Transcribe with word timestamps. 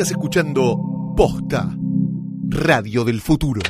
Estás 0.00 0.12
escuchando 0.12 0.78
Posta, 1.14 1.76
Radio 2.48 3.04
del 3.04 3.20
Futuro. 3.20 3.60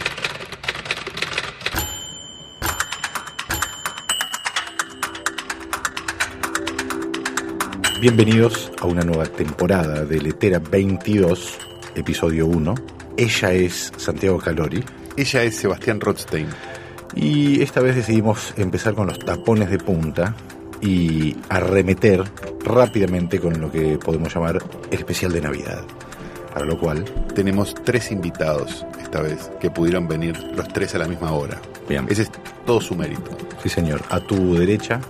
Bienvenidos 8.00 8.70
a 8.80 8.86
una 8.86 9.02
nueva 9.02 9.26
temporada 9.26 10.04
de 10.04 10.22
Letera 10.22 10.60
22, 10.60 11.58
episodio 11.96 12.46
1. 12.46 12.74
Ella 13.16 13.52
es 13.52 13.92
Santiago 13.96 14.38
Calori 14.38 14.84
Ella 15.16 15.42
es 15.42 15.56
Sebastián 15.56 16.00
Rothstein. 16.00 16.46
Y 17.14 17.62
esta 17.62 17.80
vez 17.80 17.96
decidimos 17.96 18.54
empezar 18.56 18.94
con 18.94 19.06
los 19.06 19.18
tapones 19.18 19.70
de 19.70 19.78
punta 19.78 20.34
y 20.80 21.36
arremeter 21.48 22.24
rápidamente 22.64 23.38
con 23.40 23.60
lo 23.60 23.70
que 23.70 23.98
podemos 23.98 24.32
llamar 24.34 24.58
el 24.90 24.98
especial 24.98 25.32
de 25.32 25.40
Navidad. 25.42 25.82
Para 26.52 26.66
lo 26.66 26.78
cual, 26.78 27.04
Tenemos 27.34 27.74
tres 27.84 28.10
invitados 28.10 28.84
esta 29.00 29.20
vez 29.22 29.50
que 29.60 29.70
pudieron 29.70 30.08
venir 30.08 30.36
los 30.54 30.66
tres 30.68 30.94
a 30.94 30.98
la 30.98 31.06
misma 31.06 31.32
hora. 31.32 31.60
Bien. 31.88 32.06
Ese 32.08 32.22
es 32.22 32.30
todo 32.66 32.80
su 32.80 32.94
mérito. 32.96 33.30
sí 33.62 33.68
señor, 33.68 34.02
a 34.10 34.20
tu 34.20 34.54
derecha, 34.56 35.00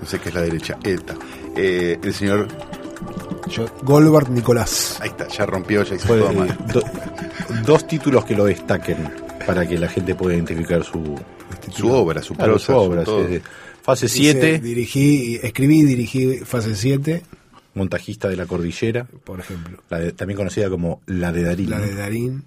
No 0.00 0.06
sé 0.08 0.18
qué 0.18 0.28
es 0.28 0.34
la 0.34 0.42
derecha. 0.42 0.76
Esta. 0.84 1.14
Eh, 1.56 1.98
el 2.02 2.12
señor. 2.14 2.48
Yo, 3.48 3.66
Goldberg 3.82 4.30
Nicolás. 4.30 4.98
Ahí 5.00 5.08
está, 5.10 5.28
ya 5.28 5.46
rompió, 5.46 5.82
ya 5.82 5.94
hizo 5.96 6.08
puede- 6.08 6.22
todo 6.22 6.32
mal. 6.34 6.56
do- 6.72 6.82
dos 7.66 7.86
títulos 7.86 8.24
que 8.24 8.34
lo 8.36 8.44
destaquen 8.44 9.08
para 9.46 9.66
que 9.66 9.78
la 9.78 9.88
gente 9.88 10.14
pueda 10.14 10.34
identificar 10.34 10.84
su, 10.84 11.16
Su 11.80 11.90
obra, 11.90 12.22
su 12.22 12.34
claro, 12.34 12.52
prosa, 12.52 12.66
su 12.66 12.72
obra. 12.78 13.04
todo. 13.04 13.26
sí, 13.28 13.36
sí. 13.36 13.42
Fase 13.82 14.06
Dice, 14.06 14.18
7, 14.18 14.58
dirigí, 14.60 15.40
escribí 15.42 15.80
y 15.80 15.84
dirigí 15.84 16.36
fase 16.44 16.76
7, 16.76 17.22
montajista 17.74 18.28
de 18.28 18.36
la 18.36 18.46
cordillera, 18.46 19.04
por 19.24 19.40
ejemplo. 19.40 19.82
la 19.90 19.98
de- 19.98 20.12
también 20.12 20.36
conocida 20.36 20.70
como 20.70 21.00
la 21.06 21.32
de 21.32 21.42
Darín. 21.42 21.70
La 21.70 21.80
de 21.80 21.94
Darín, 21.94 22.44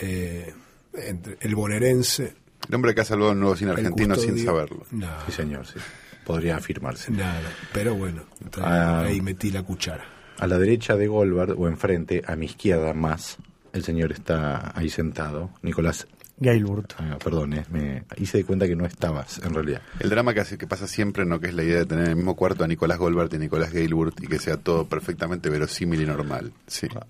eh, 0.00 0.52
entre- 0.94 1.38
el 1.40 1.54
bonaerense. 1.54 2.34
El 2.68 2.74
hombre 2.74 2.94
que 2.94 3.00
ha 3.00 3.04
salvado 3.04 3.32
el 3.32 3.38
nuevo 3.40 3.56
cine 3.56 3.70
argentino 3.70 4.14
sin 4.16 4.44
saberlo. 4.44 4.84
No, 4.90 5.06
Sí, 5.26 5.32
señor, 5.32 5.66
sí. 5.66 5.78
Podría 6.26 6.56
afirmarse. 6.56 7.10
nada. 7.12 7.40
Pero 7.72 7.94
bueno, 7.94 8.24
entonces, 8.42 8.70
Ah. 8.70 9.00
ahí 9.04 9.20
metí 9.22 9.50
la 9.50 9.62
cuchara. 9.62 10.04
A 10.38 10.46
la 10.46 10.58
derecha 10.58 10.96
de 10.96 11.06
Goldberg, 11.06 11.58
o 11.58 11.66
enfrente, 11.68 12.22
a 12.26 12.36
mi 12.36 12.44
izquierda 12.46 12.92
más, 12.92 13.38
el 13.72 13.82
señor 13.84 14.12
está 14.12 14.72
ahí 14.78 14.90
sentado. 14.90 15.50
Nicolás, 15.62 16.06
Gailburt. 16.40 16.92
ah, 16.98 17.18
perdón, 17.22 17.52
eh, 17.54 17.64
me 17.70 18.04
hice 18.16 18.38
de 18.38 18.44
cuenta 18.44 18.66
que 18.66 18.76
no 18.76 18.86
estabas, 18.86 19.38
en 19.44 19.54
realidad. 19.54 19.82
El 19.98 20.08
drama 20.10 20.34
que, 20.34 20.40
hace, 20.40 20.56
que 20.58 20.66
pasa 20.66 20.86
siempre, 20.86 21.24
¿no? 21.24 21.40
Que 21.40 21.48
es 21.48 21.54
la 21.54 21.64
idea 21.64 21.78
de 21.78 21.86
tener 21.86 22.04
en 22.04 22.10
el 22.10 22.16
mismo 22.16 22.36
cuarto 22.36 22.64
a 22.64 22.68
Nicolás 22.68 22.98
Goldberg 22.98 23.34
y 23.34 23.38
Nicolás 23.38 23.72
Gailburt 23.72 24.22
y 24.22 24.26
que 24.26 24.38
sea 24.38 24.56
todo 24.56 24.86
perfectamente 24.86 25.50
verosímil 25.50 26.00
y 26.02 26.06
normal. 26.06 26.52
Sí. 26.66 26.86
Ah. 26.94 27.06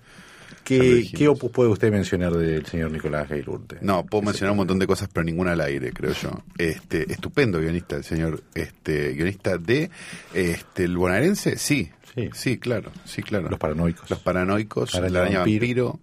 ¿Qué. 0.64 1.08
¿Qué 1.14 1.28
opus 1.28 1.50
puede 1.50 1.70
usted 1.70 1.90
mencionar 1.90 2.32
del 2.34 2.66
señor 2.66 2.90
Nicolás 2.90 3.28
Gailurte? 3.28 3.78
No, 3.80 4.04
puedo 4.04 4.22
mencionar 4.22 4.50
un 4.52 4.58
montón 4.58 4.78
de 4.78 4.86
cosas, 4.86 5.08
pero 5.12 5.24
ninguna 5.24 5.52
al 5.52 5.60
aire, 5.62 5.92
creo 5.92 6.12
yo. 6.12 6.30
Este, 6.58 7.10
estupendo 7.10 7.58
guionista, 7.58 7.96
el 7.96 8.04
señor, 8.04 8.42
este, 8.54 9.12
guionista 9.14 9.56
de, 9.56 9.90
este, 10.34 10.84
el 10.84 10.96
bonaerense, 10.96 11.56
sí, 11.56 11.90
Sí. 12.14 12.28
sí, 12.34 12.58
claro, 12.58 12.90
sí, 13.04 13.22
claro. 13.22 13.48
Los 13.48 13.58
paranoicos. 13.58 14.10
Los 14.10 14.18
paranoicos, 14.18 14.94
Araña 14.94 15.12
la 15.12 15.20
araña 15.20 15.38
vampiro. 15.40 15.86
vampiro, 15.86 16.00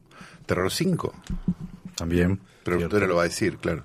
Terror 0.48 0.72
5, 0.72 1.14
También. 1.95 2.39
pero 2.63 2.77
cierto. 2.77 2.95
usted 2.95 3.07
no 3.07 3.13
lo 3.13 3.15
va 3.17 3.21
a 3.23 3.25
decir, 3.25 3.57
claro. 3.57 3.83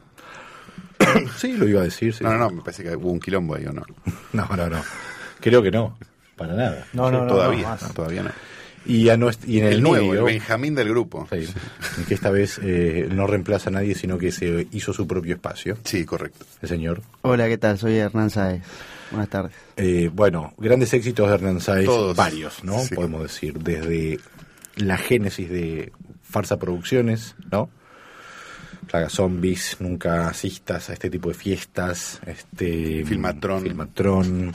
Sí, 1.37 1.57
lo 1.57 1.67
iba 1.69 1.81
a 1.81 1.85
decir. 1.85 2.15
sí. 2.15 2.23
No, 2.25 2.31
no, 2.33 2.39
no, 2.39 2.51
me 2.51 2.63
parece 2.63 2.83
que 2.83 2.95
hubo 2.97 3.11
un 3.11 3.21
quilombo 3.21 3.55
ahí, 3.55 3.67
¿o 3.67 3.73
no? 3.73 3.83
No, 4.33 4.47
no, 4.57 4.69
no. 4.69 4.83
Creo 5.41 5.63
que 5.63 5.71
no. 5.71 5.97
Para 6.37 6.55
nada. 6.55 6.87
No, 6.93 7.11
no, 7.11 7.23
no. 7.23 7.27
todavía, 7.27 7.77
no, 7.81 7.89
todavía 7.91 8.23
no. 8.23 8.31
Y, 8.87 9.11
a 9.11 9.17
nuest- 9.17 9.47
y 9.47 9.59
en 9.61 9.67
el, 9.67 9.73
El, 9.75 9.83
nuevo, 9.83 10.07
medio, 10.09 10.21
el 10.27 10.35
Benjamín 10.35 10.75
del 10.75 10.89
grupo. 10.89 11.29
sí, 11.31 12.05
que 12.09 12.15
esta 12.15 12.31
vez 12.31 12.59
eh, 12.63 13.09
no 13.13 13.27
reemplaza 13.27 13.69
a 13.69 13.73
nadie, 13.73 13.95
sino 13.95 14.17
que 14.17 14.33
se 14.33 14.67
hizo 14.73 14.95
su 14.95 15.07
propio 15.07 15.35
espacio. 15.35 15.77
Sí, 15.85 16.05
correcto. 16.07 16.47
El 16.63 16.69
señor. 16.71 17.03
Hola, 17.21 17.47
¿qué 17.47 17.59
tal? 17.59 17.79
Soy 17.79 17.97
Hernán 17.97 18.31
Sáez. 18.31 18.63
Buenas 19.11 19.29
tardes. 19.29 19.53
Eh, 19.77 20.11
bueno, 20.13 20.55
grandes 20.57 20.95
éxitos 20.95 21.29
de 21.29 21.35
Hernán 21.35 21.61
Sáez, 21.61 21.85
Todos. 21.85 22.17
varios, 22.17 22.65
¿no? 22.65 22.79
Sí. 22.79 22.95
Podemos 22.95 23.23
decir, 23.23 23.59
desde 23.59 24.19
la 24.77 24.97
génesis 24.97 25.51
de 25.51 25.93
Farsa 26.23 26.59
Producciones, 26.59 27.35
¿no? 27.51 27.69
Plaga 28.91 29.09
Zombies, 29.09 29.77
nunca 29.79 30.27
asistas 30.29 30.91
a 30.91 30.95
este 30.95 31.09
tipo 31.11 31.29
de 31.29 31.35
fiestas, 31.35 32.21
este 32.27 33.05
Filmatrón. 33.05 33.63
Filmatrón. 33.63 34.53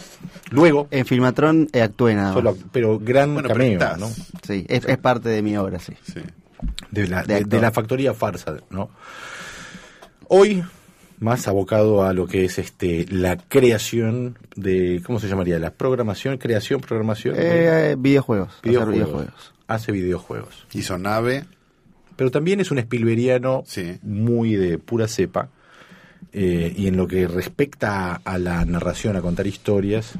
Luego, 0.52 0.88
En 0.92 1.06
Filmatron 1.06 1.70
eh, 1.72 1.82
actué 1.82 2.16
nada 2.16 2.28
más. 2.28 2.36
solo, 2.36 2.58
pero 2.72 3.00
gran 3.00 3.34
Bueno, 3.34 3.48
cameo. 3.50 3.80
Sí, 4.46 4.66
es, 4.68 4.84
es 4.86 4.98
parte 4.98 5.30
de 5.30 5.42
mi 5.42 5.56
obra, 5.56 5.80
sí. 5.80 5.94
Sí. 6.04 6.20
de 6.92 7.08
la, 7.08 7.22
De 7.22 7.28
de, 7.28 7.34
actor. 7.36 7.50
de 7.50 7.62
la 7.62 7.72
factoría 7.72 8.14
farsa, 8.14 8.58
¿no? 8.70 8.90
Hoy, 10.28 10.64
más 11.20 11.48
abocado 11.48 12.04
a 12.04 12.12
lo 12.14 12.28
que 12.28 12.44
es 12.46 12.60
este 12.60 13.06
la 13.10 13.38
creación 13.38 14.38
de, 14.56 15.02
¿cómo 15.06 15.20
se 15.20 15.30
llamaría? 15.30 15.60
La 15.60 15.72
programación, 15.72 16.38
creación, 16.38 16.82
programación. 16.82 17.36
Eh, 17.38 17.92
eh, 17.92 17.96
videojuegos. 17.98 18.50
hacer 18.50 18.70
videojuegos. 18.70 18.94
videojuegos. 18.94 19.54
Hace 19.68 19.92
videojuegos. 19.94 20.68
Hizo 20.74 20.98
nave, 20.98 21.46
Pero 22.16 22.32
también 22.32 22.60
es 22.60 22.72
un 22.72 22.80
Spielbergiano 22.80 23.64
Sí. 23.66 23.98
muy 24.04 24.56
de 24.56 24.78
pura 24.78 25.08
cepa. 25.08 25.50
eh, 26.38 26.74
y 26.76 26.88
en 26.88 26.98
lo 26.98 27.08
que 27.08 27.28
respecta 27.28 28.16
a 28.16 28.38
la 28.38 28.66
narración, 28.66 29.16
a 29.16 29.22
contar 29.22 29.48
historias, 29.48 30.14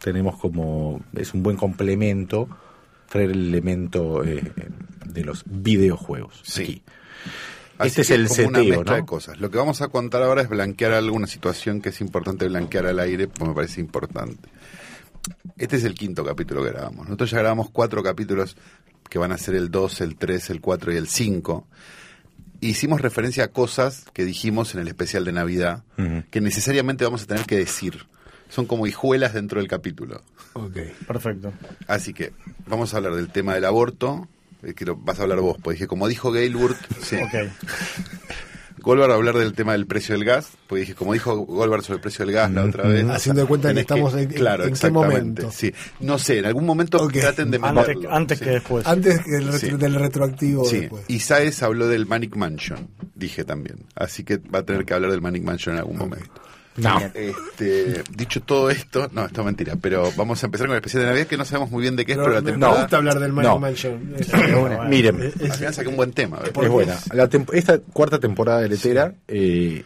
tenemos 0.00 0.38
como. 0.38 1.02
es 1.14 1.34
un 1.34 1.42
buen 1.42 1.56
complemento 1.56 2.48
traer 3.08 3.30
el 3.30 3.48
elemento 3.48 4.22
eh, 4.24 4.42
de 5.06 5.24
los 5.24 5.42
videojuegos. 5.46 6.40
Sí. 6.44 6.62
aquí. 6.62 6.82
Así 7.78 7.88
Este 7.88 8.02
es 8.02 8.10
el 8.10 8.28
como 8.28 8.48
una 8.48 8.58
seteo, 8.60 8.76
mezcla 8.76 8.92
¿no? 8.92 8.96
de 9.02 9.06
cosas. 9.06 9.40
Lo 9.40 9.50
que 9.50 9.58
vamos 9.58 9.80
a 9.82 9.88
contar 9.88 10.22
ahora 10.22 10.42
es 10.42 10.48
blanquear 10.48 10.92
alguna 10.92 11.26
situación 11.26 11.80
que 11.80 11.88
es 11.88 12.00
importante 12.00 12.46
blanquear 12.46 12.86
al 12.86 13.00
aire, 13.00 13.26
pues 13.26 13.48
me 13.48 13.54
parece 13.54 13.80
importante. 13.80 14.48
Este 15.56 15.76
es 15.76 15.84
el 15.84 15.94
quinto 15.94 16.24
capítulo 16.24 16.62
que 16.62 16.70
grabamos. 16.70 17.06
Nosotros 17.06 17.30
ya 17.32 17.38
grabamos 17.38 17.70
cuatro 17.70 18.02
capítulos 18.02 18.56
que 19.14 19.18
van 19.20 19.30
a 19.30 19.38
ser 19.38 19.54
el 19.54 19.70
2, 19.70 20.00
el 20.00 20.16
3, 20.16 20.50
el 20.50 20.60
4 20.60 20.92
y 20.92 20.96
el 20.96 21.06
5. 21.06 21.68
Hicimos 22.60 23.00
referencia 23.00 23.44
a 23.44 23.48
cosas 23.52 24.06
que 24.12 24.24
dijimos 24.24 24.74
en 24.74 24.80
el 24.80 24.88
especial 24.88 25.24
de 25.24 25.30
Navidad 25.30 25.84
que 26.32 26.40
necesariamente 26.40 27.04
vamos 27.04 27.22
a 27.22 27.26
tener 27.26 27.44
que 27.46 27.56
decir. 27.56 28.06
Son 28.48 28.66
como 28.66 28.88
hijuelas 28.88 29.32
dentro 29.32 29.60
del 29.60 29.68
capítulo. 29.68 30.20
Ok. 30.54 30.78
Perfecto. 31.06 31.52
Así 31.86 32.12
que 32.12 32.32
vamos 32.66 32.92
a 32.92 32.96
hablar 32.96 33.14
del 33.14 33.28
tema 33.28 33.54
del 33.54 33.66
aborto. 33.66 34.26
eh, 34.64 34.74
Que 34.74 34.84
lo 34.84 34.96
vas 34.96 35.20
a 35.20 35.22
hablar 35.22 35.38
vos, 35.38 35.58
pues 35.62 35.76
dije, 35.76 35.86
como 35.86 36.08
dijo 36.08 36.32
Gailburt, 36.32 36.76
sí. 37.00 37.14
Ok. 37.14 37.34
Goldberg 38.84 39.10
a 39.12 39.14
hablar 39.14 39.36
del 39.36 39.52
tema 39.54 39.72
del 39.72 39.86
precio 39.86 40.14
del 40.14 40.24
gas, 40.24 40.50
porque 40.66 40.80
dije, 40.82 40.94
como 40.94 41.12
dijo 41.12 41.36
Goldberg 41.38 41.82
sobre 41.82 41.96
el 41.96 42.00
precio 42.02 42.24
del 42.24 42.34
gas 42.34 42.50
la 42.52 42.64
otra 42.64 42.86
vez. 42.88 43.04
Haciendo 43.08 43.42
de 43.42 43.48
cuenta 43.48 43.72
que 43.74 43.80
estamos 43.80 44.12
en- 44.14 44.20
en- 44.20 44.28
claro, 44.28 44.64
en 44.64 44.68
qué 44.70 44.74
exactamente, 44.74 45.08
momento. 45.42 45.50
Sí. 45.50 45.72
No 46.00 46.18
sé, 46.18 46.38
en 46.38 46.46
algún 46.46 46.66
momento 46.66 47.06
traten 47.08 47.50
de 47.50 47.58
Antes, 47.62 47.96
antes 48.10 48.38
sí. 48.38 48.44
que 48.44 48.50
después. 48.50 48.86
Antes 48.86 49.20
que 49.24 49.36
el 49.36 49.46
retro- 49.52 49.58
Sí. 49.70 49.76
del 49.76 49.94
retroactivo 49.94 50.64
Sí, 50.64 50.80
después. 50.80 51.04
y 51.08 51.18
Saez 51.20 51.62
habló 51.62 51.88
del 51.88 52.06
Manic 52.06 52.36
Mansion, 52.36 52.88
dije 53.14 53.44
también. 53.44 53.86
Así 53.94 54.22
que 54.24 54.36
va 54.38 54.60
a 54.60 54.62
tener 54.64 54.84
que 54.84 54.94
hablar 54.94 55.10
del 55.10 55.20
Manic 55.22 55.42
Mansion 55.42 55.74
en 55.74 55.80
algún 55.80 55.96
momento. 55.98 56.30
No. 56.76 56.98
Este, 57.14 58.02
dicho 58.16 58.40
todo 58.42 58.68
esto, 58.70 59.08
no, 59.12 59.26
esto 59.26 59.40
es 59.42 59.44
mentira, 59.46 59.76
pero 59.80 60.10
vamos 60.16 60.42
a 60.42 60.46
empezar 60.46 60.66
con 60.66 60.74
el 60.74 60.78
especial 60.78 61.02
de 61.04 61.08
Navidad 61.10 61.26
que 61.28 61.36
no 61.36 61.44
sabemos 61.44 61.70
muy 61.70 61.82
bien 61.82 61.94
de 61.94 62.04
qué 62.04 62.12
es, 62.12 62.18
Pero 62.18 62.24
pero 62.30 62.34
la 62.34 62.40
me, 62.40 62.46
me 62.46 62.52
temporada. 62.52 62.80
gusta 62.82 62.96
hablar 62.96 63.18
del 63.20 63.32
Manic 63.32 63.50
No. 63.50 63.58
Mansion. 63.60 64.14
Es- 64.18 64.30
Bueno, 64.32 64.84
Miren, 64.88 65.22
es- 65.22 65.50
Al 65.50 65.56
final 65.56 65.74
saqué 65.74 65.88
un 65.88 65.96
buen 65.96 66.12
tema. 66.12 66.40
es 66.44 66.68
buena. 66.68 66.96
La 67.12 67.28
tem- 67.30 67.48
esta 67.52 67.78
cuarta 67.78 68.18
temporada 68.18 68.60
de 68.60 68.68
Letera, 68.68 69.14
eh, 69.28 69.84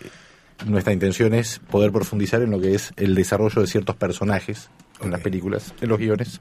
nuestra 0.67 0.93
intención 0.93 1.35
es 1.35 1.61
poder 1.71 1.93
profundizar 1.93 2.41
en 2.43 2.51
lo 2.51 2.61
que 2.61 2.75
es 2.75 2.93
el 2.97 3.15
desarrollo 3.15 3.61
de 3.61 3.67
ciertos 3.69 3.95
personajes 3.97 4.71
en 5.03 5.11
las 5.11 5.21
películas, 5.21 5.75
en 5.81 5.89
los 5.91 5.99
guiones. 5.99 6.41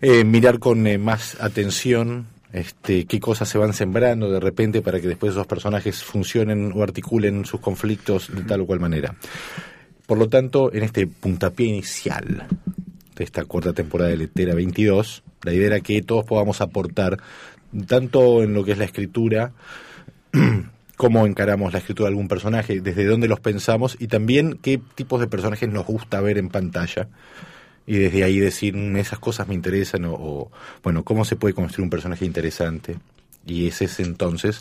Eh, 0.00 0.24
mirar 0.24 0.58
con 0.60 0.86
eh, 0.86 0.98
más 0.98 1.36
atención 1.40 2.26
este, 2.52 3.06
qué 3.06 3.18
cosas 3.18 3.48
se 3.48 3.58
van 3.58 3.72
sembrando 3.72 4.30
de 4.30 4.40
repente 4.40 4.82
para 4.82 5.00
que 5.00 5.08
después 5.08 5.32
esos 5.32 5.46
personajes 5.46 6.02
funcionen 6.02 6.72
o 6.74 6.82
articulen 6.82 7.44
sus 7.44 7.60
conflictos 7.60 8.34
de 8.34 8.42
tal 8.42 8.60
o 8.62 8.66
cual 8.66 8.80
manera. 8.80 9.14
Por 10.06 10.18
lo 10.18 10.28
tanto, 10.28 10.72
en 10.72 10.82
este 10.82 11.06
puntapié 11.06 11.66
inicial 11.66 12.46
de 13.16 13.24
esta 13.24 13.44
cuarta 13.44 13.72
temporada 13.72 14.10
de 14.10 14.16
Letera 14.18 14.54
22, 14.54 15.22
la 15.42 15.52
idea 15.52 15.68
era 15.68 15.80
que 15.80 16.02
todos 16.02 16.24
podamos 16.24 16.60
aportar 16.60 17.18
tanto 17.86 18.42
en 18.42 18.52
lo 18.52 18.64
que 18.64 18.72
es 18.72 18.78
la 18.78 18.84
escritura, 18.84 19.52
cómo 20.96 21.26
encaramos 21.26 21.72
la 21.72 21.78
escritura 21.78 22.08
de 22.08 22.12
algún 22.12 22.28
personaje, 22.28 22.80
desde 22.80 23.06
dónde 23.06 23.28
los 23.28 23.40
pensamos 23.40 23.96
y 23.98 24.08
también 24.08 24.58
qué 24.60 24.80
tipos 24.94 25.20
de 25.20 25.26
personajes 25.26 25.68
nos 25.68 25.86
gusta 25.86 26.20
ver 26.20 26.38
en 26.38 26.48
pantalla. 26.48 27.08
Y 27.86 27.98
desde 27.98 28.24
ahí 28.24 28.38
decir, 28.38 28.76
"Mm, 28.76 28.96
esas 28.96 29.18
cosas 29.18 29.48
me 29.48 29.54
interesan 29.54 30.04
o, 30.04 30.14
o, 30.14 30.52
bueno, 30.82 31.02
cómo 31.04 31.24
se 31.24 31.36
puede 31.36 31.54
construir 31.54 31.84
un 31.84 31.90
personaje 31.90 32.24
interesante. 32.24 32.96
Y 33.44 33.66
ese 33.66 33.86
es 33.86 33.98
entonces 34.00 34.60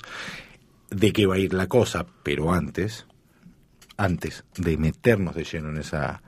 de 0.89 1.13
qué 1.13 1.25
va 1.27 1.35
a 1.35 1.39
ir 1.39 1.53
la 1.53 1.68
cosa, 1.68 2.06
pero 2.23 2.51
antes 2.53 3.06
antes 3.97 4.44
de 4.57 4.77
meternos 4.77 5.35
de 5.35 5.44
lleno 5.44 5.69
en 5.69 5.77
esa 5.77 6.21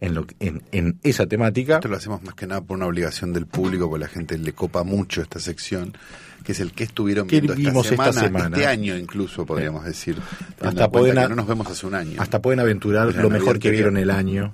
en, 0.00 0.14
lo, 0.14 0.26
en, 0.40 0.62
en 0.72 0.98
esa 1.02 1.26
temática. 1.26 1.76
Esto 1.76 1.88
lo 1.88 1.96
hacemos 1.96 2.22
más 2.22 2.34
que 2.34 2.46
nada 2.46 2.60
por 2.60 2.76
una 2.76 2.86
obligación 2.86 3.32
del 3.32 3.46
público, 3.46 3.88
porque 3.88 4.04
la 4.04 4.08
gente 4.08 4.36
le 4.38 4.52
copa 4.52 4.84
mucho 4.84 5.22
esta 5.22 5.40
sección, 5.40 5.96
que 6.44 6.52
es 6.52 6.60
el 6.60 6.72
que 6.72 6.84
estuvieron 6.84 7.26
¿Qué 7.26 7.40
viendo 7.40 7.54
esta 7.54 7.70
vimos 7.70 7.90
esta 7.90 8.12
semana, 8.12 8.26
semana? 8.26 8.56
este 8.56 8.66
año 8.68 8.96
incluso, 8.96 9.46
podríamos 9.46 9.84
decir. 9.84 10.16
teniendo 10.58 10.68
Hasta 10.82 10.90
pueden 10.90 11.14
no 11.14 11.34
nos 11.34 11.46
vemos 11.46 11.66
hace 11.66 11.86
un 11.86 11.94
año. 11.94 12.20
Hasta 12.20 12.40
pueden 12.42 12.60
aventurar 12.60 13.14
lo 13.14 13.30
mejor 13.30 13.58
que 13.58 13.70
vieron 13.70 13.96
el 13.96 14.10
año 14.10 14.52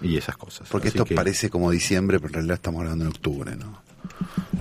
y 0.00 0.16
esas 0.16 0.36
cosas. 0.36 0.68
Porque 0.70 0.88
Así 0.88 0.96
esto 0.98 1.04
que- 1.06 1.14
parece 1.14 1.50
como 1.50 1.70
diciembre, 1.70 2.18
pero 2.18 2.28
en 2.28 2.34
realidad 2.34 2.54
estamos 2.56 2.80
hablando 2.82 3.04
en 3.04 3.10
octubre, 3.10 3.56
¿no? 3.56 3.82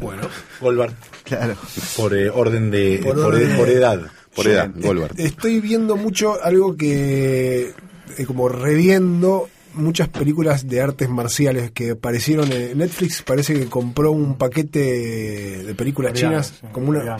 Bueno, 0.01 0.23
Goldberg, 0.59 0.93
Claro. 1.23 1.55
por 1.95 2.15
eh, 2.15 2.29
orden 2.29 2.71
de 2.71 2.99
Por 3.03 3.15
por, 3.15 3.25
orden 3.25 3.49
de- 3.49 3.55
por 3.55 3.69
edad. 3.69 4.01
Por 4.35 4.47
edad, 4.47 4.69
eh, 4.75 4.81
Goldberg. 4.87 5.13
Estoy 5.19 5.61
viendo 5.61 5.95
mucho 5.95 6.41
algo 6.43 6.75
que, 6.75 7.71
eh, 8.17 8.25
como 8.25 8.49
reviendo 8.49 9.47
muchas 9.75 10.07
películas 10.09 10.67
de 10.67 10.81
artes 10.81 11.09
marciales 11.09 11.71
que 11.71 11.91
aparecieron 11.91 12.51
en 12.51 12.77
Netflix. 12.77 13.21
Parece 13.21 13.53
que 13.53 13.65
compró 13.67 14.11
un 14.11 14.37
paquete 14.37 15.63
de 15.63 15.75
películas 15.75 16.13
chinas, 16.13 16.53
sí, 16.59 16.67
como 16.71 16.89
una, 16.89 17.17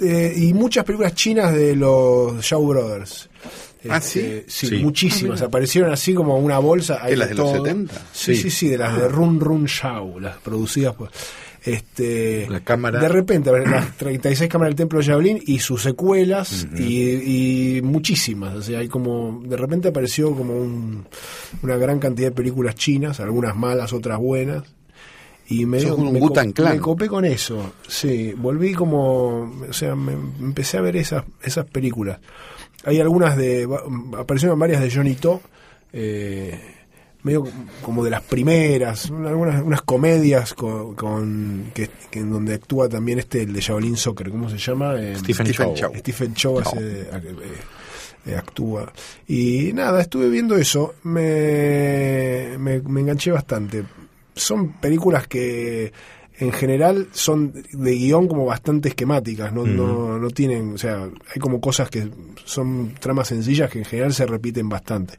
eh, 0.00 0.32
y 0.36 0.54
muchas 0.54 0.84
películas 0.84 1.14
chinas 1.14 1.52
de 1.54 1.76
los 1.76 2.42
Shaw 2.42 2.66
Brothers. 2.66 3.28
¿Ah, 3.88 3.98
Este, 3.98 4.44
sí? 4.48 4.66
Sí. 4.68 4.76
muchísimas. 4.82 5.42
Aparecieron 5.42 5.92
así 5.92 6.14
como 6.14 6.38
una 6.38 6.58
bolsa. 6.58 6.98
hay 7.02 7.10
¿Qué, 7.12 7.16
las 7.16 7.28
de 7.30 7.34
los 7.34 7.52
todo. 7.52 7.64
70? 7.64 7.94
Sí, 8.12 8.34
Sí. 8.36 8.42
sí, 8.42 8.50
sí, 8.50 8.68
de 8.68 8.78
las 8.78 8.96
de 8.98 9.08
Run 9.08 9.40
Run 9.40 9.64
Shaw, 9.66 10.20
las 10.20 10.36
producidas 10.38 10.94
por. 10.94 11.10
Este, 11.64 12.46
La 12.50 12.60
cámara. 12.60 13.00
De 13.00 13.08
repente, 13.08 13.50
las 13.50 13.96
36 13.96 14.50
cámaras 14.50 14.70
del 14.72 14.76
Templo 14.76 14.98
de 14.98 15.06
Shaolin 15.06 15.42
y 15.46 15.60
sus 15.60 15.82
secuelas 15.82 16.66
y, 16.76 17.78
y 17.78 17.82
muchísimas. 17.82 18.54
O 18.54 18.62
sea, 18.62 18.80
hay 18.80 18.88
como. 18.88 19.42
De 19.46 19.56
repente 19.56 19.88
apareció 19.88 20.34
como 20.36 20.54
un- 20.54 21.06
una 21.62 21.76
gran 21.78 21.98
cantidad 22.00 22.28
de 22.28 22.34
películas 22.34 22.74
chinas, 22.74 23.18
algunas 23.20 23.56
malas, 23.56 23.92
otras 23.94 24.18
buenas. 24.18 24.64
Y 25.46 25.64
me, 25.66 25.78
dio- 25.78 25.96
un 25.96 26.12
me, 26.12 26.20
co- 26.20 26.32
Clan. 26.32 26.74
me 26.74 26.80
copé 26.80 27.06
con 27.06 27.24
eso. 27.24 27.72
Sí, 27.88 28.34
volví 28.36 28.74
como. 28.74 29.50
O 29.68 29.72
sea, 29.72 29.94
me, 29.94 30.12
empecé 30.12 30.76
a 30.76 30.80
ver 30.82 30.96
esas, 30.96 31.24
esas 31.42 31.64
películas. 31.66 32.18
Hay 32.84 33.00
algunas 33.00 33.36
de. 33.36 33.68
Aparecieron 34.18 34.58
varias 34.58 34.80
de 34.82 34.90
Johnny 34.90 35.14
To. 35.14 35.40
eh, 35.92 36.58
medio 37.22 37.44
como 37.80 38.04
de 38.04 38.10
las 38.10 38.20
primeras, 38.20 39.08
una- 39.08 39.30
algunas 39.30 39.62
unas 39.62 39.80
comedias 39.80 40.52
con, 40.52 40.94
con- 40.94 41.70
que, 41.72 41.88
que 42.10 42.18
en 42.18 42.30
donde 42.30 42.52
actúa 42.54 42.86
también 42.88 43.18
este 43.18 43.42
el 43.42 43.52
de 43.54 43.60
Shaolin 43.62 43.96
Soccer, 43.96 44.28
¿cómo 44.30 44.50
se 44.50 44.58
llama? 44.58 44.94
Eh, 45.00 45.16
Stephen, 45.16 45.46
Stephen 45.46 45.74
Chow. 45.74 45.74
Chow. 45.74 45.92
Stephen 46.00 46.34
Chow 46.34 46.58
hace- 46.58 46.78
eh, 47.00 47.08
eh, 48.26 48.36
actúa. 48.36 48.92
Y 49.26 49.70
nada, 49.72 50.02
estuve 50.02 50.28
viendo 50.28 50.54
eso, 50.56 50.96
me, 51.04 52.56
me, 52.58 52.80
me 52.80 53.00
enganché 53.00 53.30
bastante. 53.30 53.84
Son 54.34 54.72
películas 54.74 55.26
que 55.26 55.92
en 56.38 56.52
general 56.52 57.08
son 57.12 57.52
de 57.52 57.94
guion 57.94 58.26
como 58.26 58.46
bastante 58.46 58.88
esquemáticas, 58.88 59.52
no, 59.52 59.64
no, 59.64 60.18
no 60.18 60.30
tienen, 60.30 60.74
o 60.74 60.78
sea, 60.78 61.04
hay 61.04 61.40
como 61.40 61.60
cosas 61.60 61.88
que 61.90 62.08
son 62.44 62.94
tramas 62.98 63.28
sencillas 63.28 63.70
que 63.70 63.78
en 63.78 63.84
general 63.84 64.12
se 64.12 64.26
repiten 64.26 64.68
bastante. 64.68 65.14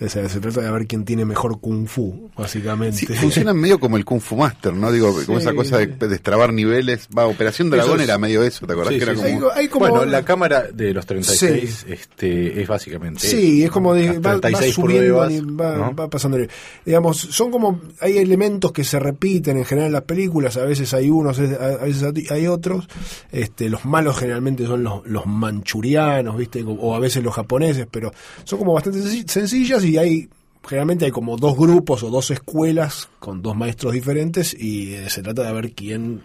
O 0.00 0.08
sea, 0.08 0.28
se 0.28 0.40
trata 0.40 0.62
de 0.62 0.70
ver 0.70 0.86
quién 0.86 1.04
tiene 1.04 1.24
mejor 1.24 1.60
kung 1.60 1.86
fu, 1.86 2.30
básicamente. 2.36 2.96
Sí, 2.96 3.06
funcionan 3.06 3.56
medio 3.58 3.78
como 3.78 3.96
el 3.96 4.04
Kung 4.04 4.20
Fu 4.20 4.36
Master, 4.36 4.72
¿no? 4.72 4.90
Digo, 4.90 5.08
como 5.26 5.38
Sí. 5.38 5.44
esa 5.46 5.54
cosa 5.54 5.78
de 5.78 5.86
de 5.88 6.08
destrabar 6.08 6.52
niveles. 6.52 7.08
Va, 7.16 7.26
Operación 7.26 7.68
Dragón 7.70 7.98
es- 8.00 8.04
era 8.08 8.16
medio 8.16 8.42
eso, 8.42 8.66
¿te 8.66 8.72
acordás? 8.72 8.92
Sí, 8.94 8.98
que 8.98 9.04
era 9.04 9.14
sí, 9.14 9.20
como... 9.34 9.50
Hay- 9.50 9.60
hay 9.60 9.68
como- 9.68 9.88
Bueno, 9.88 10.04
la 10.06 10.24
cámara 10.24 10.64
de 10.72 10.94
los 10.94 11.04
36 11.06 11.84
este, 11.88 12.62
es 12.62 12.68
básicamente. 12.68 13.20
Sí, 13.20 13.62
es 13.64 13.70
como 13.70 13.92
de, 13.94 14.18
va, 14.18 14.34
va 14.34 14.40
36 14.40 14.74
subiendo, 14.74 15.16
pruebas, 15.18 15.32
y 15.32 15.40
va, 15.40 15.76
¿no? 15.76 15.94
va 15.94 16.08
pasando. 16.08 16.38
Digamos, 16.86 17.18
son 17.18 17.50
como, 17.50 17.80
hay 18.00 18.18
elementos 18.18 18.72
que 18.72 18.84
se 18.84 18.98
repiten 18.98 19.58
en 19.58 19.64
general 19.64 19.88
en 19.88 19.92
las 19.92 20.02
películas, 20.04 20.56
a 20.56 20.64
veces 20.64 20.94
hay 20.94 21.10
unos, 21.10 21.38
a 21.38 21.84
veces 21.84 22.30
hay 22.30 22.46
otros. 22.46 22.88
Este, 23.32 23.68
los 23.68 23.84
malos 23.84 24.16
generalmente 24.18 24.64
son 24.66 24.82
los, 24.82 25.06
los 25.06 25.26
manchurianos, 25.26 26.36
¿viste? 26.36 26.64
O 26.66 26.94
a 26.94 26.98
veces 27.00 27.22
los 27.22 27.34
japoneses, 27.34 27.86
pero 27.90 28.12
son 28.44 28.58
como 28.58 28.72
bastante 28.72 29.00
senci- 29.00 29.28
sencillas 29.28 29.84
y 29.84 29.89
hay, 29.96 30.28
generalmente 30.66 31.04
hay 31.04 31.10
como 31.10 31.36
dos 31.36 31.56
grupos 31.56 32.02
o 32.02 32.10
dos 32.10 32.30
escuelas 32.30 33.08
con 33.18 33.42
dos 33.42 33.56
maestros 33.56 33.92
diferentes 33.92 34.54
y 34.58 34.94
eh, 34.94 35.10
se 35.10 35.22
trata 35.22 35.42
de 35.44 35.52
ver 35.52 35.72
quién 35.72 36.22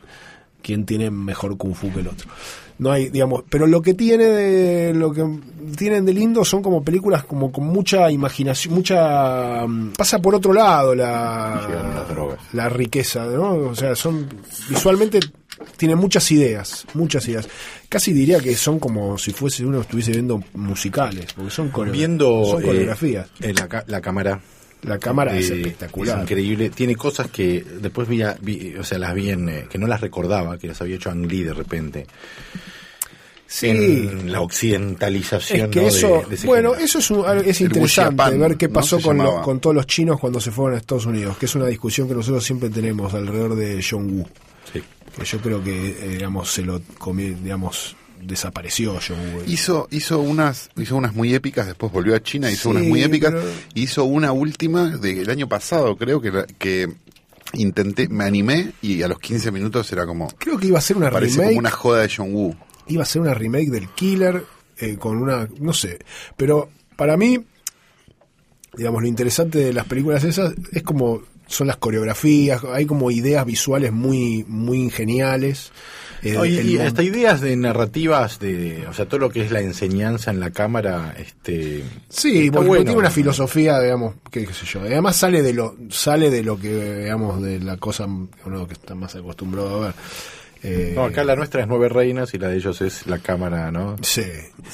quién 0.66 0.84
tiene 0.84 1.12
mejor 1.12 1.58
kung 1.58 1.76
fu 1.76 1.94
que 1.94 2.00
el 2.00 2.08
otro. 2.08 2.28
No 2.80 2.92
hay, 2.92 3.10
digamos, 3.10 3.44
pero 3.48 3.68
lo 3.68 3.82
que 3.82 3.94
tiene 3.94 4.26
de 4.26 4.94
lo 4.96 5.12
que 5.14 5.24
tienen 5.78 6.06
de 6.06 6.14
lindo 6.14 6.44
son 6.44 6.64
como 6.64 6.84
películas 6.84 7.24
como 7.24 7.52
con 7.52 7.68
mucha 7.68 8.10
imaginación, 8.10 8.74
mucha 8.74 9.66
mm, 9.68 9.94
pasa 9.94 10.20
por 10.20 10.34
otro 10.34 10.52
lado 10.52 10.96
la 10.96 12.06
la 12.54 12.68
riqueza, 12.70 13.26
¿no? 13.28 13.70
O 13.70 13.76
sea, 13.76 13.96
son 13.96 14.28
visualmente 14.68 15.20
tienen 15.78 15.98
muchas 15.98 16.30
ideas, 16.32 16.86
muchas 16.94 17.28
ideas. 17.28 17.48
Casi 17.90 18.14
diría 18.14 18.40
que 18.40 18.56
son 18.56 18.80
como 18.80 19.18
si 19.18 19.32
fuese 19.32 19.66
uno 19.66 19.82
estuviese 19.82 20.12
viendo 20.12 20.44
musicales, 20.54 21.28
porque 21.36 21.52
son, 21.52 21.72
Viendo 21.92 22.46
son 22.46 22.62
eh, 22.62 22.66
coreografías. 22.66 23.28
eh, 23.42 23.54
la, 23.54 23.84
la 23.88 24.02
cámara 24.02 24.40
La 24.84 24.98
cámara 25.00 25.38
es 25.38 25.50
eh, 25.50 25.56
espectacular. 25.62 26.18
es 26.18 26.24
increíble. 26.24 26.70
Tiene 26.70 26.96
cosas 26.96 27.28
que 27.32 27.64
después 27.82 28.08
vi, 28.08 28.22
vi- 28.42 28.76
o 28.78 28.84
sea, 28.84 28.98
las 29.00 29.14
vi 29.16 29.30
en, 29.32 29.50
eh, 29.50 29.66
que 29.70 29.78
no 29.78 29.88
las 29.88 30.02
recordaba, 30.02 30.58
que 30.58 30.68
las 30.68 30.82
había 30.82 30.96
hecho 30.98 31.10
Ang 31.10 31.26
Lee 31.26 31.44
de 31.44 31.54
repente. 31.54 32.06
Sí. 33.48 33.68
En 33.70 34.32
la 34.32 34.42
occidentalización 34.42 35.62
Es 35.62 35.68
que 35.70 35.82
¿no? 35.82 35.88
eso, 35.88 36.22
de, 36.24 36.30
de 36.30 36.36
ese 36.36 36.48
bueno, 36.48 36.70
género. 36.72 36.86
eso 36.86 37.00
es, 37.00 37.12
un- 37.12 37.26
es 37.46 37.62
interesante, 37.62 38.38
ver 38.38 38.58
qué 38.58 38.70
pasó 38.70 39.00
con, 39.00 39.18
lo- 39.18 39.24
llamaba. 39.24 39.44
con 39.44 39.60
todos 39.60 39.76
los 39.76 39.86
chinos 39.86 40.20
cuando 40.20 40.40
se 40.42 40.52
fueron 40.52 40.76
a 40.76 40.80
Estados 40.80 41.06
Unidos, 41.06 41.38
que 41.38 41.46
es 41.46 41.56
una 41.56 41.68
discusión 41.68 42.08
que 42.08 42.16
nosotros 42.16 42.44
siempre 42.44 42.70
tenemos 42.70 43.14
alrededor 43.14 43.56
de 43.56 43.86
John 43.88 44.10
Woo. 44.20 44.28
Que 45.18 45.26
yo 45.26 45.40
creo 45.40 45.64
que, 45.64 45.90
eh, 45.90 46.08
digamos, 46.10 46.52
se 46.52 46.62
lo 46.64 46.80
comi- 47.00 47.36
digamos, 47.36 47.96
desapareció 48.22 48.98
John 49.08 49.18
Woo. 49.36 49.44
Hizo, 49.48 49.88
hizo 49.92 50.20
unas, 50.20 50.70
hizo 50.78 50.96
unas 50.96 51.14
muy 51.14 51.34
épicas, 51.34 51.68
después 51.68 51.92
volvió 51.92 52.16
a 52.16 52.24
China, 52.24 52.50
hizo 52.52 52.70
Sí, 52.70 52.76
unas 52.78 52.84
muy 52.84 53.04
épicas, 53.04 53.32
pero- 53.34 53.44
hizo 53.76 54.04
una 54.06 54.32
última 54.32 54.90
del 54.98 55.30
año 55.30 55.48
pasado, 55.48 55.96
creo 55.98 56.20
que, 56.22 56.32
la- 56.32 56.46
que 56.46 56.90
intenté, 57.54 58.08
me 58.10 58.24
animé 58.26 58.72
y 58.82 59.02
a 59.04 59.08
los 59.08 59.20
15 59.20 59.52
minutos 59.52 59.92
era 59.92 60.06
como, 60.06 60.28
Creo 60.38 60.58
que 60.58 60.68
iba 60.68 60.80
a 60.80 60.82
ser 60.82 60.98
una 60.98 61.12
parece 61.12 61.34
remake, 61.36 61.50
como 61.50 61.60
una 61.60 61.72
joda 61.72 62.02
de 62.02 62.12
John 62.16 62.34
Woo. 62.34 62.56
iba 62.88 63.04
a 63.04 63.06
ser 63.06 63.22
una 63.22 63.34
remake 63.34 63.70
del 63.70 63.90
Killer 63.90 64.44
eh, 64.78 64.98
con 64.98 65.18
una, 65.18 65.48
no 65.60 65.72
sé, 65.74 66.00
pero 66.36 66.70
para 66.98 67.16
mí, 67.18 67.38
digamos, 68.76 69.02
lo 69.02 69.08
interesante 69.08 69.60
de 69.60 69.74
las 69.74 69.86
películas 69.86 70.24
esas 70.24 70.54
es 70.74 70.84
como 70.84 71.22
son 71.48 71.68
las 71.68 71.78
coreografías, 71.78 72.64
hay 72.74 72.86
como 72.86 73.12
ideas 73.12 73.46
visuales 73.46 73.92
muy, 73.92 74.44
muy 74.48 74.90
geniales. 74.90 75.72
eh, 76.24 76.34
No, 76.34 76.44
y, 76.46 76.58
el 76.58 76.70
y 76.70 76.78
mon- 76.78 76.88
hasta 76.88 77.04
ideas 77.04 77.40
de 77.42 77.56
narrativas 77.56 78.40
de, 78.40 78.86
o 78.88 78.94
sea, 78.94 79.06
todo 79.08 79.20
lo 79.20 79.30
que 79.30 79.42
es 79.42 79.52
la 79.52 79.62
enseñanza 79.62 80.32
en 80.32 80.40
la 80.40 80.50
cámara, 80.52 81.14
este 81.20 81.84
Sí, 82.10 82.50
porque 82.52 82.68
bueno. 82.68 82.84
tiene 82.86 83.00
una 83.00 83.12
filosofía, 83.12 83.80
digamos, 83.80 84.16
que 84.32 84.46
qué 84.46 84.54
sé 84.54 84.66
yo. 84.66 84.82
Además 84.82 85.16
sale 85.18 85.42
de 85.44 85.54
lo 85.54 85.76
sale 85.90 86.30
de 86.32 86.42
lo 86.44 86.60
que 86.60 87.00
digamos 87.04 87.42
de 87.44 87.60
la 87.60 87.78
cosa 87.78 88.06
uno 88.08 88.68
que 88.68 88.74
está 88.74 88.96
más 88.96 89.14
acostumbrado 89.16 89.84
a 89.84 89.86
ver. 89.88 89.96
Eh, 90.64 90.94
No, 90.96 91.04
acá 91.04 91.24
la 91.24 91.36
nuestra 91.36 91.62
es 91.62 91.68
Nueve 91.68 91.90
Reinas 91.90 92.34
y 92.34 92.38
la 92.40 92.48
de 92.48 92.58
ellos 92.58 92.82
es 92.82 93.06
la 93.08 93.20
cámara, 93.20 93.72
¿no? 93.72 93.96
Sí. 94.02 94.24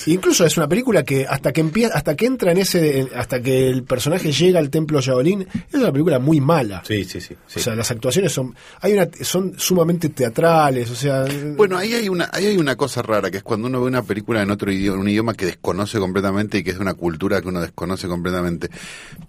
Incluso 0.08 0.46
es 0.46 0.56
una 0.58 0.68
película 0.68 1.04
que 1.04 1.26
hasta 1.28 1.52
que 1.52 1.62
empieza, 1.62 1.96
hasta 1.96 2.16
que 2.16 2.26
entra 2.26 2.52
en 2.52 2.60
ese, 2.60 3.08
hasta 3.16 3.42
que 3.42 3.68
el 3.70 3.84
personaje 3.84 4.32
llega 4.32 4.60
al 4.60 4.70
templo 4.70 5.02
Shaolin, 5.02 5.42
es 5.42 5.74
una 5.74 5.92
película 5.92 6.20
muy 6.20 6.40
mala. 6.40 6.82
Sí, 6.88 7.04
sí, 7.04 7.20
sí. 7.20 7.36
sí. 7.48 7.60
O 7.60 7.64
sea, 7.64 7.76
las 7.76 7.92
actuaciones 7.92 8.32
son, 8.32 8.56
hay 8.80 8.94
una, 8.94 9.08
son 9.22 9.54
sumamente 9.58 10.10
teatrales, 10.10 10.90
o 10.90 10.96
sea, 10.96 11.26
Bueno, 11.58 11.78
ahí 11.78 11.94
hay 11.94 12.08
una, 12.10 12.30
ahí 12.32 12.46
hay 12.46 12.58
una 12.58 12.76
cosa 12.76 13.02
rara, 13.02 13.30
que 13.30 13.38
es 13.38 13.44
cuando 13.44 13.68
uno 13.68 13.82
ve 13.82 13.88
una 13.88 14.04
película 14.04 14.42
en 14.42 14.52
otro 14.52 14.72
idioma, 14.72 15.02
un 15.02 15.10
idioma 15.10 15.34
que 15.34 15.46
desconoce 15.46 16.00
completamente 16.00 16.58
y 16.60 16.64
que 16.64 16.72
es 16.72 16.78
de 16.78 16.82
una 16.82 16.94
cultura 16.94 17.42
que 17.42 17.48
uno 17.50 17.62
desconoce 17.62 18.08
completamente. 18.08 18.70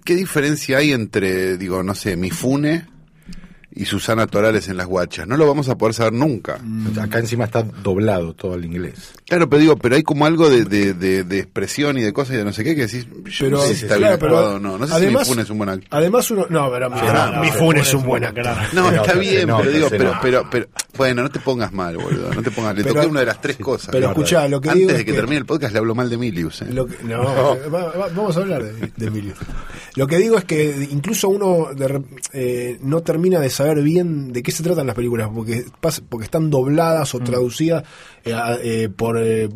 ¿Qué 0.05 0.15
diferencia 0.15 0.79
hay 0.79 0.93
entre, 0.93 1.57
digo, 1.57 1.83
no 1.83 1.95
sé, 1.95 2.17
Mifune 2.17 2.87
y 3.75 3.85
Susana 3.87 4.27
Torales 4.27 4.69
en 4.69 4.77
las 4.77 4.87
guachas? 4.87 5.27
No 5.27 5.37
lo 5.37 5.47
vamos 5.47 5.69
a 5.69 5.77
poder 5.79 5.95
saber 5.95 6.13
nunca. 6.13 6.59
Acá 7.01 7.19
encima 7.19 7.45
está 7.45 7.63
doblado 7.63 8.35
todo 8.35 8.55
al 8.55 8.65
inglés. 8.65 9.13
Claro, 9.27 9.49
pero 9.49 9.61
digo, 9.61 9.77
pero 9.77 9.97
hay 9.97 10.03
como 10.03 10.27
algo 10.27 10.51
de, 10.51 10.65
de, 10.65 10.93
de, 10.95 11.25
de 11.25 11.39
expresión 11.39 11.97
y 11.99 12.03
de 12.03 12.13
cosas 12.13 12.35
y 12.35 12.39
de 12.39 12.45
no 12.45 12.53
sé 12.53 12.65
qué 12.65 12.75
que 12.75 12.83
decís, 12.87 13.07
yo 13.07 13.47
pero, 13.47 13.51
no 13.59 13.63
sé 13.63 13.75
si 13.75 13.85
está 13.85 13.97
claro, 13.97 14.13
bien 14.17 14.21
pero 14.21 14.37
actuado 14.39 14.57
o 14.57 14.59
no. 14.59 14.79
No 14.79 14.87
sé 14.87 14.95
además- 14.95 15.23
si 15.25 15.29
Mifune 15.31 15.43
es 15.43 15.51
un 15.51 15.59
buen 15.59 15.71
actor. 15.71 15.89
además 15.91 16.31
uno, 16.31 16.47
no, 16.51 16.71
pero 16.71 16.91
mi, 16.91 16.97
no, 17.01 17.41
mi 17.41 17.47
no, 17.49 17.53
Fune 17.55 17.81
es 17.81 17.95
un 17.95 18.05
buen 18.05 18.25
actor. 18.25 18.47
No, 18.75 18.91
está 18.91 19.15
bien, 19.15 19.47
pero 19.57 19.71
digo, 19.71 19.89
pero, 19.91 20.13
pero, 20.21 20.47
pero, 20.51 20.67
bueno, 20.97 21.23
no 21.23 21.31
te 21.31 21.41
pongas 21.41 21.73
mal, 21.73 21.97
boludo, 21.97 22.35
no 22.35 22.43
te 22.43 22.51
pongas, 22.51 22.77
le 22.77 22.83
Pero- 22.83 22.95
toqué 22.97 23.07
una 23.07 23.21
de 23.21 23.27
las 23.27 23.41
tres 23.41 23.57
cosas. 23.57 23.89
pero 23.91 24.09
verdad. 24.15 24.49
lo 24.51 24.61
que 24.61 24.69
Antes 24.69 24.79
digo 24.81 24.93
de 24.93 24.99
es 24.99 25.05
que, 25.05 25.11
que- 25.13 25.17
termine 25.17 25.39
el 25.39 25.47
podcast 25.47 25.73
le 25.73 25.79
hablo 25.79 25.95
mal 25.95 26.11
de 26.11 26.19
Milius, 26.19 26.63
¿eh? 26.63 26.67
Lo 26.71 26.87
que- 26.87 27.03
no, 27.05 27.23
va- 27.73 27.87
va- 27.97 28.09
vamos 28.15 28.37
a 28.37 28.41
hablar 28.41 28.63
de, 28.63 28.93
de 28.95 29.07
Emilio. 29.07 29.33
Lo 29.97 30.07
que 30.07 30.19
digo 30.19 30.37
es 30.39 30.45
que 30.45 30.89
incluso 30.91 31.29
uno 31.29 31.69
de 31.75 32.03
eh, 32.33 32.79
no 32.83 33.01
termina 33.03 33.41
de 33.41 33.51
saber 33.51 33.62
bien 33.83 34.33
de 34.33 34.43
qué 34.43 34.53
se 34.53 34.63
tratan 34.63 34.87
las 34.87 34.97
películas, 34.97 35.31
porque, 35.35 35.65
porque 36.09 36.25
están 36.25 36.51
dobladas 36.51 37.15
o 37.15 37.21
traducidas 37.21 37.85
eh, 38.25 38.35
eh, 38.63 38.89
por... 38.95 39.19
eh, 39.19 39.49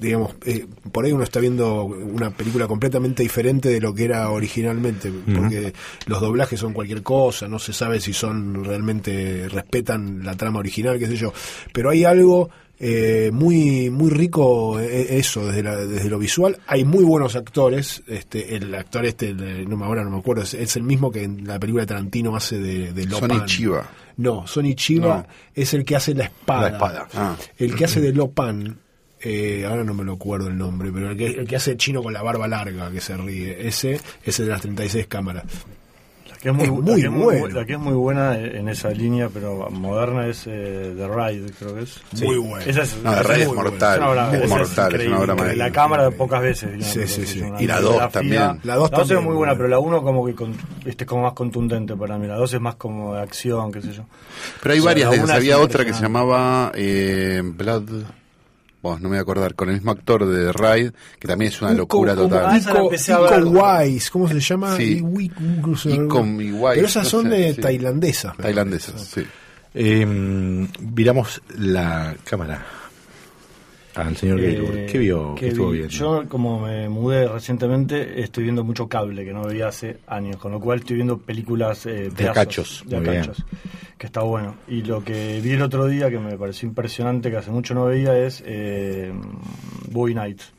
digamos, 0.00 0.34
eh, 0.46 0.66
por 0.90 1.04
ahí 1.04 1.12
uno 1.12 1.22
está 1.22 1.38
viendo 1.38 1.84
una 1.84 2.30
película 2.30 2.66
completamente 2.66 3.22
diferente 3.22 3.68
de 3.68 3.80
lo 3.80 3.94
que 3.94 4.04
era 4.06 4.30
originalmente, 4.30 5.12
porque 5.32 5.74
los 6.06 6.20
doblajes 6.20 6.58
son 6.58 6.72
cualquier 6.72 7.04
cosa, 7.04 7.46
no 7.46 7.60
se 7.60 7.72
sabe 7.72 8.00
si 8.00 8.12
son 8.12 8.64
realmente 8.64 9.48
respetan 9.48 10.24
la 10.24 10.36
trama 10.36 10.58
original, 10.58 10.98
qué 10.98 11.06
sé 11.06 11.14
yo, 11.14 11.32
pero 11.72 11.90
hay 11.90 12.02
algo 12.04 12.50
eh, 12.84 13.30
muy 13.32 13.90
muy 13.90 14.10
rico 14.10 14.80
eh, 14.80 15.16
eso 15.18 15.46
desde, 15.46 15.62
la- 15.62 15.76
desde 15.76 16.10
lo 16.10 16.18
visual 16.18 16.58
hay 16.66 16.84
muy 16.84 17.04
buenos 17.04 17.36
actores 17.36 18.02
este 18.08 18.56
el 18.56 18.74
actor 18.74 19.04
este 19.06 19.28
el- 19.28 19.68
no 19.68 19.76
me 19.76 19.84
ahora 19.86 20.02
no 20.02 20.10
me 20.10 20.18
acuerdo 20.18 20.42
es, 20.42 20.52
es 20.54 20.74
el 20.74 20.82
mismo 20.82 21.12
que 21.12 21.22
en 21.22 21.46
la 21.46 21.60
película 21.60 21.84
de 21.84 21.86
Tarantino 21.86 22.34
hace 22.34 22.58
de, 22.58 22.92
de 22.92 23.06
Lopan. 23.06 23.30
Sonny 23.30 23.46
Chiba. 23.46 23.90
no 24.16 24.46
Sonny 24.48 24.74
Chiva 24.74 25.18
No. 25.18 25.26
es 25.54 25.72
el 25.74 25.84
que 25.84 25.94
hace 25.94 26.12
la 26.12 26.24
espada, 26.24 26.62
La 26.70 26.74
espada. 26.76 27.08
Ah. 27.14 27.36
el 27.56 27.72
que 27.76 27.84
hace 27.84 28.00
de 28.00 28.12
Lopan 28.12 28.78
eh, 29.20 29.64
ahora 29.64 29.84
no 29.84 29.94
me 29.94 30.02
lo 30.02 30.14
acuerdo 30.14 30.48
el 30.48 30.58
nombre 30.58 30.90
pero 30.92 31.12
el 31.12 31.16
que, 31.16 31.26
el 31.26 31.46
que 31.46 31.54
hace 31.54 31.70
el 31.70 31.76
chino 31.76 32.02
con 32.02 32.12
la 32.12 32.22
barba 32.22 32.48
larga 32.48 32.90
que 32.90 33.00
se 33.00 33.16
ríe 33.16 33.68
ese 33.68 34.00
es 34.24 34.38
el 34.40 34.46
de 34.46 34.50
las 34.50 34.60
36 34.62 35.06
cámaras 35.06 35.44
que 36.42 36.48
es 36.48 36.54
muy, 36.54 36.64
Es 36.64 36.70
la 36.70 36.74
muy 36.74 37.00
que 37.00 37.06
es 37.06 37.10
muy 37.12 37.22
bueno. 37.38 37.48
la 37.60 37.64
que 37.64 37.72
es 37.74 37.78
muy 37.78 37.92
buena 37.94 38.36
en 38.38 38.68
esa 38.68 38.90
línea, 38.90 39.28
pero 39.32 39.70
moderna, 39.70 40.26
es 40.26 40.44
eh, 40.48 40.92
The 40.96 41.06
Ride, 41.08 41.52
creo 41.58 41.74
que 41.76 41.82
es. 41.82 42.00
Muy 42.20 42.36
buena. 42.36 42.64
Esa 42.66 42.82
es, 42.82 42.96
No, 43.02 43.10
de 43.12 43.20
esa 43.20 43.28
Rey 43.32 43.42
es 43.42 43.46
buena. 43.48 43.62
mortal. 43.62 43.92
Es 43.92 43.98
una 43.98 44.10
obra- 44.10 44.36
Es 44.42 44.48
mortal, 44.50 44.94
es 45.00 45.06
una 45.06 45.18
obra 45.20 45.34
maestra. 45.36 45.56
La 45.66 45.70
cámara 45.72 46.10
pocas 46.10 46.42
veces. 46.42 46.72
digamos, 46.72 46.88
Sí, 46.92 47.06
sí, 47.06 47.22
es 47.22 47.28
sí. 47.28 47.42
Y 47.60 47.66
la 47.66 47.80
dos 47.80 47.92
fotografía. 47.94 48.10
también. 48.10 48.60
La 48.64 48.74
dos 48.74 48.90
La 48.90 48.98
dos 48.98 49.06
es 49.06 49.08
también, 49.14 49.24
muy 49.24 49.36
buena, 49.36 49.52
bueno. 49.52 49.58
pero 49.58 49.68
la 49.68 49.78
uno 49.78 50.02
como 50.02 50.26
que 50.26 50.34
con, 50.34 50.52
este, 50.84 51.04
es 51.04 51.08
como 51.08 51.22
más 51.22 51.32
contundente 51.34 51.94
para 51.96 52.18
mí. 52.18 52.26
La 52.26 52.36
dos 52.36 52.52
es 52.52 52.60
más 52.60 52.74
como 52.74 53.14
de 53.14 53.20
acción, 53.22 53.70
qué 53.70 53.80
sé 53.80 53.92
yo. 53.92 54.02
Pero 54.62 54.72
hay 54.72 54.80
O 54.80 54.82
sea, 54.82 54.90
varias 54.90 55.06
la 55.06 55.10
de 55.10 55.16
esas. 55.18 55.30
es 55.30 55.36
Había 55.36 55.58
otra 55.60 55.84
que 55.84 55.94
se 55.94 56.02
llamaba 56.02 56.72
eh, 56.74 57.40
Blood. 57.44 57.88
Vos, 58.82 59.00
no 59.00 59.08
me 59.08 59.14
voy 59.14 59.18
a 59.18 59.22
acordar. 59.22 59.54
Con 59.54 59.68
el 59.68 59.76
mismo 59.76 59.92
actor 59.92 60.26
de 60.26 60.52
Ride, 60.52 60.92
que 61.20 61.28
también 61.28 61.52
es 61.52 61.62
una 61.62 61.70
Uco- 61.72 61.76
locura 61.76 62.14
total. 62.16 62.46
Ah, 62.46 62.58
Ico, 62.58 62.90
Ico. 62.92 63.50
Wise, 63.50 64.10
¿cómo 64.10 64.28
se 64.28 64.40
llama? 64.40 64.76
Sí. 64.76 65.00
Iwi- 65.00 65.32
Ico- 65.32 66.24
Miwais, 66.26 66.74
Pero 66.76 66.88
esas 66.88 67.04
no 67.04 67.10
son 67.10 67.22
sé, 67.24 67.28
de 67.36 67.54
sí. 67.54 67.60
tailandesas. 67.60 68.36
Tailandesas, 68.36 69.00
sí. 69.00 69.22
Eh, 69.74 70.68
viramos 70.80 71.40
la 71.56 72.14
cámara 72.24 72.66
al 73.94 74.16
señor 74.16 74.40
Gaylord. 74.40 74.76
Eh, 74.76 74.86
¿Qué 74.90 74.98
vio? 74.98 75.34
¿qué 75.34 75.40
¿Qué 75.40 75.48
estuvo 75.48 75.70
vi? 75.70 75.78
viendo? 75.78 75.94
Yo, 75.94 76.28
como 76.28 76.60
me 76.60 76.88
mudé 76.88 77.28
recientemente, 77.28 78.20
estoy 78.22 78.44
viendo 78.44 78.64
mucho 78.64 78.88
cable 78.88 79.24
que 79.24 79.32
no 79.32 79.44
veía 79.44 79.68
hace 79.68 79.98
años, 80.06 80.36
con 80.36 80.52
lo 80.52 80.60
cual 80.60 80.78
estoy 80.80 80.96
viendo 80.96 81.18
películas 81.18 81.86
eh, 81.86 81.90
de 81.90 82.08
muy 82.08 82.14
bien. 82.14 82.28
acachos, 82.30 83.44
que 83.98 84.06
está 84.06 84.22
bueno. 84.22 84.56
Y 84.68 84.82
lo 84.82 85.04
que 85.04 85.40
vi 85.42 85.52
el 85.52 85.62
otro 85.62 85.86
día, 85.86 86.10
que 86.10 86.18
me 86.18 86.36
pareció 86.38 86.68
impresionante, 86.68 87.30
que 87.30 87.36
hace 87.36 87.50
mucho 87.50 87.74
no 87.74 87.84
veía, 87.86 88.16
es 88.16 88.42
eh, 88.46 89.12
Boy 89.90 90.14
Nights. 90.14 90.52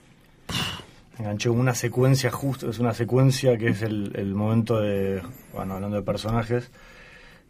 Enganché 1.19 1.49
una 1.49 1.75
secuencia 1.75 2.31
justo, 2.31 2.69
es 2.69 2.79
una 2.79 2.93
secuencia 2.93 3.57
que 3.57 3.67
es 3.69 3.81
el, 3.83 4.11
el 4.15 4.33
momento 4.33 4.79
de, 4.81 5.21
bueno, 5.53 5.75
hablando 5.75 5.97
de 5.97 6.03
personajes, 6.03 6.71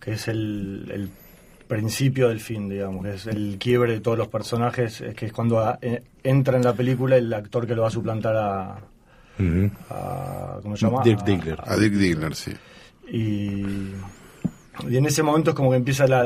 que 0.02 0.12
es 0.14 0.28
el, 0.28 0.90
el 0.94 1.10
principio 1.76 2.30
del 2.30 2.40
fin, 2.40 2.70
digamos, 2.70 3.04
que 3.04 3.14
es 3.16 3.26
el 3.28 3.58
quiebre 3.60 3.94
de 3.94 4.00
todos 4.00 4.18
los 4.18 4.28
personajes, 4.28 5.02
es 5.02 5.16
que 5.16 5.26
es 5.28 5.34
cuando 5.34 5.60
a- 5.60 5.78
eh, 5.82 6.04
entra 6.24 6.58
en 6.58 6.64
la 6.64 6.74
película 6.74 7.16
el 7.18 7.34
actor 7.34 7.66
que 7.68 7.76
lo 7.76 7.82
va 7.84 7.88
a 7.88 7.92
suplantar 7.92 8.36
a, 8.36 8.76
¿cómo 10.62 10.76
se 10.78 10.86
llama? 10.86 11.02
Dirk 11.04 11.22
A- 11.22 11.24
Diggler. 11.26 11.58
A 11.66 11.76
Dick 11.78 11.94
Diggler, 11.94 12.36
sí. 12.36 12.52
Y, 13.12 13.64
y 14.90 14.98
en 14.98 15.06
ese 15.06 15.24
momento 15.24 15.52
es 15.52 15.56
como 15.56 15.72
que 15.72 15.78
empieza 15.78 16.08
la... 16.08 16.24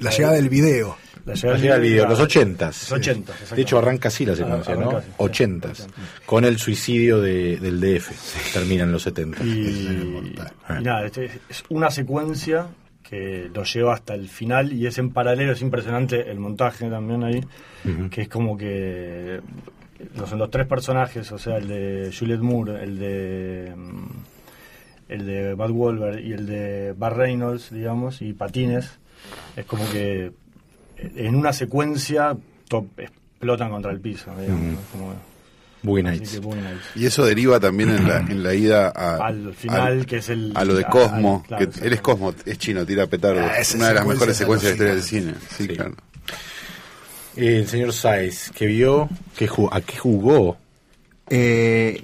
La 0.00 0.10
llegada 0.10 0.34
del 0.34 0.48
video. 0.48 0.96
la 1.24 1.34
llegada 1.34 1.58
Llega 1.58 1.74
el 1.76 1.82
video, 1.82 2.04
la- 2.04 2.10
los 2.10 2.20
ochentas. 2.20 2.90
Los 2.90 3.00
80, 3.00 3.32
De 3.54 3.62
hecho, 3.62 3.78
arranca 3.78 4.08
así 4.08 4.24
la 4.26 4.36
secuencia, 4.36 4.74
¿no? 4.76 4.90
así, 4.98 5.06
sí. 5.08 5.14
Ochentas. 5.18 5.86
Con 6.26 6.44
el 6.44 6.58
suicidio 6.58 7.20
de, 7.20 7.56
del 7.58 7.80
DF. 7.80 8.52
Termina 8.52 8.84
en 8.84 8.92
los 8.92 9.02
70. 9.02 9.42
Y, 9.44 9.48
y 9.48 10.82
nada, 10.82 11.06
este 11.06 11.24
es, 11.26 11.32
es 11.48 11.64
una 11.70 11.90
secuencia 11.90 12.66
que 13.08 13.50
lo 13.54 13.62
lleva 13.64 13.94
hasta 13.94 14.14
el 14.14 14.28
final 14.28 14.72
y 14.72 14.86
es 14.86 14.98
en 14.98 15.10
paralelo, 15.10 15.52
es 15.52 15.62
impresionante 15.62 16.30
el 16.30 16.38
montaje 16.38 16.88
también 16.90 17.24
ahí, 17.24 17.40
que 18.10 18.22
es 18.22 18.28
como 18.28 18.56
que 18.58 19.40
los, 20.16 20.32
los 20.32 20.50
tres 20.50 20.66
personajes, 20.66 21.30
o 21.32 21.38
sea, 21.38 21.56
el 21.56 21.68
de 21.68 22.12
Juliette 22.16 22.42
Moore, 22.42 22.82
el 22.84 22.98
de 22.98 23.72
mm, 23.76 24.06
el 25.08 25.24
de 25.26 25.54
Bad 25.54 25.70
Wolver 25.70 26.20
y 26.22 26.32
el 26.32 26.46
de 26.46 26.92
Bar 26.92 27.16
Reynolds, 27.16 27.70
digamos, 27.70 28.20
y 28.20 28.34
Patines, 28.34 28.98
es 29.56 29.64
como 29.64 29.88
que 29.90 30.32
en 31.16 31.34
una 31.34 31.52
secuencia 31.54 32.36
to- 32.68 32.86
explotan 32.98 33.70
contra 33.70 33.90
el 33.90 34.00
piso, 34.00 34.30
digamos, 34.38 34.60
¿no? 34.74 34.78
Como- 34.92 35.14
Boogie 35.82 36.02
Nights. 36.02 36.30
que 36.32 36.38
Boogie 36.40 36.60
Nights. 36.62 36.82
Y 36.96 37.06
eso 37.06 37.24
deriva 37.24 37.60
también 37.60 37.90
en 37.90 38.06
la, 38.08 38.18
en 38.28 38.42
la 38.42 38.54
ida 38.54 38.88
a, 38.94 39.16
Al 39.26 39.54
final, 39.54 39.80
al- 39.80 40.06
que 40.06 40.16
es 40.18 40.28
el- 40.28 40.52
a 40.54 40.64
lo 40.64 40.74
de 40.74 40.84
al- 40.84 40.90
Cosmo. 40.90 41.44
claro, 41.46 41.70
que 41.70 41.86
él 41.86 41.92
es 41.92 42.00
Cosmo, 42.00 42.34
es 42.44 42.58
chino, 42.58 42.84
tira 42.84 43.06
petardo. 43.06 43.40
Ah, 43.40 43.58
esa 43.58 43.76
una 43.76 43.88
de 43.88 43.94
las 43.94 44.06
mejores 44.06 44.32
es 44.32 44.36
secuencias 44.38 44.78
de 44.78 44.84
la 44.84 44.94
historia 44.94 44.94
del 44.94 45.02
cine. 45.02 45.34
Sí, 45.56 45.64
Sí. 45.64 45.68
claro. 45.68 45.94
Eh, 47.36 47.58
el 47.58 47.68
señor 47.68 47.92
Saiz, 47.92 48.50
que 48.50 48.66
vio, 48.66 49.08
que 49.36 49.48
ju- 49.48 49.68
¿a 49.70 49.80
qué 49.80 49.96
jugó? 49.96 50.56
Eh, 51.30 52.02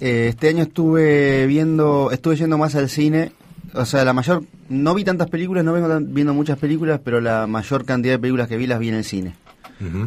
eh, 0.00 0.26
este 0.28 0.48
año 0.48 0.62
estuve 0.62 1.46
viendo, 1.46 2.10
estuve 2.12 2.36
yendo 2.36 2.58
más 2.58 2.74
al 2.74 2.88
cine. 2.88 3.32
O 3.74 3.84
sea, 3.86 4.04
la 4.04 4.12
mayor, 4.12 4.44
no 4.68 4.94
vi 4.94 5.02
tantas 5.02 5.28
películas, 5.30 5.64
no 5.64 5.72
vengo 5.72 5.88
tan- 5.88 6.12
viendo 6.12 6.34
muchas 6.34 6.58
películas, 6.58 7.00
pero 7.02 7.20
la 7.20 7.46
mayor 7.46 7.84
cantidad 7.84 8.14
de 8.14 8.18
películas 8.18 8.46
que 8.48 8.56
vi 8.56 8.66
las 8.66 8.78
vi 8.78 8.90
en 8.90 8.94
el 8.96 9.04
cine. 9.04 9.34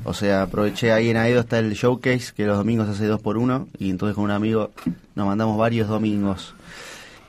O 0.04 0.14
sea, 0.14 0.44
aproveché 0.44 0.92
ahí 0.92 1.10
en 1.10 1.18
Aedo 1.18 1.42
está 1.42 1.60
el 1.60 1.74
showcase, 1.74 2.32
que 2.36 2.46
los 2.46 2.58
domingos 2.58 2.88
hace 2.90 3.06
dos 3.08 3.22
por 3.22 3.38
uno, 3.38 3.68
y 3.78 3.90
entonces 3.90 4.16
con 4.16 4.24
un 4.26 4.32
amigo 4.32 4.72
nos 5.16 5.26
mandamos 5.28 5.58
varios 5.58 5.88
domingos. 5.88 6.54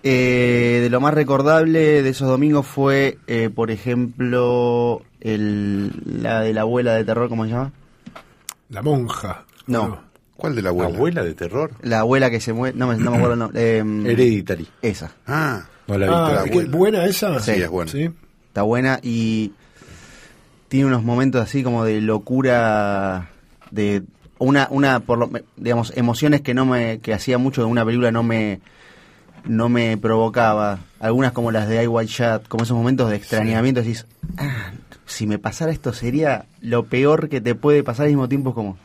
Eh, 0.03 0.79
de 0.83 0.91
lo 0.91 1.00
más 1.00 1.15
recordable 1.15 2.03
de 2.03 2.09
esos 2.09 2.29
domingos 2.29 2.67
fue, 2.67 3.19
eh, 3.26 3.50
por 3.53 3.71
ejemplo, 3.73 5.03
el, 5.21 5.91
la 6.23 6.41
de 6.43 6.55
la 6.55 6.61
abuela 6.61 6.95
de 6.95 7.05
terror, 7.05 7.29
¿cómo 7.29 7.45
se 7.45 7.50
llama? 7.50 7.73
La 8.71 8.83
monja. 8.83 9.45
No. 9.67 10.00
¿Cuál 10.37 10.55
de 10.55 10.62
la 10.62 10.69
abuela? 10.69 10.95
¿Abuela 10.95 11.25
de 11.25 11.35
terror? 11.35 11.73
La 11.83 12.00
abuela 12.00 12.31
que 12.31 12.41
se 12.41 12.53
muere, 12.53 12.76
no 12.76 12.87
me, 12.88 12.97
no 12.99 13.11
me 13.11 13.17
acuerdo 13.17 13.33
el 13.33 13.38
nombre. 13.41 13.79
em, 13.79 14.07
Hereditary. 14.07 14.69
esa. 14.83 15.12
Ah, 15.26 15.65
No 15.88 15.99
la 15.99 16.07
vi. 16.07 16.12
Ah, 16.15 16.33
la 16.37 16.45
¿qué- 16.45 16.50
abuela. 16.50 16.76
¿buena 16.76 17.05
esa? 17.07 17.41
Sí, 17.41 17.53
es 17.53 17.69
buena. 17.69 17.91
¿Sí? 17.91 18.11
Está 18.49 18.62
buena 18.62 19.00
y 19.03 19.53
tiene 20.68 20.87
unos 20.87 21.02
momentos 21.04 21.42
así 21.42 21.62
como 21.62 21.85
de 21.85 22.00
locura, 22.00 23.30
de 23.70 24.02
una, 24.38 24.68
una 24.70 25.00
por 25.00 25.18
lo, 25.18 25.30
digamos, 25.56 25.92
emociones 25.96 26.40
que 26.40 26.54
no 26.54 26.66
me, 26.66 26.99
que 26.99 27.14
hacía 27.14 27.38
mucho 27.38 27.62
de 27.62 27.66
una 27.66 27.85
película 27.85 28.11
no 28.12 28.23
me, 28.23 28.61
no 29.44 29.68
me 29.68 29.96
provocaba. 29.96 30.80
Algunas 31.00 31.32
como 31.32 31.50
las 31.50 31.68
de 31.68 31.82
I 31.82 31.87
White 31.87 32.12
Shot, 32.12 32.49
como 32.49 32.64
esos 32.64 32.76
momentos 32.76 33.11
de 33.11 33.16
extrañamiento, 33.16 33.80
decís, 33.80 34.06
"Ah, 34.37 34.73
si 35.06 35.26
me 35.26 35.38
pasara 35.38 35.73
esto 35.73 35.92
sería 35.92 36.46
lo 36.61 36.85
peor 36.87 37.28
que 37.28 37.40
te 37.40 37.54
puede 37.54 37.82
pasar 37.82 38.04
al 38.06 38.11
mismo 38.11 38.28
tiempo 38.28 38.50
es 38.50 38.54
como 38.54 38.76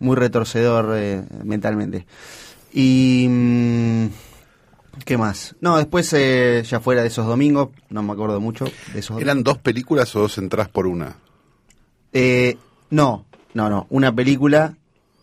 muy 0.00 0.16
retorcedor 0.16 0.94
eh, 0.96 1.22
mentalmente. 1.44 2.06
Y 2.72 3.26
mm, 3.28 4.06
¿Qué 5.04 5.16
más? 5.16 5.56
No, 5.60 5.76
después 5.76 6.12
eh, 6.12 6.62
ya 6.64 6.80
fuera 6.80 7.02
de 7.02 7.08
esos 7.08 7.26
domingos, 7.26 7.70
no 7.90 8.02
me 8.02 8.12
acuerdo 8.12 8.40
mucho 8.40 8.66
de 8.92 9.00
esos 9.00 9.20
¿eran 9.20 9.42
dos 9.42 9.58
películas 9.58 10.14
o 10.14 10.20
dos 10.20 10.38
entradas 10.38 10.68
por 10.68 10.86
una? 10.86 11.16
Eh, 12.12 12.56
no, 12.90 13.24
no, 13.54 13.68
no, 13.68 13.86
una 13.90 14.14
película, 14.14 14.76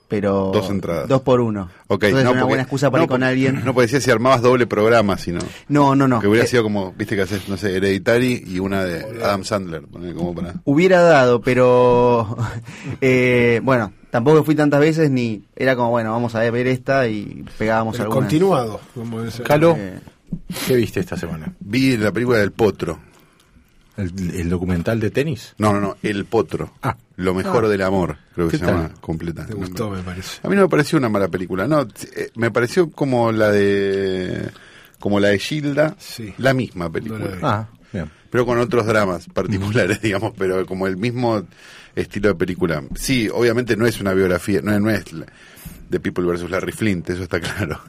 pero... 0.09 0.51
Dos 0.53 0.69
entradas. 0.69 1.07
Dos 1.07 1.21
por 1.21 1.39
uno. 1.39 1.69
Ok, 1.87 2.03
Entonces 2.05 2.25
no, 2.25 2.31
una 2.31 2.39
porque- 2.41 2.49
buena 2.49 2.63
excusa 2.63 2.89
para 2.91 2.99
no, 3.01 3.03
ir 3.05 3.09
con 3.09 3.23
alguien. 3.23 3.61
No 3.63 3.73
parecía 3.73 4.01
si 4.01 4.11
armabas 4.11 4.41
doble 4.41 4.67
programa, 4.67 5.17
sino 5.17 5.39
No, 5.69 5.95
no, 5.95 6.07
no. 6.07 6.19
que 6.19 6.27
hubiera 6.27 6.45
Eh, 6.45 6.47
sido 6.49 6.63
como, 6.63 6.91
viste 6.93 7.15
que 7.15 7.21
haces, 7.21 7.47
no 7.47 7.55
sé, 7.55 7.75
Hereditary 7.77 8.43
y 8.47 8.59
una 8.59 8.83
de 8.83 9.23
Adam 9.23 9.43
Sandler, 9.43 9.83
ponele 9.83 10.13
como 10.13 10.33
para... 10.35 10.55
Hubiera 10.65 11.01
dado, 11.01 11.39
pero... 11.41 12.35
eh, 13.01 13.61
bueno, 13.63 13.93
tampoco 14.09 14.43
fui 14.43 14.55
tantas 14.55 14.79
veces 14.79 15.09
ni... 15.11 15.43
Era 15.55 15.75
como, 15.75 15.91
bueno, 15.91 16.11
vamos 16.11 16.33
a 16.35 16.39
ver 16.49 16.67
esta 16.67 17.07
y 17.07 17.45
pegábamos 17.57 17.95
El 17.95 18.01
algunas. 18.03 18.23
continuado. 18.23 18.79
Como 18.93 19.21
dice. 19.21 19.43
Calo, 19.43 19.75
Eh, 19.77 19.99
¿qué 20.67 20.75
viste 20.75 20.99
esta 20.99 21.17
semana? 21.17 21.53
Vi 21.59 21.97
la 21.97 22.11
película 22.11 22.39
del 22.39 22.51
Potro. 22.51 22.99
¿El, 23.99 24.31
el 24.35 24.49
documental 24.49 24.99
de 24.99 25.11
tenis? 25.11 25.53
No, 25.57 25.73
no, 25.73 25.79
no, 25.81 25.97
El 26.03 26.25
Potro. 26.25 26.73
Ah. 26.81 26.95
Lo 27.17 27.33
mejor 27.33 27.67
del 27.67 27.81
amor, 27.81 28.17
creo 28.33 28.47
que 28.47 28.51
¿Qué 28.51 28.57
se 28.59 28.65
tal? 28.65 28.75
llama 28.75 28.93
completa. 29.01 29.45
Te 29.45 29.53
gustó, 29.53 29.89
me 29.89 30.01
parece. 30.01 30.39
A 30.41 30.49
mí 30.49 30.55
no 30.55 30.61
me 30.63 30.69
pareció 30.69 30.97
una 30.97 31.09
mala 31.09 31.27
película. 31.27 31.67
No, 31.67 31.81
eh, 31.81 32.29
me 32.35 32.49
pareció 32.51 32.89
como 32.91 33.31
la 33.31 33.51
de 33.51 34.49
como 34.99 35.19
la 35.19 35.29
de 35.29 35.39
Gilda, 35.39 35.95
Sí. 35.99 36.33
la 36.37 36.53
misma 36.53 36.89
película. 36.89 37.19
No 37.25 37.35
la. 37.35 37.49
Ah, 37.49 37.69
bien. 37.91 38.09
pero 38.29 38.45
con 38.45 38.57
otros 38.59 38.85
dramas 38.85 39.27
particulares, 39.33 40.01
digamos, 40.01 40.33
pero 40.37 40.65
como 40.65 40.87
el 40.87 40.95
mismo 40.97 41.45
estilo 41.95 42.29
de 42.29 42.35
película. 42.35 42.83
Sí, 42.95 43.27
obviamente 43.33 43.75
no 43.75 43.85
es 43.85 43.99
una 43.99 44.13
biografía, 44.13 44.61
no, 44.61 44.79
no 44.79 44.89
es 44.89 45.03
de 45.89 45.99
People 45.99 46.23
vs. 46.25 46.49
Larry 46.49 46.71
Flint, 46.71 47.09
eso 47.09 47.23
está 47.23 47.39
claro. 47.41 47.81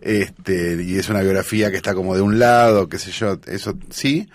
Este, 0.00 0.82
y 0.82 0.96
es 0.96 1.08
una 1.08 1.20
biografía 1.20 1.70
que 1.70 1.76
está 1.76 1.94
como 1.94 2.14
de 2.14 2.22
un 2.22 2.38
lado, 2.38 2.88
qué 2.88 2.98
sé 2.98 3.10
yo, 3.10 3.38
eso 3.46 3.76
sí, 3.90 4.28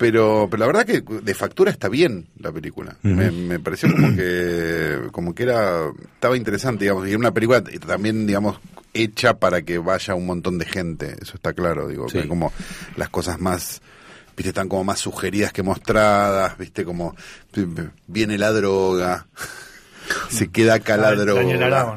Pero, 0.00 0.48
pero 0.50 0.60
la 0.60 0.66
verdad 0.66 0.86
que 0.86 1.02
de 1.02 1.34
factura 1.34 1.70
está 1.70 1.90
bien 1.90 2.26
la 2.38 2.50
película. 2.50 2.96
me, 3.02 3.30
me 3.30 3.60
pareció 3.60 3.92
como 3.92 4.16
que, 4.16 4.98
como 5.12 5.34
que 5.34 5.42
era, 5.42 5.90
estaba 6.14 6.38
interesante, 6.38 6.86
digamos, 6.86 7.06
y 7.06 7.10
era 7.10 7.18
una 7.18 7.34
película 7.34 7.62
también, 7.86 8.26
digamos, 8.26 8.58
hecha 8.94 9.34
para 9.38 9.60
que 9.60 9.76
vaya 9.76 10.14
un 10.14 10.24
montón 10.24 10.56
de 10.56 10.64
gente, 10.64 11.16
eso 11.20 11.34
está 11.34 11.52
claro, 11.52 11.86
digo, 11.86 12.08
Sí. 12.08 12.22
que 12.22 12.28
como 12.28 12.50
las 12.96 13.10
cosas 13.10 13.40
más, 13.42 13.82
viste, 14.34 14.48
están 14.48 14.70
como 14.70 14.84
más 14.84 15.00
sugeridas 15.00 15.52
que 15.52 15.62
mostradas, 15.62 16.56
viste, 16.56 16.82
como 16.86 17.14
viene 18.06 18.38
la 18.38 18.52
droga, 18.52 19.26
se 20.30 20.48
queda 20.48 20.76
acá 20.76 20.96
la 20.96 21.14
droga. 21.14 21.42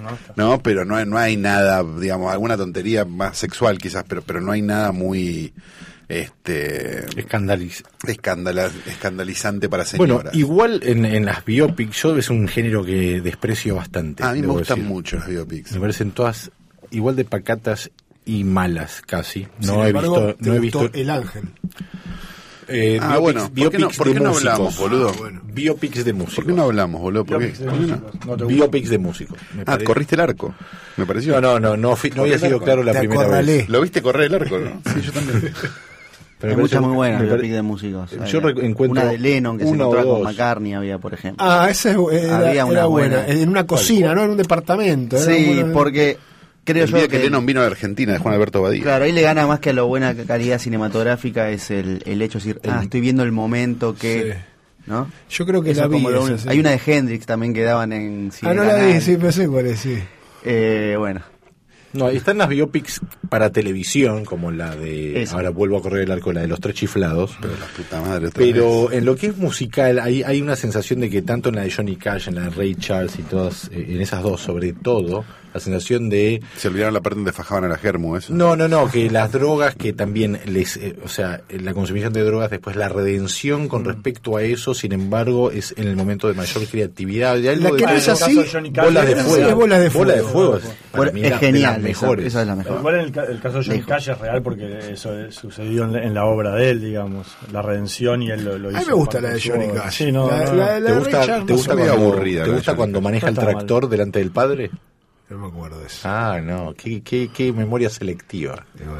¿no? 0.01 0.17
No, 0.35 0.61
pero 0.61 0.83
no 0.83 0.97
hay, 0.97 1.05
no 1.05 1.17
hay 1.17 1.37
nada, 1.37 1.81
digamos, 2.01 2.33
alguna 2.33 2.57
tontería 2.57 3.05
más 3.05 3.37
sexual 3.37 3.77
quizás, 3.77 4.03
pero, 4.05 4.21
pero 4.23 4.41
no 4.41 4.51
hay 4.51 4.61
nada 4.61 4.91
muy, 4.91 5.53
este, 6.09 7.05
Escandaliz 7.19 7.83
escandala- 8.05 8.71
escandalizante 8.87 9.69
para 9.69 9.83
Bueno, 9.97 10.15
señoras. 10.17 10.35
igual 10.35 10.79
en, 10.83 11.05
en 11.05 11.25
las 11.25 11.43
biopics, 11.45 12.01
yo 12.03 12.17
es 12.17 12.29
un 12.29 12.47
género 12.47 12.83
que 12.85 13.21
desprecio 13.21 13.75
bastante. 13.75 14.23
A 14.23 14.33
mí 14.33 14.41
me 14.41 14.47
gustan 14.47 14.79
decir. 14.79 14.91
mucho 14.93 15.17
las 15.17 15.27
biopics. 15.27 15.71
Me 15.73 15.79
parecen 15.79 16.11
todas 16.11 16.51
igual 16.91 17.15
de 17.15 17.25
pacatas 17.25 17.89
y 18.25 18.43
malas 18.43 19.01
casi. 19.05 19.47
Sin 19.59 19.67
No 19.75 19.83
he 19.85 19.89
embargo, 19.89 20.27
visto, 20.27 20.35
te 20.43 20.49
no 20.49 20.55
he 20.55 20.59
visto 20.59 20.89
El 20.93 21.09
Ángel. 21.09 21.43
eh, 22.67 22.97
Ah, 23.01 23.17
biopics, 23.17 23.21
bueno, 23.21 23.39
¿por 23.41 23.53
qué 23.53 23.61
no, 23.63 23.69
biopics 23.69 23.97
por 23.97 24.07
de 24.07 24.13
qué 24.13 24.19
no 24.19 24.29
músicos. 24.29 24.51
hablamos, 24.53 24.77
boludo? 24.77 25.09
Ah, 25.09 25.15
bueno. 25.17 25.41
Biopics 25.45 26.05
de 26.05 26.13
músicos. 26.13 26.35
¿Por 26.35 26.45
qué 26.45 26.53
no 26.53 26.63
hablamos, 26.63 27.01
boludo? 27.01 27.25
¿Por 27.25 27.39
qué? 27.39 27.45
Biopics 27.47 27.59
de 27.59 27.65
¿Por 27.65 27.79
qué 27.79 28.27
no? 28.27 28.37
¿No? 28.37 28.47
Biopics 28.47 28.89
de 28.89 28.97
músicos. 28.97 29.37
Ah, 29.59 29.63
parece. 29.65 29.83
corriste 29.85 30.15
el 30.15 30.21
arco, 30.21 30.55
me 30.97 31.05
pareció. 31.05 31.33
No, 31.33 31.41
no, 31.41 31.59
no, 31.59 31.77
no, 31.77 31.95
fui- 31.95 32.11
no 32.11 32.21
había 32.23 32.39
sido 32.39 32.61
claro 32.61 32.83
la 32.83 32.93
Te 32.93 32.99
primera 32.99 33.21
acorralé. 33.23 33.57
vez. 33.57 33.69
¿Lo 33.69 33.81
viste 33.81 34.01
correr 34.01 34.27
el 34.27 34.35
arco, 34.35 34.57
no? 34.59 34.81
Sí, 34.93 35.01
yo 35.01 35.11
también. 35.11 35.53
Pero 36.43 36.55
Hay 36.55 36.61
muchas 36.61 36.81
muy 36.81 36.93
buenas 36.93 37.21
me 37.21 37.27
pare- 37.27 37.37
biopic 37.41 37.55
de 37.55 37.61
músicos. 37.61 38.11
Yo 38.29 38.39
encuentro 38.49 38.91
una 39.01 39.05
de 39.05 39.17
Lennon 39.17 39.57
que 39.57 39.63
se 39.63 39.69
encontraba 39.71 40.05
con. 40.05 40.23
McCartney 40.23 40.73
había, 40.73 40.97
por 40.97 41.13
ejemplo. 41.13 41.45
Ah, 41.47 41.69
esa 41.71 41.91
es- 41.91 41.97
era, 42.11 42.37
Había 42.49 42.65
una 42.65 42.73
era 42.79 42.85
buena. 42.87 43.17
buena. 43.23 43.33
En 43.41 43.47
una 43.47 43.65
cocina, 43.65 44.13
¿no? 44.13 44.25
En 44.25 44.31
un 44.31 44.35
departamento. 44.37 45.17
sí, 45.17 45.63
porque 45.71 46.17
creo 46.65 46.83
El 46.83 46.89
yo 46.91 46.97
día 46.97 47.07
que, 47.07 47.17
que 47.17 47.23
Lennon 47.23 47.45
vino 47.45 47.61
a 47.61 47.63
la 47.63 47.69
Argentina 47.71 48.11
de 48.11 48.19
Juan 48.19 48.33
Alberto 48.35 48.61
Badía. 48.61 48.83
claro, 48.83 49.05
ahí 49.05 49.13
le 49.13 49.21
gana 49.21 49.47
más 49.47 49.61
que 49.61 49.69
a 49.69 49.73
la 49.73 49.83
buena 49.83 50.13
calidad 50.15 50.59
cinematográfica 50.59 51.49
es 51.49 51.71
el, 51.71 52.03
el 52.05 52.21
hecho 52.21 52.39
de 52.39 52.45
decir, 52.53 52.61
ah, 52.69 52.81
estoy 52.83 52.99
viendo 52.99 53.23
el 53.23 53.31
momento 53.31 53.95
que, 53.95 54.33
Sí. 54.33 54.39
¿no? 54.87 55.07
Yo 55.29 55.45
creo 55.45 55.61
que 55.63 55.71
Eso 55.71 55.81
la 55.81 55.87
vi. 55.87 55.93
como 55.93 56.09
lo 56.09 56.17
esa, 56.17 56.25
único. 56.25 56.39
sí. 56.39 56.49
Hay 56.49 56.59
una 56.59 56.71
de 56.71 56.81
Hendrix 56.85 57.25
también 57.25 57.53
que 57.53 57.63
daban 57.63 57.93
en 57.93 58.31
Ah, 58.41 58.53
no 58.53 58.65
la 58.65 58.75
vi, 58.85 58.99
sí, 58.99 59.15
pensé 59.15 59.47
cuál 59.47 59.67
es, 59.67 59.79
sí. 59.79 59.97
Eh, 60.43 60.95
bueno, 60.99 61.21
No, 61.93 62.09
están 62.09 62.39
las 62.39 62.49
biopics 62.49 63.01
para 63.29 63.51
televisión, 63.51 64.25
como 64.25 64.51
la 64.51 64.75
de. 64.75 65.27
Ahora 65.31 65.51
vuelvo 65.51 65.77
a 65.77 65.81
correr 65.81 66.03
el 66.03 66.11
arco, 66.11 66.33
la 66.33 66.41
de 66.41 66.47
los 66.47 66.59
tres 66.59 66.75
chiflados. 66.75 67.37
Pero 67.39 67.53
la 67.53 67.67
puta 67.67 68.01
madre 68.01 68.29
Pero 68.33 68.87
vez. 68.87 68.97
en 68.97 69.05
lo 69.05 69.15
que 69.15 69.27
es 69.27 69.37
musical, 69.37 69.99
hay, 69.99 70.23
hay 70.23 70.41
una 70.41 70.55
sensación 70.55 70.99
de 71.01 71.09
que 71.09 71.21
tanto 71.21 71.49
en 71.49 71.55
la 71.55 71.61
de 71.63 71.71
Johnny 71.71 71.95
Cash, 71.95 72.27
en 72.27 72.35
la 72.35 72.41
de 72.41 72.49
Ray 72.49 72.75
Charles 72.75 73.17
y 73.19 73.21
todas, 73.21 73.69
eh, 73.71 73.85
en 73.89 74.01
esas 74.01 74.23
dos 74.23 74.41
sobre 74.41 74.73
todo, 74.73 75.23
la 75.53 75.59
sensación 75.59 76.09
de 76.09 76.41
Se 76.57 76.67
olvidaron 76.67 76.93
la 76.93 77.01
parte 77.01 77.15
donde 77.17 77.31
fajaban 77.33 77.65
a 77.65 77.67
la 77.67 77.77
Germu, 77.77 78.15
eso. 78.17 78.33
No, 78.33 78.55
no, 78.55 78.67
no, 78.67 78.89
que 78.89 79.09
las 79.09 79.31
drogas 79.31 79.75
que 79.75 79.93
también 79.93 80.39
les, 80.45 80.77
eh, 80.77 80.95
o 81.03 81.07
sea, 81.07 81.41
la 81.49 81.73
consumición 81.73 82.11
de 82.13 82.23
drogas, 82.23 82.49
después 82.49 82.75
la 82.75 82.89
redención 82.89 83.63
Mm. 83.63 83.67
con 83.67 83.85
respecto 83.85 84.37
a 84.37 84.43
eso, 84.43 84.73
sin 84.73 84.93
embargo, 84.93 85.51
es 85.51 85.73
en 85.77 85.87
el 85.87 85.95
momento 85.95 86.27
de 86.27 86.33
mayor 86.33 86.65
creatividad. 86.67 87.37
Y 87.37 87.47
algo 87.47 87.63
La 87.65 87.69
que 87.71 87.85
de- 87.85 87.91
no 87.91 87.97
es 87.97 88.09
así, 88.09 88.35
de 88.35 88.81
bolas 88.81 89.05
de 89.05 89.11
es- 89.13 89.21
fuego. 89.21 89.47
sí, 89.49 89.53
bolas 89.53 89.79
de 89.79 89.89
fuego. 89.89 90.23
fuego 90.31 90.57
es, 90.57 90.63
para 90.63 90.77
Bueno, 90.97 91.11
mí 91.13 91.23
es 91.23 91.29
de 91.31 91.37
genial. 91.37 91.73
esa- 91.75 91.79
mejores. 91.79 92.25
Esa, 92.27 92.41
es 92.41 92.47
la 92.47 92.55
mejor. 92.55 92.77
Igual 92.79 92.95
en 92.95 93.01
el, 93.01 93.11
ca- 93.11 93.23
el 93.25 93.39
caso 93.39 93.57
de 93.59 93.63
Johnny. 93.65 93.81
Cash 93.83 94.09
es 94.09 94.17
real 94.19 94.41
porque 94.41 94.79
eso 94.91 95.11
sucedió 95.31 95.83
en 95.83 95.93
la, 95.93 96.03
en 96.03 96.13
la 96.13 96.25
obra 96.25 96.55
de 96.55 96.69
él, 96.71 96.81
digamos, 96.81 97.27
la 97.51 97.61
redención 97.61 98.21
y 98.23 98.31
él 98.31 98.43
lo, 98.43 98.57
lo 98.57 98.69
hizo. 98.71 98.77
A 98.77 98.81
mí 98.81 98.87
me 98.87 98.93
gusta 98.93 99.21
la 99.21 99.29
de 99.29 99.41
Johnny. 99.41 99.67
Cash. 99.73 99.93
Sí, 99.97 100.11
no, 100.11 100.29
La- 100.29 100.45
no, 100.45 100.53
la- 100.53 100.79
la- 100.79 100.85
¿Te 100.87 100.93
de 100.93 100.99
gusta, 100.99 101.45
te 101.45 101.53
gusta 101.53 101.73
cuando, 101.75 101.93
aburrida 101.93 102.43
¿te 102.43 102.49
gusta 102.51 102.75
cuando 102.75 103.01
maneja 103.01 103.29
el 103.29 103.35
tractor 103.35 103.87
delante 103.89 104.19
del 104.19 104.31
padre? 104.31 104.71
No 105.29 105.37
me 105.39 105.47
acuerdo 105.47 105.79
de 105.79 105.87
eso. 105.87 106.01
Ah, 106.07 106.39
no, 106.43 106.73
qué, 106.77 107.01
qué, 107.01 107.29
qué 107.33 107.51
memoria 107.53 107.89
selectiva. 107.89 108.65
Bueno, 108.77 108.93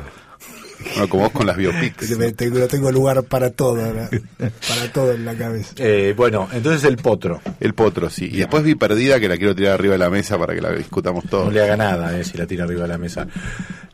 Bueno, 0.96 1.10
como 1.10 1.24
vos 1.24 1.32
con 1.32 1.46
las 1.48 1.56
biopics. 1.58 2.18
tengo, 2.36 2.60
no 2.60 2.68
tengo 2.68 2.92
lugar 2.92 3.24
para 3.24 3.52
todo, 3.52 3.76
¿no? 3.94 4.10
para 4.40 4.92
todo 4.92 5.12
en 5.14 5.26
la 5.26 5.36
cabeza. 5.36 5.74
Eh, 5.78 6.14
bueno, 6.18 6.48
entonces 6.52 6.84
el 6.86 6.98
potro. 6.98 7.40
El 7.60 7.74
potro, 7.74 8.10
sí. 8.10 8.26
Y 8.32 8.38
después 8.38 8.64
vi 8.64 8.76
perdida 8.76 9.20
que 9.20 9.28
la 9.30 9.38
quiero 9.38 9.56
tirar 9.56 9.74
arriba 9.74 9.94
de 9.94 10.00
la 10.00 10.10
mesa 10.10 10.38
para 10.38 10.56
que 10.56 10.62
la 10.62 10.72
discutamos 10.72 11.24
No 11.26 11.30
todos. 11.30 11.54
le 11.54 11.62
haga 11.62 11.78
nada 11.78 12.18
eh, 12.20 12.24
si 12.24 12.38
la 12.38 12.48
tira 12.48 12.64
arriba 12.66 12.82
de 12.84 12.88
la 12.88 12.98
mesa. 12.98 13.28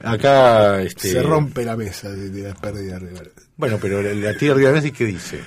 Acá, 0.02 0.82
este, 0.82 1.12
Se 1.12 1.22
rompe 1.22 1.66
la 1.66 1.76
mesa 1.76 2.14
si 2.16 2.30
tiras 2.32 2.58
pérdida 2.60 2.96
arriba. 2.96 3.22
Bueno, 3.58 3.78
pero 3.82 4.02
la 4.02 4.34
tira 4.38 4.54
arriba 4.54 4.70
de 4.70 4.76
la 4.76 4.82
mesa 4.82 4.88
y 4.88 4.92
¿qué 4.92 5.06
dice? 5.06 5.40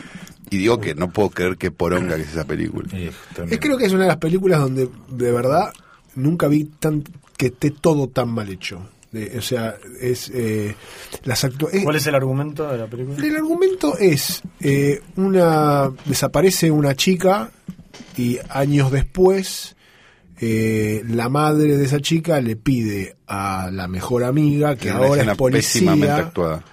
Y 0.51 0.59
digo 0.59 0.79
que 0.79 0.95
no 0.95 1.11
puedo 1.11 1.31
creer 1.31 1.57
que 1.57 1.71
poronga 1.71 2.17
que 2.17 2.23
es 2.23 2.33
esa 2.33 2.45
película. 2.45 2.87
Eh, 2.93 3.11
Es 3.51 3.59
creo 3.59 3.79
que 3.79 3.87
es 3.87 3.93
una 3.93 4.03
de 4.03 4.09
las 4.09 4.19
películas 4.19 4.61
donde 4.61 4.87
de 5.09 5.33
verdad 5.33 5.73
nunca 6.15 6.49
vi 6.49 6.65
tan 6.65 7.03
que 7.37 7.47
esté 7.47 7.71
todo 7.71 8.09
tan 8.09 8.29
mal 8.31 8.49
hecho. 8.49 8.89
De- 9.13 9.37
o 9.39 9.43
sea, 9.43 9.75
es 10.01 10.31
eh, 10.35 10.75
las 11.25 11.45
actu- 11.45 11.69
es- 11.71 11.85
¿Cuál 11.85 11.97
es 11.97 12.07
el 12.07 12.15
argumento 12.15 12.67
de 12.71 12.79
la 12.79 12.87
película? 12.87 13.25
El 13.27 13.37
argumento 13.37 13.99
es 13.99 14.41
eh, 14.61 15.01
una 15.17 15.91
desaparece 16.07 16.71
una 16.71 16.95
chica 16.95 17.51
y 18.17 18.39
años 18.49 18.91
después 18.91 19.77
eh, 20.41 21.03
la 21.09 21.29
madre 21.29 21.77
de 21.77 21.85
esa 21.85 22.01
chica 22.01 22.41
le 22.41 22.57
pide 22.57 23.17
a 23.27 23.69
la 23.71 23.87
mejor 23.87 24.25
amiga 24.25 24.77
que 24.77 24.89
ahora 25.09 25.23
es 25.33 25.37
policía 25.37 25.81
pésimamente 25.93 26.11
actuada. 26.11 26.65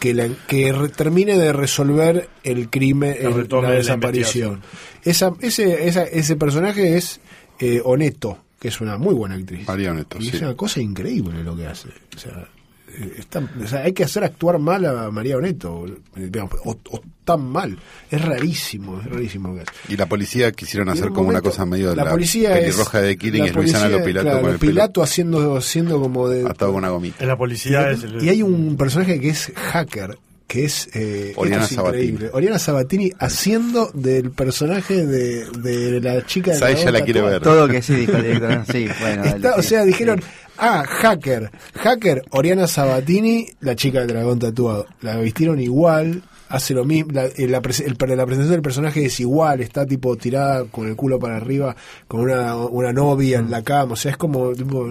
que, 0.00 0.14
la- 0.14 0.28
que 0.46 0.72
re- 0.72 0.88
termine 0.90 1.36
de 1.36 1.52
resolver 1.52 2.28
el 2.44 2.70
crimen, 2.70 3.16
el- 3.18 3.24
la 3.62 3.70
la 3.70 3.74
desaparición. 3.78 4.60
Esa, 5.02 5.32
ese, 5.40 5.88
esa- 5.88 6.04
ese 6.04 6.36
personaje 6.36 6.96
es 6.96 7.20
eh, 7.58 7.80
Oneto, 7.84 8.38
que 8.58 8.68
es 8.68 8.80
una 8.80 8.98
muy 8.98 9.14
buena 9.14 9.34
actriz. 9.36 9.66
María 9.68 9.92
Oneto, 9.92 10.18
y 10.18 10.30
sí. 10.30 10.36
es 10.36 10.42
una 10.42 10.54
cosa 10.56 10.80
increíble 10.80 11.42
lo 11.44 11.56
que 11.56 11.66
hace. 11.66 11.88
O 12.16 12.18
sea, 12.18 12.48
eh, 12.88 13.14
está- 13.18 13.40
o 13.62 13.66
sea, 13.68 13.80
hay 13.84 13.92
que 13.92 14.02
hacer 14.04 14.24
actuar 14.24 14.58
mal 14.58 14.84
a 14.86 15.10
María 15.10 15.36
Oneto, 15.36 15.86
eh, 15.86 16.28
digamos, 16.30 16.54
o, 16.64 16.76
o 16.90 17.00
tan 17.24 17.44
mal. 17.44 17.78
Es 18.10 18.20
rarísimo, 18.24 18.98
es 19.00 19.06
rarísimo 19.06 19.48
lo 19.48 19.54
que 19.56 19.60
hace. 19.60 19.92
Y 19.92 19.96
la 19.96 20.06
policía 20.06 20.50
quisieron 20.52 20.88
hacer 20.88 21.08
un 21.08 21.14
como 21.14 21.28
una 21.28 21.40
cosa 21.42 21.64
medio 21.66 21.90
de 21.90 21.96
la, 21.96 22.10
policía 22.10 22.54
es- 22.58 22.64
pelirroja 22.64 23.00
de 23.02 23.16
Killing 23.16 23.40
la 23.40 23.46
y 23.46 23.50
es 23.50 23.54
Luisana 23.56 23.78
policía, 23.84 23.98
Lopilato 23.98 24.24
claro, 24.26 24.40
con 24.42 24.50
el 24.52 24.58
Pilato 24.58 25.02
haciendo, 25.02 25.56
haciendo 25.56 26.00
como 26.00 26.28
de 26.28 26.40
atado 26.48 26.72
con 26.72 26.78
una 26.78 26.88
gomita. 26.88 27.16
En 27.20 27.28
la 27.28 27.36
policía 27.36 27.90
es 27.90 28.02
el, 28.02 28.24
y 28.24 28.28
hay 28.30 28.42
un 28.42 28.76
personaje 28.76 29.20
que 29.20 29.28
es 29.28 29.52
hacker, 29.54 30.18
que 30.48 30.64
es, 30.64 30.88
eh, 30.94 31.34
Oriana 31.36 31.64
es 31.64 31.70
Sabatini. 31.70 32.02
increíble. 32.04 32.30
Oriana 32.32 32.58
Sabatini 32.58 33.12
haciendo 33.20 33.90
del 33.94 34.30
personaje 34.32 35.06
de, 35.06 35.44
de 35.50 36.00
la 36.00 36.24
chica 36.26 36.52
de 36.52 36.58
Sa- 36.58 36.70
ella 36.70 36.90
la 36.90 37.02
quiere 37.02 37.20
ver. 37.22 37.40
todo 37.42 37.68
que 37.68 37.82
sí, 37.82 37.94
dijo 37.94 38.16
el 38.16 38.22
director. 38.22 38.64
Sí, 38.72 38.88
bueno. 39.00 39.22
dale, 39.24 39.36
Está- 39.36 39.54
o 39.56 39.62
sí, 39.62 39.68
sea, 39.68 39.82
sí. 39.82 39.88
dijeron, 39.88 40.20
ah, 40.56 40.84
hacker, 40.88 41.50
hacker, 41.74 42.22
Oriana 42.30 42.66
Sabatini, 42.66 43.46
la 43.60 43.76
chica 43.76 44.00
del 44.00 44.08
dragón 44.08 44.38
tatuado. 44.38 44.86
La 45.02 45.18
vistieron 45.18 45.60
igual, 45.60 46.22
hace 46.48 46.72
lo 46.72 46.86
mismo, 46.86 47.12
la, 47.12 47.26
eh, 47.26 47.32
la 47.46 47.58
el- 47.58 47.58
la 47.58 47.60
presentación 47.60 48.48
del 48.50 48.62
personaje 48.62 49.04
es 49.04 49.20
igual, 49.20 49.60
está 49.60 49.84
tipo 49.84 50.16
tirada 50.16 50.64
con 50.64 50.88
el 50.88 50.96
culo 50.96 51.18
para 51.18 51.36
arriba, 51.36 51.76
con 52.08 52.20
una, 52.20 52.56
una 52.56 52.90
novia 52.94 53.38
en 53.38 53.50
la 53.50 53.62
cama, 53.62 53.92
o 53.92 53.96
sea, 53.96 54.12
es 54.12 54.16
como 54.16 54.52
tipo, 54.54 54.88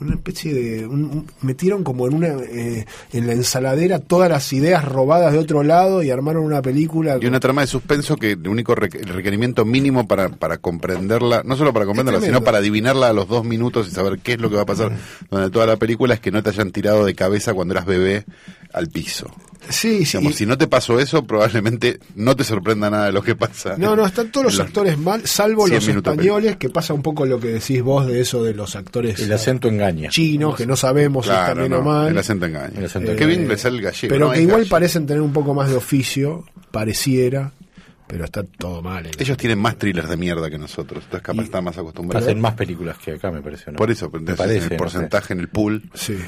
una 0.00 0.14
especie 0.14 0.54
de... 0.54 0.86
un- 0.86 1.04
un- 1.04 1.26
metieron 1.42 1.84
como 1.84 2.06
en 2.06 2.14
una 2.14 2.28
eh, 2.28 2.86
en 3.12 3.26
la 3.26 3.32
ensaladera 3.32 3.98
todas 3.98 4.30
las 4.30 4.52
ideas 4.52 4.84
robadas 4.84 5.32
de 5.32 5.38
otro 5.38 5.62
lado 5.62 6.02
y 6.02 6.10
armaron 6.10 6.44
una 6.44 6.62
película. 6.62 7.18
Y 7.20 7.26
una 7.26 7.40
trama 7.40 7.60
de 7.62 7.66
suspenso 7.66 8.16
que 8.16 8.32
el 8.32 8.48
único 8.48 8.74
requerimiento 8.74 9.64
mínimo 9.64 10.06
para, 10.08 10.28
para 10.28 10.58
comprenderla, 10.58 11.42
no 11.44 11.56
solo 11.56 11.72
para 11.72 11.86
comprenderla, 11.86 12.20
sino 12.20 12.42
para 12.44 12.58
adivinarla 12.58 13.08
a 13.08 13.12
los 13.12 13.28
dos 13.28 13.44
minutos 13.44 13.88
y 13.88 13.90
saber 13.90 14.18
qué 14.20 14.32
es 14.32 14.40
lo 14.40 14.48
que 14.50 14.56
va 14.56 14.62
a 14.62 14.66
pasar 14.66 14.92
durante 15.30 15.50
toda 15.52 15.66
la 15.66 15.76
película, 15.76 16.14
es 16.14 16.20
que 16.20 16.30
no 16.30 16.42
te 16.42 16.50
hayan 16.50 16.70
tirado 16.70 17.04
de 17.04 17.14
cabeza 17.14 17.54
cuando 17.54 17.74
eras 17.74 17.86
bebé 17.86 18.24
al 18.72 18.88
piso. 18.88 19.30
sí, 19.68 20.04
sí. 20.04 20.18
Digamos, 20.18 20.36
si 20.36 20.46
no 20.46 20.56
te 20.58 20.66
pasó 20.66 20.98
eso, 20.98 21.24
probablemente 21.26 22.00
no 22.16 22.34
te 22.34 22.44
sorprenda 22.44 22.88
nada 22.90 23.06
de 23.06 23.12
lo 23.12 23.22
que 23.22 23.36
pasa. 23.36 23.74
No, 23.76 23.94
no, 23.94 24.06
están 24.06 24.30
todos 24.32 24.46
los 24.46 24.60
actores 24.60 24.96
mal, 24.98 25.26
salvo 25.26 25.66
100 25.66 25.74
los 25.76 25.88
españoles, 25.96 26.56
que 26.56 26.70
pasa 26.70 26.94
un 26.94 27.02
poco 27.02 27.26
lo 27.26 27.38
que 27.38 27.48
decís 27.48 27.82
vos 27.82 28.06
de 28.06 28.20
eso 28.20 28.42
de 28.42 28.54
los 28.54 28.74
actores 28.76 29.20
El 29.20 29.32
acento 29.32 29.68
engaña. 29.68 30.08
chinos, 30.10 30.56
que 30.56 30.66
no 30.66 30.76
sabemos 30.76 31.26
si 31.26 31.30
Claro, 31.30 31.42
están 31.42 31.58
bien 31.58 31.70
no, 31.72 31.78
o 31.78 31.82
mal. 31.82 32.08
el 32.08 32.18
acento 32.18 32.46
engaña. 32.46 32.78
El 32.78 32.84
acento 32.86 33.14
Qué 33.16 33.26
bien 33.26 33.46
le 33.48 33.56
sale 33.58 33.76
el 33.76 33.82
gallego. 33.82 34.12
Pero 34.14 34.26
¿no? 34.28 34.32
que 34.32 34.40
igual 34.42 34.56
gallego. 34.58 34.70
parecen 34.70 35.06
tener 35.06 35.22
un 35.22 35.32
poco 35.32 35.54
más 35.54 35.68
de 35.70 35.76
oficio, 35.76 36.44
pareciera, 36.70 37.52
pero 38.10 38.24
está 38.24 38.42
todo 38.42 38.82
mal. 38.82 39.06
eh. 39.06 39.10
Ellos 39.18 39.36
tienen 39.36 39.58
más 39.58 39.76
thrillers 39.78 40.08
de 40.08 40.16
mierda 40.16 40.50
que 40.50 40.58
nosotros, 40.58 41.04
entonces 41.04 41.22
capaz 41.24 41.42
Y- 41.42 41.44
están 41.46 41.64
más 41.64 41.78
acostumbrados. 41.78 42.26
Hacen 42.28 42.40
más 42.40 42.54
películas 42.54 42.98
que 42.98 43.12
acá, 43.12 43.30
me 43.30 43.40
parece. 43.42 43.70
¿no? 43.72 43.76
Por 43.78 43.90
eso, 43.90 44.06
entonces, 44.06 44.36
parece. 44.36 44.56
en 44.58 44.62
el 44.64 44.68
no 44.70 44.74
sé. 44.74 44.76
porcentaje, 44.78 45.32
en 45.32 45.40
el 45.40 45.48
pool, 45.48 45.82
Sí. 45.94 46.18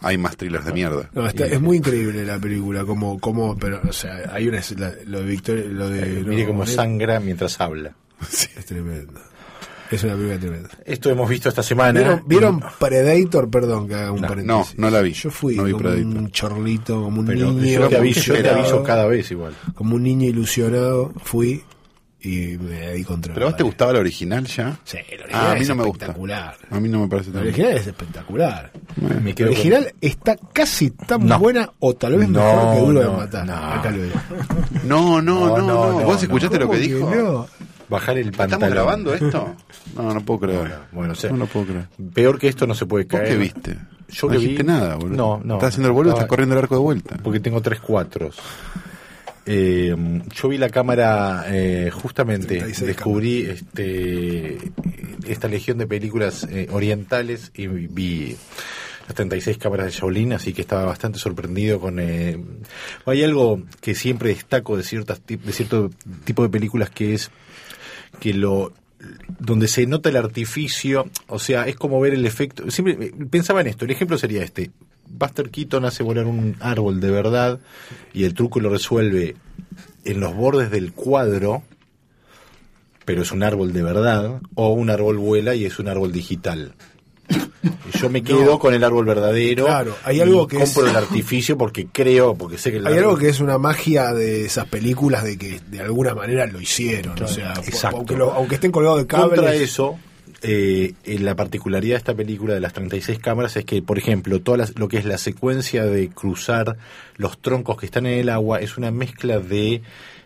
hay 0.00 0.18
más 0.18 0.36
thrillers 0.36 0.64
de 0.64 0.72
mierda. 0.72 1.10
No, 1.12 1.26
está- 1.26 1.46
es 1.46 1.60
muy 1.60 1.78
increíble 1.78 2.24
la 2.24 2.38
película, 2.38 2.84
como, 2.84 3.18
como, 3.20 3.56
pero, 3.58 3.80
o 3.88 3.92
sea, 3.92 4.30
hay 4.32 4.48
una, 4.48 4.60
la- 4.78 4.92
lo 5.06 5.20
de 5.20 5.26
Victoria, 5.26 5.64
lo 5.66 5.88
de, 5.88 6.02
Eh, 6.20 6.24
Mire 6.26 6.42
no, 6.42 6.48
cómo 6.48 6.66
sangra 6.66 7.20
mientras 7.20 7.60
habla. 7.60 7.94
es 8.20 8.64
tremendo. 8.66 9.20
Es 9.92 10.02
una 10.04 10.14
película 10.14 10.38
tremenda. 10.38 10.68
Esto 10.84 11.10
hemos 11.10 11.28
visto 11.28 11.48
esta 11.48 11.62
semana. 11.62 12.00
¿Vieron, 12.00 12.22
vieron 12.26 12.64
Predator? 12.78 13.50
Perdón 13.50 13.86
que 13.88 13.94
haga 13.94 14.10
un 14.12 14.20
No, 14.22 14.28
paréntesis. 14.28 14.78
no, 14.78 14.86
no 14.86 14.90
la 14.90 15.00
vi. 15.02 15.12
Yo 15.12 15.30
fui 15.30 15.54
No 15.56 15.64
vi 15.64 15.72
como 15.72 15.82
Predator. 15.84 16.06
un 16.06 16.30
chorlito, 16.30 17.02
como 17.02 17.20
un 17.20 17.26
Pero 17.26 17.52
niño. 17.52 17.80
yo 17.80 17.88
te 17.88 17.96
aviso, 17.98 18.34
yo 18.34 18.42
te 18.42 18.50
aviso 18.50 18.82
cada 18.82 19.06
vez 19.06 19.30
igual. 19.30 19.54
Como 19.74 19.96
un 19.96 20.02
niño 20.02 20.28
ilusionado, 20.28 21.12
fui 21.22 21.62
y 22.24 22.56
me 22.56 22.92
di 22.92 23.02
contra 23.02 23.34
¿Pero 23.34 23.46
a 23.46 23.48
la 23.48 23.50
vos 23.52 23.56
te 23.58 23.64
gustaba 23.64 23.92
la 23.94 23.98
original 23.98 24.46
ya? 24.46 24.78
Sí, 24.84 24.96
la 24.96 25.24
original 25.24 25.28
Ah, 25.46 25.50
a 25.50 25.54
mí 25.56 25.60
es 25.62 25.68
no 25.68 25.74
me 25.74 25.82
gusta. 25.82 26.04
espectacular. 26.04 26.56
A 26.70 26.80
mí 26.80 26.88
no 26.88 27.00
me 27.00 27.08
parece 27.08 27.30
La 27.30 27.34
tan 27.34 27.42
original 27.48 27.72
es 27.72 27.86
espectacular. 27.88 28.70
Me 28.96 29.30
La 29.30 29.34
con- 29.34 29.46
original 29.46 29.92
está 30.00 30.36
casi 30.52 30.90
tan 30.90 31.26
No. 31.26 31.38
buena 31.40 31.68
o 31.80 31.94
tal 31.94 32.16
vez 32.16 32.28
No, 32.28 32.38
mejor 32.40 32.74
que 32.74 32.80
Duro 32.80 33.02
no, 33.02 33.10
de 33.10 33.16
Matar. 33.16 33.46
no. 33.46 33.54
Acá 33.56 33.90
lo 33.90 34.02
digo. 34.04 34.14
No, 34.84 35.20
no, 35.20 35.58
No, 35.58 35.92
¿Vos 36.04 36.22
escuchaste 36.22 36.58
lo 36.60 36.70
que 36.70 36.76
¿Cómo 36.98 37.10
dijo? 37.10 37.48
Bajar 37.92 38.18
el 38.18 38.32
pantalón. 38.32 38.52
¿Estamos 38.64 38.70
grabando 38.70 39.14
esto? 39.14 39.54
No, 39.96 40.14
no 40.14 40.20
puedo 40.22 40.40
creer. 40.40 40.72
Bueno, 40.92 41.12
o 41.12 41.16
sea, 41.16 41.30
no 41.30 41.36
lo 41.36 41.46
puedo 41.46 41.66
creer. 41.66 41.86
peor 42.14 42.38
que 42.38 42.48
esto 42.48 42.66
no 42.66 42.74
se 42.74 42.86
puede 42.86 43.04
¿Vos 43.04 43.10
caer. 43.20 43.28
qué 43.28 43.36
viste? 43.36 43.76
Yo 44.08 44.26
no 44.28 44.34
dijiste 44.34 44.62
vi- 44.62 44.66
nada, 44.68 44.96
boludo. 44.96 45.16
No, 45.16 45.40
no. 45.44 45.54
Estás 45.54 45.70
haciendo 45.70 45.88
el 45.88 45.92
boludo, 45.94 46.10
Estaba- 46.12 46.22
estás 46.24 46.28
corriendo 46.30 46.54
el 46.54 46.62
arco 46.62 46.74
de 46.76 46.80
vuelta. 46.80 47.16
Porque 47.22 47.40
tengo 47.40 47.60
tres 47.60 47.80
cuatros. 47.80 48.38
Eh, 49.44 49.94
yo 50.34 50.48
vi 50.48 50.56
la 50.56 50.68
cámara 50.68 51.44
eh, 51.48 51.90
justamente 51.92 52.58
36 52.58 52.86
descubrí 52.86 53.42
este 53.42 54.56
esta 55.26 55.48
legión 55.48 55.78
de 55.78 55.88
películas 55.88 56.46
eh, 56.48 56.68
orientales 56.70 57.50
y 57.56 57.66
vi 57.66 58.36
las 59.08 59.16
36 59.16 59.58
cámaras 59.58 59.86
de 59.86 59.92
Shaolin 59.92 60.32
así 60.34 60.52
que 60.52 60.60
estaba 60.62 60.84
bastante 60.84 61.18
sorprendido 61.18 61.80
con 61.80 61.98
eh, 61.98 62.38
hay 63.04 63.24
algo 63.24 63.60
que 63.80 63.96
siempre 63.96 64.28
destaco 64.28 64.76
de 64.76 64.84
ciertas 64.84 65.20
tip- 65.26 65.42
de 65.42 65.52
cierto 65.52 65.90
tipo 66.22 66.44
de 66.44 66.48
películas 66.48 66.90
que 66.90 67.14
es 67.14 67.32
que 68.20 68.34
lo 68.34 68.72
donde 69.38 69.68
se 69.68 69.86
nota 69.86 70.08
el 70.08 70.16
artificio, 70.16 71.10
o 71.26 71.38
sea, 71.38 71.66
es 71.66 71.76
como 71.76 72.00
ver 72.00 72.14
el 72.14 72.24
efecto. 72.24 72.70
Siempre 72.70 73.06
eh, 73.06 73.12
pensaba 73.30 73.60
en 73.60 73.68
esto, 73.68 73.84
el 73.84 73.90
ejemplo 73.90 74.18
sería 74.18 74.42
este. 74.42 74.70
Buster 75.08 75.50
Keaton 75.50 75.84
hace 75.84 76.02
volar 76.02 76.26
un 76.26 76.56
árbol 76.60 77.00
de 77.00 77.10
verdad 77.10 77.60
y 78.14 78.24
el 78.24 78.34
truco 78.34 78.60
lo 78.60 78.70
resuelve 78.70 79.36
en 80.04 80.20
los 80.20 80.34
bordes 80.34 80.70
del 80.70 80.92
cuadro, 80.92 81.62
pero 83.04 83.22
es 83.22 83.32
un 83.32 83.42
árbol 83.42 83.72
de 83.72 83.82
verdad, 83.82 84.40
o 84.54 84.72
un 84.72 84.88
árbol 84.88 85.18
vuela 85.18 85.54
y 85.54 85.64
es 85.64 85.78
un 85.78 85.88
árbol 85.88 86.12
digital. 86.12 86.74
Yo 88.00 88.10
me 88.10 88.22
quedo 88.22 88.44
No. 88.44 88.58
con 88.58 88.74
el 88.74 88.82
árbol 88.82 89.04
verdadero. 89.04 89.66
Claro, 89.66 89.96
hay 90.04 90.20
algo 90.20 90.46
que 90.48 90.56
compro 90.58 90.84
es- 90.84 90.90
el 90.90 90.96
artificio 90.96 91.56
porque 91.56 91.86
creo, 91.92 92.34
porque 92.34 92.58
sé 92.58 92.70
que 92.70 92.78
el 92.78 92.86
Hay 92.86 92.94
árbol- 92.94 93.04
algo 93.10 93.18
que 93.18 93.28
es 93.28 93.40
una 93.40 93.58
magia 93.58 94.12
de 94.12 94.44
esas 94.44 94.66
películas 94.66 95.22
de 95.24 95.38
que 95.38 95.60
de 95.70 95.80
alguna 95.80 96.14
manera 96.14 96.46
lo 96.46 96.60
hicieron. 96.60 97.22
o 97.22 97.28
sea, 97.28 97.52
exacto. 97.64 97.98
aunque, 97.98 98.16
lo- 98.16 98.32
aunque 98.32 98.56
estén 98.56 98.72
colgados 98.72 98.98
de 98.98 99.06
cables. 99.06 99.38
Contra 99.40 99.54
eso, 99.54 99.98
eh, 100.42 100.94
en 101.04 101.24
la 101.24 101.36
particularidad 101.36 101.94
de 101.94 101.98
esta 101.98 102.14
película 102.14 102.54
de 102.54 102.60
las 102.60 102.72
36 102.72 103.18
cámaras 103.20 103.56
es 103.56 103.64
que, 103.64 103.80
por 103.82 103.98
ejemplo, 103.98 104.40
todas 104.40 104.58
las- 104.58 104.78
lo 104.78 104.88
que 104.88 104.96
es 104.98 105.04
la 105.04 105.18
secuencia 105.18 105.84
de 105.84 106.08
cruzar 106.08 106.76
los 107.16 107.38
troncos 107.38 107.76
que 107.78 107.86
están 107.86 108.06
en 108.06 108.18
el 108.18 108.28
agua 108.28 108.58
es 108.60 108.76
una 108.76 108.90
mezcla 108.90 109.38
de 109.38 109.82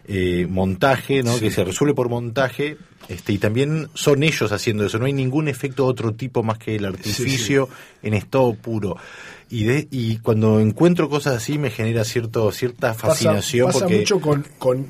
eh, 0.09 0.47
montaje, 0.49 1.23
¿no? 1.23 1.39
que 1.39 1.51
se 1.51 1.65
resuelve 1.65 1.95
por 1.95 2.09
montaje, 2.09 2.77
este, 3.09 3.33
y 3.33 3.39
también 3.39 3.89
son 3.95 4.23
ellos 4.23 4.51
haciendo 4.53 4.85
eso, 4.87 4.99
no 4.99 5.07
hay 5.07 5.13
ningún 5.13 5.49
efecto 5.49 5.85
de 5.85 5.91
otro 5.91 6.13
tipo 6.15 6.43
más 6.43 6.59
que 6.59 6.77
el 6.77 6.85
artificio 6.85 7.69
en 8.03 8.15
estado 8.15 8.55
puro. 8.55 8.97
Y, 9.49 9.65
de, 9.65 9.87
y 9.91 10.19
cuando 10.19 10.59
encuentro 10.61 11.09
cosas 11.09 11.37
así 11.37 11.57
me 11.59 11.71
genera 11.71 12.05
cierto 12.05 12.51
cierta 12.51 12.93
pasa, 12.95 13.07
fascinación 13.09 13.67
pasa 13.69 13.79
porque 13.81 13.99
mucho 13.99 14.21
con, 14.21 14.45
con, 14.59 14.87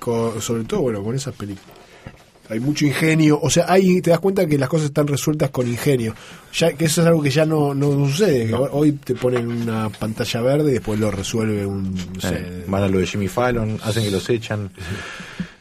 con- 0.00 0.40
sobre 0.42 0.64
todo 0.64 0.80
bueno 0.80 1.02
con 1.04 1.14
esas 1.14 1.34
películas 1.34 1.76
hay 2.50 2.60
mucho 2.60 2.84
ingenio 2.84 3.38
o 3.40 3.48
sea 3.48 3.64
hay 3.68 4.00
te 4.02 4.10
das 4.10 4.18
cuenta 4.20 4.46
que 4.46 4.58
las 4.58 4.68
cosas 4.68 4.86
están 4.86 5.06
resueltas 5.06 5.50
con 5.50 5.66
ingenio 5.68 6.14
ya 6.52 6.72
que 6.72 6.86
eso 6.86 7.00
es 7.00 7.06
algo 7.06 7.22
que 7.22 7.30
ya 7.30 7.46
no, 7.46 7.74
no 7.74 7.92
sucede 8.08 8.46
que 8.48 8.54
hoy 8.54 8.92
te 8.92 9.14
ponen 9.14 9.46
una 9.48 9.88
pantalla 9.88 10.40
verde 10.42 10.70
y 10.70 10.74
después 10.74 10.98
lo 10.98 11.10
resuelve 11.10 11.64
un 11.64 11.94
no 11.94 12.20
sé, 12.20 12.34
Eh, 12.40 12.64
van 12.66 12.82
a 12.82 12.88
lo 12.88 12.98
de 12.98 13.06
Jimmy 13.06 13.28
Fallon, 13.28 13.78
hacen 13.84 14.02
que 14.04 14.10
los 14.10 14.28
echan. 14.30 14.70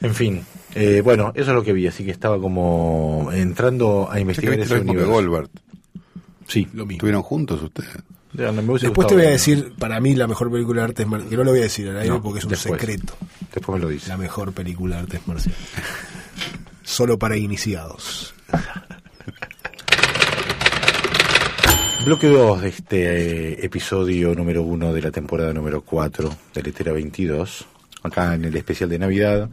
En 0.01 0.15
fin, 0.15 0.41
eh, 0.75 1.01
bueno, 1.03 1.31
eso 1.35 1.51
es 1.51 1.55
lo 1.55 1.63
que 1.63 1.73
vi, 1.73 1.85
así 1.87 2.03
que 2.05 2.11
estaba 2.11 2.39
como 2.39 3.29
entrando 3.33 4.07
a 4.09 4.19
investigar 4.19 4.59
ese 4.59 4.75
lo 4.75 4.81
universo. 4.81 5.11
Goldberg. 5.11 5.49
Sí, 6.47 6.67
lo 6.73 6.85
mismo 6.85 6.93
¿Estuvieron 6.93 7.21
juntos 7.21 7.61
ustedes? 7.61 7.89
Ya, 8.33 8.51
no 8.51 8.77
después 8.77 9.07
te 9.07 9.15
voy 9.15 9.25
a 9.25 9.29
decir 9.31 9.73
para 9.77 9.99
mí 9.99 10.15
la 10.15 10.27
mejor 10.27 10.51
película 10.51 10.81
de 10.81 10.85
artes 10.89 11.07
marciales 11.07 11.29
que 11.31 11.37
no 11.37 11.43
lo 11.43 11.51
voy 11.51 11.59
a 11.59 11.63
decir 11.63 11.89
al 11.89 11.97
aire 11.97 12.09
No, 12.09 12.21
porque 12.21 12.39
es 12.39 12.45
un 12.45 12.51
después. 12.51 12.79
secreto 12.79 13.13
Después 13.53 13.77
me 13.79 13.83
lo 13.85 13.89
dice. 13.89 14.07
la 14.07 14.17
mejor 14.17 14.53
película 14.53 14.95
de 14.97 15.01
artes 15.01 15.21
marciales 15.27 15.59
solo 16.89 17.19
para 17.19 17.37
iniciados 17.37 18.33
Bloque 22.03 22.27
2 22.27 22.61
de 22.61 22.69
este 22.69 23.51
eh, 23.51 23.65
episodio 23.65 24.33
número 24.33 24.63
1 24.63 24.93
de 24.93 25.01
la 25.01 25.11
temporada 25.11 25.53
número 25.53 25.81
4 25.81 26.29
de 26.55 26.63
Letera 26.63 26.91
22, 26.93 27.65
acá 28.01 28.33
en 28.33 28.45
el 28.45 28.55
especial 28.55 28.89
de 28.89 28.97
Navidad, 28.97 29.49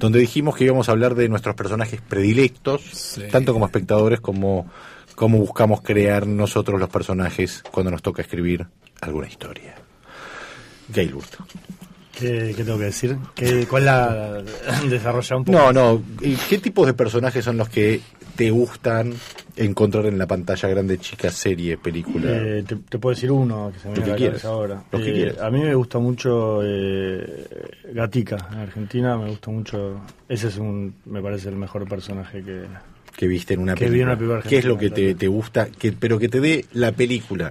donde 0.00 0.18
dijimos 0.18 0.56
que 0.56 0.64
íbamos 0.64 0.88
a 0.88 0.92
hablar 0.92 1.14
de 1.14 1.28
nuestros 1.28 1.54
personajes 1.54 2.00
predilectos, 2.00 2.82
Sí. 2.92 3.22
tanto 3.30 3.52
como 3.52 3.66
espectadores 3.66 4.18
como 4.20 4.68
cómo 5.14 5.38
buscamos 5.38 5.82
crear 5.82 6.26
nosotros 6.26 6.80
los 6.80 6.88
personajes 6.88 7.62
cuando 7.70 7.92
nos 7.92 8.02
toca 8.02 8.22
escribir 8.22 8.66
alguna 9.00 9.28
historia. 9.28 9.76
Gailwood. 10.88 11.24
¿Qué, 12.18 12.52
qué 12.56 12.64
tengo 12.64 12.78
que 12.78 12.84
decir? 12.86 13.16
¿Qué, 13.34 13.66
¿Cuál 13.68 13.84
la 13.86 14.42
desarrolla 14.90 15.36
un 15.36 15.44
poco? 15.44 15.58
No, 15.58 15.72
no. 15.72 16.02
¿y 16.20 16.34
¿Qué 16.34 16.58
tipos 16.58 16.86
de 16.86 16.94
personajes 16.94 17.44
son 17.44 17.56
los 17.56 17.68
que 17.68 18.00
te 18.36 18.50
gustan 18.50 19.12
encontrar 19.56 20.06
en 20.06 20.18
la 20.18 20.26
pantalla 20.26 20.68
grande, 20.68 20.98
chica, 20.98 21.30
serie, 21.30 21.78
película? 21.78 22.28
Eh, 22.30 22.64
te, 22.66 22.76
te 22.76 22.98
puedo 22.98 23.14
decir 23.14 23.30
uno 23.30 23.70
que 23.72 23.78
se 23.78 23.88
me 23.88 23.94
viene 23.94 24.10
a 24.10 24.16
la 24.18 24.26
cabeza 24.26 24.48
ahora. 24.48 24.82
Lo 24.90 24.98
que 24.98 25.10
Eh, 25.10 25.12
quieras. 25.14 25.38
A 25.40 25.50
mí 25.50 25.60
me 25.60 25.74
gusta 25.74 25.98
mucho 25.98 26.60
eh, 26.62 27.46
Gatica, 27.92 28.48
en 28.52 28.58
Argentina 28.58 29.16
me 29.16 29.30
gusta 29.30 29.50
mucho. 29.50 30.00
Ese 30.28 30.48
es 30.48 30.56
un, 30.58 30.94
me 31.06 31.22
parece 31.22 31.48
el 31.48 31.56
mejor 31.56 31.88
personaje 31.88 32.42
que. 32.42 32.62
que 33.16 33.26
viste 33.28 33.54
en 33.54 33.60
una 33.60 33.74
Que 33.74 33.84
vi 33.84 33.90
película. 33.92 34.02
en 34.02 34.08
una 34.08 34.18
película 34.18 34.50
¿Qué 34.50 34.58
es 34.58 34.64
lo 34.64 34.76
que 34.78 34.90
te, 34.90 35.14
te 35.14 35.26
gusta? 35.28 35.68
Que, 35.70 35.92
pero 35.92 36.18
que 36.18 36.28
te 36.28 36.40
dé 36.40 36.64
la 36.72 36.92
película. 36.92 37.50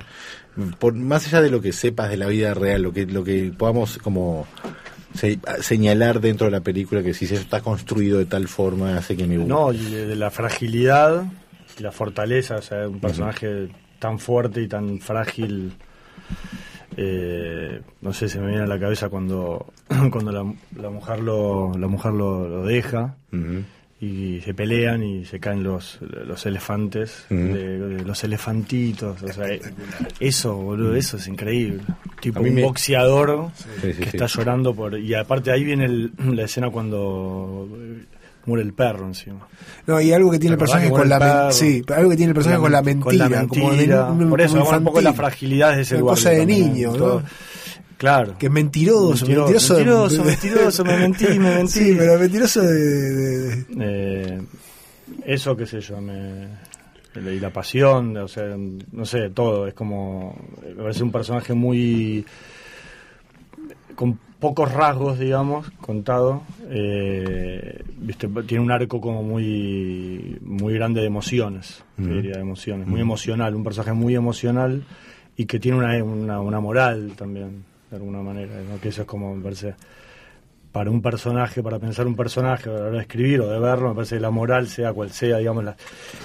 Por, 0.80 0.94
más 0.96 1.26
allá 1.28 1.42
de 1.42 1.50
lo 1.50 1.62
que 1.62 1.72
sepas 1.74 2.10
de 2.10 2.18
la 2.18 2.28
vida 2.28 2.54
real, 2.54 2.82
lo 2.82 2.94
que, 2.94 3.06
lo 3.06 3.24
que 3.24 3.52
podamos 3.58 3.98
como 3.98 4.48
se- 5.14 5.40
señalar 5.62 6.20
dentro 6.22 6.46
de 6.46 6.52
la 6.52 6.62
película, 6.62 7.02
que 7.04 7.14
si 7.14 7.26
eso 7.26 7.36
está 7.36 7.62
construido 7.62 8.18
de 8.20 8.26
tal 8.26 8.48
forma, 8.48 8.96
hace 8.98 9.16
que 9.18 9.26
me 9.28 9.38
guste. 9.38 9.50
No, 9.50 9.72
de, 9.72 10.16
la 10.16 10.30
fragilidad 10.32 11.24
y 11.78 11.84
la 11.84 11.92
fortaleza, 11.92 12.56
o 12.58 12.62
sea, 12.62 12.88
un 12.88 13.00
personaje 13.00 13.70
tan 14.00 14.20
fuerte 14.20 14.62
y 14.62 14.68
tan 14.68 15.00
frágil. 15.00 15.74
eh, 16.98 17.82
no 18.02 18.14
sé, 18.14 18.28
se 18.30 18.40
me 18.40 18.48
viene 18.48 18.64
a 18.64 18.68
la 18.68 18.80
cabeza 18.80 19.10
cuando, 19.10 19.72
cuando 20.12 20.32
la, 20.32 20.54
la 20.82 20.90
mujer 20.90 21.20
lo, 21.20 21.72
la 21.78 21.88
mujer 21.88 22.14
lo, 22.14 22.48
lo 22.48 22.66
deja. 22.66 23.16
Y 24.02 24.40
se 24.42 24.54
pelean 24.54 25.04
y 25.04 25.26
se 25.26 25.40
caen 25.42 25.62
los, 25.62 26.00
los 26.26 26.46
elefantes, 26.46 27.26
de, 27.30 27.80
de 27.80 28.04
los 28.06 28.24
elefantitos, 28.24 29.22
o 29.22 29.28
sea, 29.34 29.46
eso, 30.22 30.56
boludo, 30.56 30.96
eso 30.96 31.18
es 31.18 31.28
increíble. 31.28 31.82
Tipo 32.22 32.40
un 32.42 32.54
me- 32.54 32.64
boxeador 32.64 33.52
Sí, 33.56 33.66
sí, 33.82 33.88
que 33.88 33.94
sí. 33.96 34.10
está 34.14 34.26
llorando 34.28 34.74
por... 34.74 34.98
Y 34.98 35.14
aparte 35.16 35.52
ahí 35.52 35.64
viene 35.66 35.86
el- 35.86 36.12
la 36.34 36.44
escena 36.44 36.70
cuando 36.70 37.68
muere 38.46 38.64
el 38.64 38.74
perro 38.74 39.06
encima. 39.06 39.48
No, 39.86 40.00
y 40.00 40.12
algo 40.14 40.32
que 40.32 40.40
tiene 40.40 40.54
el 40.54 40.58
¿Te 40.60 40.64
acordás 40.64 40.82
personaje 40.82 40.90
con 41.02 41.10
la 41.10 41.16
el 41.18 41.22
men- 41.22 41.32
perro? 41.32 41.52
sí, 41.52 41.84
algo 41.96 42.10
que 42.10 42.16
tiene 42.16 42.30
el 42.30 42.36
personaje 42.36 42.62
con 42.62 42.72
la 42.72 42.82
mentira, 42.82 43.26
como 43.48 43.72
de 43.72 43.78
mentira. 43.78 44.06
un- 44.06 44.30
por 44.30 44.42
eso, 44.42 44.60
como 44.64 44.78
un 44.78 44.84
poco 44.86 45.02
la 45.02 45.10
infantil. 45.10 45.18
fragilidad 45.30 45.76
de 45.76 45.82
ese 45.82 45.98
lugar. 45.98 46.16
cosa 46.16 46.30
de 46.30 46.38
también, 46.40 46.74
niño, 46.74 46.94
todo. 46.94 47.20
¿no? 47.20 47.26
Claro. 48.00 48.36
Que 48.40 48.48
es 48.48 48.52
mentiroso, 48.52 49.26
mentiroso. 49.28 49.74
mentiroso, 49.76 50.24
mentiroso, 50.24 50.84
me 50.86 50.98
mentí, 50.98 51.26
me 51.38 51.56
mentí. 51.56 51.72
Sí, 51.72 51.96
pero 51.98 52.18
mentiroso 52.18 52.62
de, 52.64 52.74
de- 52.74 53.56
de- 53.56 53.66
Eh, 53.82 54.42
eso, 55.26 55.56
qué 55.56 55.66
sé 55.68 55.82
yo, 55.82 56.00
me, 56.02 56.48
y 57.16 57.40
la 57.40 57.52
pasión, 57.52 58.16
o 58.18 58.28
sea, 58.28 58.56
no 58.92 59.06
sé, 59.06 59.30
todo. 59.32 59.68
Es 59.68 59.74
como. 59.74 60.36
Me 60.66 60.82
parece 60.84 61.04
un 61.04 61.12
personaje 61.12 61.54
muy. 61.54 62.26
con 63.96 64.18
pocos 64.40 64.72
rasgos, 64.72 65.20
digamos, 65.20 65.70
contado. 65.82 66.44
eh, 66.70 67.84
viste, 67.98 68.30
tiene 68.48 68.64
un 68.64 68.72
arco 68.72 69.02
como 69.02 69.24
muy. 69.24 70.38
muy 70.42 70.74
grande 70.76 71.02
de 71.02 71.08
emociones, 71.08 71.84
Ujú. 71.98 72.08
diría, 72.14 72.36
de 72.36 72.42
emociones. 72.42 72.88
Muy 72.88 73.02
emocional, 73.02 73.54
un 73.56 73.64
personaje 73.64 73.92
muy 73.94 74.16
emocional 74.16 74.84
y 75.36 75.46
que 75.46 75.60
tiene 75.60 75.78
una, 75.78 76.02
una, 76.04 76.40
una 76.42 76.60
moral 76.60 77.12
también, 77.18 77.64
de 77.90 77.96
alguna 77.98 78.22
manera. 78.22 78.54
¿no? 78.70 78.80
Que 78.80 78.90
eso 78.90 79.02
es 79.02 79.08
como, 79.08 79.36
me 79.36 79.44
parece 79.44 79.76
para 80.72 80.92
un 80.92 81.02
personaje, 81.02 81.64
para 81.64 81.80
pensar 81.80 82.06
un 82.06 82.16
personaje, 82.16 82.70
a 82.70 82.74
la 82.74 82.80
hora 82.82 82.92
de 82.92 83.02
escribir 83.02 83.42
o 83.42 83.50
de 83.50 83.60
verlo, 83.60 83.90
me 83.90 83.96
parece 83.96 84.16
que 84.18 84.22
la 84.22 84.30
moral, 84.30 84.68
sea 84.68 84.94
cual 84.94 85.10
sea, 85.12 85.38
digamos, 85.38 85.64
las, 85.64 85.76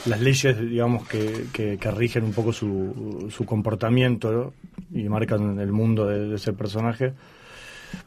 las 0.05 0.21
leyes, 0.21 0.59
digamos, 0.61 1.09
que, 1.09 1.47
que, 1.53 1.79
que 1.79 1.91
rigen 1.91 2.25
un 2.25 2.33
poco 2.33 2.53
su, 2.53 3.33
su 3.35 3.47
comportamiento 3.47 4.31
¿no? 4.31 4.53
y 4.99 5.09
marcan 5.09 5.59
el 5.59 5.73
mundo 5.73 6.07
de, 6.07 6.29
de 6.29 6.37
ese 6.37 6.53
personaje, 6.53 7.15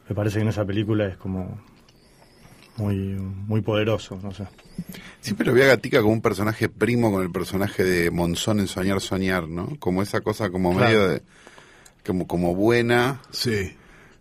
me 0.08 0.14
parece 0.14 0.36
que 0.36 0.42
en 0.42 0.48
esa 0.48 0.64
película 0.64 1.06
es 1.08 1.16
como 1.16 1.58
muy, 2.76 2.96
muy 2.96 3.60
poderoso, 3.60 4.18
no 4.22 4.32
sé. 4.32 4.44
Siempre 5.20 5.44
lo 5.46 5.52
vi 5.52 5.62
a 5.62 5.66
Gatica 5.66 6.00
como 6.00 6.12
un 6.12 6.22
personaje 6.22 6.68
primo 6.68 7.10
con 7.10 7.22
el 7.22 7.30
personaje 7.32 7.82
de 7.82 8.10
Monzón 8.12 8.60
en 8.60 8.68
Soñar, 8.68 9.00
Soñar, 9.00 9.48
¿no? 9.48 9.76
Como 9.80 10.02
esa 10.02 10.20
cosa 10.20 10.50
como 10.50 10.70
Claro. 10.72 10.86
medio 10.86 11.08
de... 11.08 11.22
Como, 12.08 12.26
como 12.26 12.54
buena 12.54 13.20
Sí. 13.30 13.72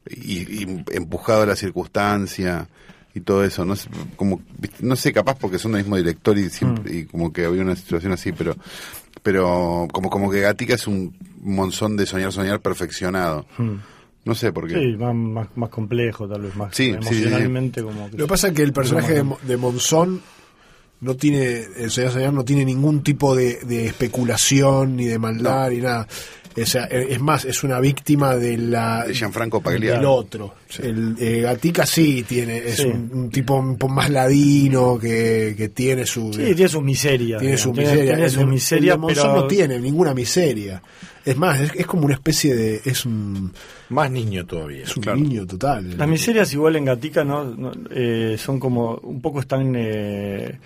y, 0.10 0.64
y 0.64 0.84
empujado 0.92 1.42
a 1.44 1.46
la 1.48 1.56
circunstancia 1.56 2.68
y 3.16 3.22
todo 3.22 3.44
eso. 3.44 3.66
No 3.66 3.76
sé, 3.76 3.90
como, 4.16 4.42
no 4.82 4.96
sé 4.96 5.12
capaz 5.14 5.38
porque 5.40 5.58
son 5.58 5.72
del 5.72 5.82
mismo 5.84 5.96
director 5.98 6.38
y, 6.38 6.50
siempre, 6.50 6.94
Mm. 6.94 6.98
y 6.98 7.06
como 7.06 7.34
que 7.34 7.46
había 7.46 7.62
una 7.64 7.76
situación 7.76 8.12
así, 8.12 8.32
pero 8.34 8.56
pero 9.24 9.88
como, 9.92 10.10
como 10.10 10.30
que 10.32 10.42
Gatica 10.42 10.76
es 10.76 10.88
un 10.88 11.14
monzón 11.42 11.98
de 11.98 12.06
Soñar, 12.06 12.32
Soñar 12.32 12.62
perfeccionado. 12.62 13.46
No 14.24 14.36
sé 14.36 14.52
por 14.54 14.68
qué. 14.68 14.76
Sí, 14.76 14.98
más, 14.98 15.16
más, 15.16 15.48
más 15.56 15.70
complejo, 15.70 16.28
tal 16.30 16.42
vez, 16.44 16.56
más 16.56 16.76
Sí, 16.76 16.94
sí, 16.94 16.98
sí, 17.02 17.16
sí. 17.16 17.22
emocionalmente 17.24 17.82
como 17.84 18.10
que... 18.10 18.18
Lo 18.18 18.26
que 18.26 18.30
pasa 18.30 18.50
es 18.50 18.54
que 18.54 18.64
el 18.64 18.74
personaje 18.74 19.14
de, 19.24 19.26
de 19.44 19.58
Monzón 19.58 20.22
no 21.02 21.16
tiene, 21.16 21.64
el 21.78 21.92
señor 21.92 22.12
Señor 22.12 22.34
no 22.34 22.44
tiene 22.46 22.64
ningún 22.66 23.04
tipo 23.04 23.36
de, 23.36 23.60
de 23.66 23.86
especulación 23.88 24.96
ni 24.96 25.06
de 25.06 25.20
maldad 25.20 25.70
ni 25.72 25.78
nada. 25.78 26.08
O 26.62 26.66
sea, 26.66 26.86
e- 26.90 27.08
es 27.14 27.20
más, 27.22 27.46
es 27.46 27.64
una 27.64 27.80
víctima 27.80 28.36
de 28.36 28.58
la 28.58 29.06
De 29.06 29.14
Gianfranco 29.14 29.58
del 29.58 29.64
Pagliaro. 29.64 30.14
otro. 30.14 30.56
El 30.82 31.16
eh, 31.20 31.42
Gatica 31.42 31.86
sí 31.86 32.24
tiene, 32.28 32.58
es 32.58 32.78
Sí. 32.78 32.86
un, 32.86 33.10
un 33.14 33.30
tipo 33.30 33.56
un 33.56 33.78
poco 33.78 33.94
más 33.94 34.10
ladino 34.10 34.98
que, 35.00 35.54
que 35.58 35.70
tiene 35.70 36.06
su 36.06 36.34
Sí, 36.34 36.54
tiene 36.56 36.68
su 36.70 36.82
miseria. 36.82 37.38
tiene 37.38 37.58
su 37.58 37.72
miseria. 37.74 38.16
Tiene, 38.16 38.30
su 38.30 38.46
miseria, 38.46 38.94
el 38.96 39.00
pero... 39.06 39.36
no 39.36 39.48
tiene 39.48 39.80
ninguna 39.80 40.14
miseria. 40.14 40.82
Es 41.26 41.36
más, 41.36 41.60
es, 41.60 41.72
es 41.76 41.86
como 41.86 42.06
una 42.06 42.14
especie 42.14 42.56
de. 42.56 42.82
Es 42.86 43.06
un, 43.06 43.52
Más 43.90 44.10
niño 44.10 44.46
todavía. 44.46 44.84
es 44.84 44.96
un 44.96 45.04
Claro. 45.04 45.20
niño 45.20 45.46
total. 45.46 45.98
Las 45.98 46.08
miserias 46.08 46.54
igual 46.54 46.78
en 46.78 46.86
Gatica 46.86 47.24
no, 47.26 47.44
no, 47.44 47.72
eh, 47.92 48.36
son 48.40 48.60
como 48.60 48.96
un 49.04 49.20
poco 49.22 49.42
están 49.42 49.74
eh, 49.76 50.58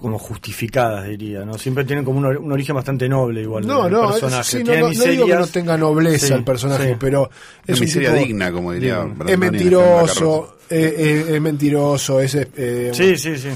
como 0.00 0.18
justificadas 0.18 1.06
diría, 1.08 1.44
¿no? 1.44 1.58
Siempre 1.58 1.84
tienen 1.84 2.04
como 2.04 2.18
un, 2.18 2.24
or- 2.26 2.38
un 2.38 2.52
origen 2.52 2.74
bastante 2.74 3.08
noble 3.08 3.42
igual. 3.42 3.66
No, 3.66 3.86
el 3.86 3.92
no, 3.92 4.10
personaje. 4.10 4.44
sí, 4.50 4.58
no, 4.58 4.64
Tiene 4.64 4.80
no, 4.80 4.88
no 4.92 5.04
digo 5.04 5.26
que 5.26 5.34
no 5.34 5.46
tenga 5.46 5.76
nobleza 5.76 6.26
Sí, 6.28 6.32
el 6.32 6.44
personaje, 6.44 6.90
sí. 6.90 6.96
pero 6.98 7.30
es 7.66 7.68
Una 7.68 7.74
un 7.78 7.80
miseria 7.84 8.10
tipo- 8.14 8.24
digna, 8.26 8.52
como 8.52 8.72
diría 8.72 9.06
es 9.26 9.38
mentiroso, 9.38 10.56
eh, 10.70 10.94
eh, 10.98 11.34
es 11.36 11.40
mentiroso, 11.40 12.20
es 12.20 12.34
eh, 12.34 12.90
Sí, 12.94 13.16
sí, 13.18 13.36
sí. 13.38 13.48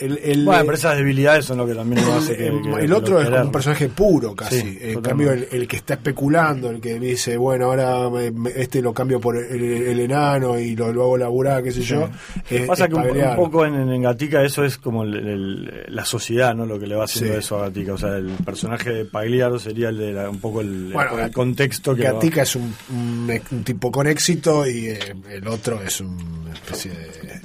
El, 0.00 0.18
el- 0.22 0.44
bueno, 0.44 0.62
pero 0.64 0.76
esas 0.76 0.96
debilidades 0.96 1.44
son 1.44 1.58
lo 1.58 1.66
que 1.66 1.74
también 1.74 2.04
lo 2.04 2.14
hace 2.14 2.36
que, 2.36 2.46
el, 2.48 2.62
que- 2.62 2.68
el 2.70 2.86
que 2.86 2.92
otro 2.92 3.20
es 3.20 3.28
como 3.30 3.42
un 3.42 3.52
personaje 3.52 3.88
puro 3.88 4.34
casi. 4.34 4.60
Sí, 4.60 4.78
en 4.80 5.00
cambio, 5.00 5.32
el, 5.32 5.68
que 5.68 5.76
está 5.76 5.94
especulando, 5.94 6.70
el 6.70 6.80
que 6.80 6.98
dice, 6.98 7.36
bueno, 7.36 7.66
ahora 7.66 8.08
me- 8.10 8.30
me- 8.30 8.50
este 8.56 8.80
lo 8.82 8.92
cambio 8.92 9.20
por 9.20 9.36
el, 9.36 10.00
enano 10.00 10.58
y 10.58 10.74
lo, 10.76 10.92
lo 10.92 11.02
hago 11.02 11.16
laburar, 11.18 11.62
qué 11.62 11.72
sé 11.72 11.82
yo. 11.82 12.08
es- 12.48 12.66
Pasa 12.66 12.84
es 12.84 12.90
que 12.90 12.96
un, 12.96 13.36
poco 13.36 13.64
en, 13.66 13.74
en 13.74 14.02
Gatica 14.02 14.42
eso 14.42 14.64
es 14.64 14.78
como 14.78 15.04
la 15.04 16.04
sociedad, 16.04 16.54
¿no? 16.54 16.66
Lo 16.66 16.78
que 16.78 16.86
le 16.86 16.94
va 16.96 17.04
haciendo 17.04 17.34
Sí. 17.34 17.38
eso 17.40 17.58
a 17.58 17.66
Gatica. 17.68 17.94
O 17.94 17.98
sea, 17.98 18.16
el 18.16 18.30
personaje 18.44 18.90
de 18.90 19.04
Pagliaro 19.04 19.58
sería 19.58 19.88
el 19.90 19.98
de 19.98 20.12
la- 20.12 20.30
un 20.30 20.38
poco 20.40 20.60
el, 20.60 20.90
Bueno, 20.92 21.18
el 21.18 21.30
contexto 21.32 21.94
que 21.94 22.02
Gatica 22.02 22.42
es 22.42 22.56
un, 22.56 22.74
un- 22.90 23.40
un 23.50 23.64
tipo 23.64 23.90
con 23.92 24.06
éxito 24.06 24.66
y 24.66 24.88
eh, 24.88 24.98
el 25.30 25.46
otro 25.48 25.80
es 25.82 26.00
una 26.00 26.52
especie 26.52 26.90
de. 26.92 27.40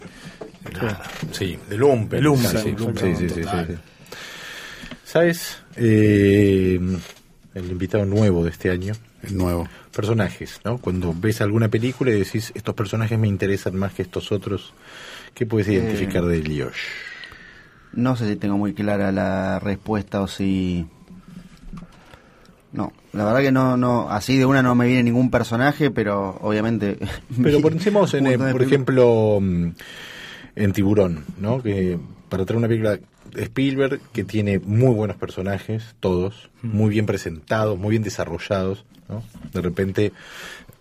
Sí, 1.32 1.58
de 1.70 1.78
Lumpen. 1.78 2.20
De 2.20 2.24
Lumpen, 2.24 2.52
casi. 2.52 2.72
Lumpen, 2.72 3.16
Sí, 3.16 3.28
sí, 3.28 3.34
sí, 3.36 3.44
sí, 3.44 3.50
sí. 3.68 3.76
¿Sabes? 5.04 5.60
Eh, 5.76 6.80
el 7.54 7.72
invitado 7.72 8.06
nuevo 8.06 8.44
de 8.44 8.52
este 8.52 8.70
año. 8.70 8.94
El 9.24 9.38
nuevo. 9.38 9.68
Personajes, 9.96 10.60
¿no? 10.66 10.78
Cuando 10.78 11.16
ves 11.18 11.42
alguna 11.42 11.70
película 11.70 12.12
y 12.12 12.20
decís, 12.20 12.52
estos 12.54 12.76
personajes 12.76 13.18
me 13.18 13.28
interesan 13.28 13.76
más 13.76 13.94
que 13.94 14.02
estos 14.02 14.32
otros, 14.32 14.74
¿qué 15.34 15.46
puedes 15.46 15.68
identificar 15.70 16.26
de 16.26 16.40
Liosh? 16.40 16.76
No 17.94 18.16
sé 18.18 18.28
si 18.28 18.36
tengo 18.36 18.58
muy 18.58 18.74
clara 18.74 19.12
la 19.12 19.60
respuesta 19.60 20.22
o 20.22 20.28
si... 20.28 20.86
No, 22.74 22.92
la 23.14 23.24
verdad 23.24 23.40
que 23.40 23.54
no, 23.54 23.78
no, 23.78 24.10
así 24.10 24.38
de 24.38 24.46
una 24.46 24.62
no 24.62 24.76
me 24.76 24.86
viene 24.86 25.04
ningún 25.04 25.32
personaje, 25.32 25.92
pero 25.92 26.38
obviamente... 26.42 27.00
Pero 27.42 27.62
pensemos 27.70 28.14
en, 28.16 28.28
eh, 28.28 28.38
por 28.38 28.62
ejemplo, 28.62 29.40
mm, 29.42 29.70
en 30.56 30.74
Tiburón, 30.74 31.26
¿no? 31.38 31.62
Que 31.62 32.00
para 32.30 32.46
traer 32.46 32.58
una 32.58 32.68
película 32.68 33.00
de 33.34 33.44
Spielberg 33.44 34.00
que 34.13 34.24
tiene 34.24 34.60
muy 34.60 34.94
buenos 34.94 35.18
personajes, 35.18 35.96
todos, 36.00 36.50
muy 36.62 36.89
bien 36.89 37.06
presentados, 37.06 37.78
muy 37.78 37.91
bien 37.91 38.04
desarrollados, 38.04 38.86
¿no? 39.10 39.24
De 39.54 39.62
repente, 39.62 40.12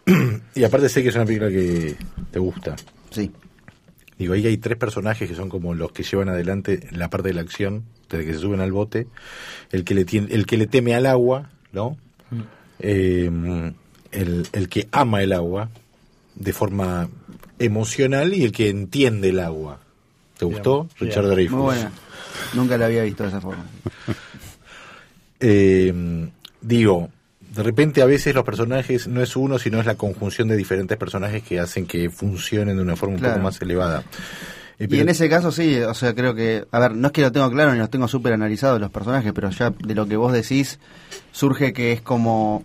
y 0.55 0.65
aparte 0.65 0.89
sé 0.89 1.03
que 1.03 1.09
es 1.09 1.15
una 1.15 1.27
película 1.27 1.51
que 1.51 1.97
te 2.31 2.39
gusta. 2.39 2.77
Sí, 3.11 3.31
Digo, 4.19 4.35
ahí 4.35 4.47
hay 4.47 4.59
tres 4.59 4.79
personajes 4.79 5.29
que 5.29 5.35
son 5.35 5.49
como 5.49 5.75
los 5.75 5.93
que 5.93 6.05
llevan 6.05 6.29
adelante 6.29 6.89
la 6.93 7.11
parte 7.11 7.29
de 7.29 7.35
la 7.35 7.41
acción, 7.41 7.85
desde 8.09 8.25
que 8.25 8.35
se 8.35 8.39
suben 8.39 8.61
al 8.61 8.71
bote, 8.71 9.09
el 9.73 9.85
que 9.85 9.95
le 9.95 10.05
tiene, 10.05 10.33
el 10.33 10.47
que 10.47 10.57
le 10.57 10.67
teme 10.67 10.95
al 10.95 11.07
agua, 11.07 11.51
¿no? 11.73 11.97
Eh, 12.79 13.31
el, 14.13 14.47
el 14.53 14.69
que 14.69 14.89
ama 14.93 15.23
el 15.23 15.33
agua 15.33 15.71
de 16.37 16.53
forma 16.53 17.09
emocional 17.59 18.35
y 18.35 18.45
el 18.45 18.53
que 18.53 18.69
entiende 18.69 19.31
el 19.31 19.41
agua. 19.41 19.81
¿Te 20.39 20.45
gustó? 20.45 20.85
Bien, 20.85 21.11
Richard. 21.11 21.29
Dreyfuss. 21.29 21.57
muy 21.57 21.65
buena. 21.65 21.93
Nunca 22.55 22.77
la 22.79 22.87
había 22.87 23.03
visto 23.03 23.23
de 23.23 23.29
esa 23.31 23.41
forma. 23.41 23.65
Eh, 25.41 25.93
digo, 26.63 27.11
de 27.55 27.63
repente 27.63 28.01
a 28.03 28.07
veces 28.07 28.35
los 28.35 28.45
personajes 28.45 29.07
no 29.09 29.23
es 29.23 29.37
uno, 29.37 29.59
sino 29.59 29.79
es 29.79 29.87
la 29.87 29.95
conjunción 29.97 30.49
de 30.49 30.57
diferentes 30.57 30.97
personajes 30.97 31.43
que 31.43 31.61
hacen 31.61 31.87
que 31.87 32.09
funcionen 32.11 32.77
de 32.77 32.83
una 32.83 32.97
forma 32.97 33.17
un 33.17 33.21
poco 33.21 33.39
más 33.41 33.61
elevada. 33.61 34.05
Eh, 34.79 34.89
Y 34.91 35.01
en 35.01 35.09
ese 35.09 35.29
caso 35.29 35.53
sí, 35.53 35.79
o 35.81 35.95
sea, 35.95 36.15
creo 36.15 36.35
que, 36.35 36.65
a 36.71 36.79
ver, 36.81 36.95
no 36.95 37.09
es 37.09 37.13
que 37.13 37.21
lo 37.21 37.31
tengo 37.31 37.51
claro 37.51 37.73
ni 37.73 37.79
los 37.79 37.91
tengo 37.91 38.09
súper 38.09 38.33
analizados 38.33 38.81
los 38.81 38.91
personajes, 38.91 39.33
pero 39.35 39.51
ya 39.51 39.71
de 39.71 39.95
lo 39.95 40.07
que 40.07 40.17
vos 40.17 40.33
decís 40.33 40.79
surge 41.33 41.73
que 41.73 41.93
es 41.93 42.01
como 42.01 42.65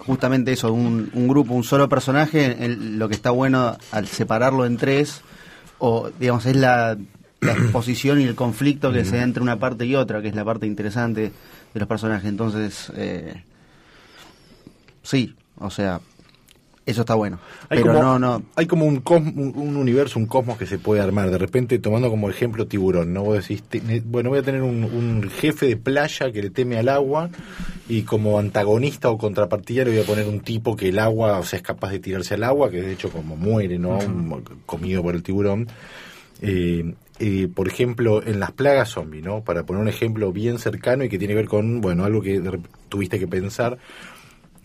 justamente 0.00 0.52
eso, 0.52 0.72
un, 0.72 1.10
un 1.14 1.28
grupo, 1.28 1.54
un 1.54 1.64
solo 1.64 1.88
personaje, 1.88 2.64
el- 2.64 2.98
lo 2.98 3.08
que 3.08 3.14
está 3.14 3.30
bueno 3.30 3.76
al 3.92 4.06
separarlo 4.06 4.66
en 4.66 4.76
tres, 4.76 5.22
o 5.78 6.10
digamos, 6.18 6.46
es 6.46 6.56
la, 6.56 6.96
la 7.40 7.52
exposición 7.52 8.20
y 8.20 8.24
el 8.24 8.34
conflicto 8.34 8.92
que 8.92 9.04
se 9.04 9.16
da 9.16 9.22
entre 9.22 9.42
una 9.42 9.58
parte 9.58 9.84
y 9.86 9.94
otra, 9.94 10.22
que 10.22 10.28
es 10.28 10.34
la 10.34 10.44
parte 10.44 10.66
interesante 10.66 11.32
de 11.74 11.80
los 11.80 11.88
personajes. 11.88 12.28
Entonces, 12.28 12.92
eh, 12.96 13.42
sí, 15.02 15.34
o 15.58 15.70
sea, 15.70 16.00
eso 16.86 17.00
está 17.02 17.14
bueno. 17.14 17.38
Hay 17.68 17.78
pero 17.82 17.92
como, 17.94 18.00
no, 18.02 18.18
no, 18.18 18.42
hay 18.54 18.66
como 18.66 18.84
un, 18.86 19.02
cos- 19.02 19.20
un, 19.36 19.52
un 19.56 19.76
universo, 19.76 20.18
un 20.18 20.26
cosmos 20.26 20.56
que 20.56 20.66
se 20.66 20.78
puede 20.78 21.00
armar. 21.02 21.30
De 21.30 21.36
repente, 21.38 21.78
tomando 21.80 22.08
como 22.08 22.30
ejemplo 22.30 22.66
tiburón, 22.66 23.12
¿no? 23.12 23.24
Vos 23.24 23.40
decís, 23.46 23.62
te- 23.64 23.82
bueno, 24.06 24.30
voy 24.30 24.38
a 24.38 24.42
tener 24.42 24.62
un, 24.62 24.84
un 24.84 25.28
jefe 25.28 25.66
de 25.66 25.76
playa 25.76 26.30
que 26.32 26.42
le 26.42 26.50
teme 26.50 26.78
al 26.78 26.88
agua 26.88 27.28
y 27.88 28.02
como 28.02 28.38
antagonista 28.38 29.10
o 29.10 29.18
contrapartida 29.18 29.84
le 29.84 29.90
voy 29.90 30.00
a 30.00 30.04
poner 30.04 30.26
un 30.28 30.40
tipo 30.40 30.74
que 30.76 30.88
el 30.88 30.98
agua, 30.98 31.38
o 31.38 31.44
sea, 31.44 31.58
es 31.58 31.62
capaz 31.64 31.90
de 31.90 31.98
tirarse 31.98 32.34
al 32.34 32.44
agua, 32.44 32.70
que 32.70 32.80
de 32.82 32.92
hecho 32.92 33.10
como 33.10 33.36
muere, 33.36 33.78
¿no? 33.78 33.98
Comido 34.64 35.02
por 35.02 35.14
el 35.14 35.22
tiburón. 35.22 35.66
Eh, 36.40 36.94
eh, 37.18 37.48
por 37.52 37.66
ejemplo, 37.66 38.22
en 38.26 38.40
las 38.40 38.52
plagas 38.52 38.90
zombie, 38.90 39.22
¿no? 39.22 39.42
Para 39.42 39.64
poner 39.64 39.80
un 39.82 39.88
ejemplo 39.88 40.32
bien 40.32 40.58
cercano 40.58 41.02
y 41.02 41.08
que 41.08 41.18
tiene 41.18 41.32
que 41.32 41.38
ver 41.38 41.48
con, 41.48 41.80
bueno, 41.80 42.04
algo 42.04 42.20
que 42.20 42.42
tuviste 42.90 43.18
que 43.18 43.26
pensar 43.26 43.78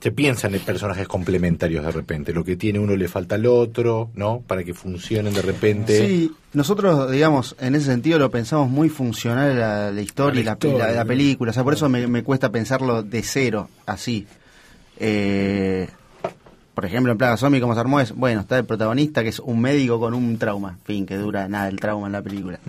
se 0.02 0.12
piensan 0.12 0.54
en 0.56 0.62
personajes 0.62 1.08
complementarios 1.08 1.86
de 1.86 1.92
repente. 1.92 2.34
Lo 2.34 2.44
que 2.44 2.56
tiene 2.56 2.80
uno 2.80 2.96
le 2.96 3.08
falta 3.08 3.36
al 3.36 3.46
otro, 3.46 4.10
¿no? 4.16 4.42
Para 4.46 4.64
que 4.64 4.74
funcionen 4.74 5.34
de 5.34 5.42
repente. 5.44 6.08
Sí, 6.08 6.32
nosotros, 6.54 7.10
digamos, 7.12 7.56
en 7.60 7.76
ese 7.76 7.86
sentido 7.86 8.18
lo 8.20 8.32
pensamos 8.32 8.70
muy 8.70 8.90
funcional 8.90 9.58
la, 9.60 9.92
la 9.92 10.02
historia 10.02 10.42
y 10.42 10.44
la, 10.44 10.58
la- 10.80 10.92
la 10.92 11.06
película. 11.06 11.52
O 11.52 11.54
sea, 11.54 11.64
por 11.64 11.74
eso 11.74 11.88
me, 11.88 12.08
me 12.08 12.24
cuesta 12.24 12.52
pensarlo 12.52 13.04
de 13.04 13.22
cero, 13.22 13.70
así. 13.86 14.26
Eh, 15.00 15.88
por 16.74 16.86
ejemplo, 16.86 17.12
en 17.12 17.18
Plaga 17.18 17.38
Zombie, 17.38 17.62
como 17.62 17.74
se 17.74 17.80
armó 17.80 18.00
es, 18.00 18.12
bueno, 18.14 18.42
está 18.42 18.58
el 18.58 18.66
protagonista 18.66 19.24
que 19.24 19.30
es 19.30 19.40
un 19.40 19.62
médico 19.62 20.00
con 20.00 20.14
un 20.14 20.38
trauma, 20.38 20.78
fin, 20.84 21.06
que 21.06 21.16
dura 21.18 21.48
nada 21.48 21.68
el 21.68 21.80
trauma 21.80 22.08
en 22.08 22.14
la 22.14 22.22
película. 22.22 22.60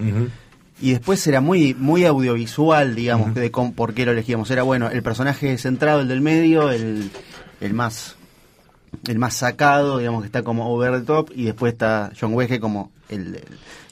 Y 0.82 0.90
después 0.90 1.24
era 1.26 1.40
muy 1.40 1.74
muy 1.74 2.04
audiovisual, 2.04 2.94
digamos, 2.94 3.34
de 3.34 3.50
con- 3.50 3.72
por 3.72 3.94
qué 3.94 4.04
lo 4.04 4.12
elegíamos. 4.12 4.50
Era 4.50 4.62
bueno, 4.64 4.90
el 4.90 5.02
personaje 5.02 5.56
centrado, 5.56 6.00
el 6.00 6.08
del 6.08 6.20
medio, 6.20 6.70
el, 6.70 7.10
el 7.60 7.72
más 7.72 8.16
el 9.08 9.18
más 9.18 9.34
sacado, 9.34 9.98
digamos, 9.98 10.20
que 10.22 10.26
está 10.26 10.42
como 10.42 10.68
over 10.70 11.00
the 11.00 11.06
top, 11.06 11.30
y 11.34 11.44
después 11.44 11.72
está 11.72 12.12
John 12.20 12.34
Wege 12.34 12.60
como 12.60 12.90
el, 13.08 13.36
el- 13.36 13.44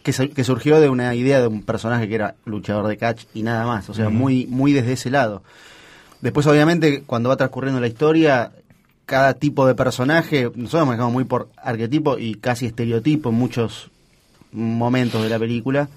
que, 0.03 0.13
que 0.31 0.45
surgió 0.45 0.81
de 0.81 0.89
una 0.91 1.15
idea 1.15 1.41
de 1.41 1.47
un 1.47 1.63
personaje 1.63 2.09
que 2.09 2.15
era 2.17 2.35
luchador 2.45 2.87
de 2.89 2.97
catch 2.97 3.25
y 3.35 3.43
nada 3.43 3.67
más, 3.67 3.89
o 3.89 3.95
sea, 3.95 4.09
muy 4.11 4.47
muy 4.47 4.73
desde 4.73 4.93
ese 4.93 5.11
lado. 5.11 5.43
Después, 6.23 6.47
obviamente, 6.47 7.03
cuando 7.07 7.29
va 7.31 7.37
transcurriendo 7.37 7.81
la 7.81 7.87
historia, 7.87 8.53
cada 9.07 9.35
tipo 9.35 9.67
de 9.67 9.75
personaje, 9.75 10.51
nosotros 10.55 10.87
manejamos 10.87 11.13
muy 11.15 11.25
por 11.25 11.49
arquetipo 11.57 12.19
y 12.19 12.35
casi 12.35 12.67
estereotipo 12.67 13.29
en 13.31 13.37
muchos 13.37 13.91
momentos 14.53 15.23
de 15.23 15.29
la 15.31 15.39
película. 15.39 15.89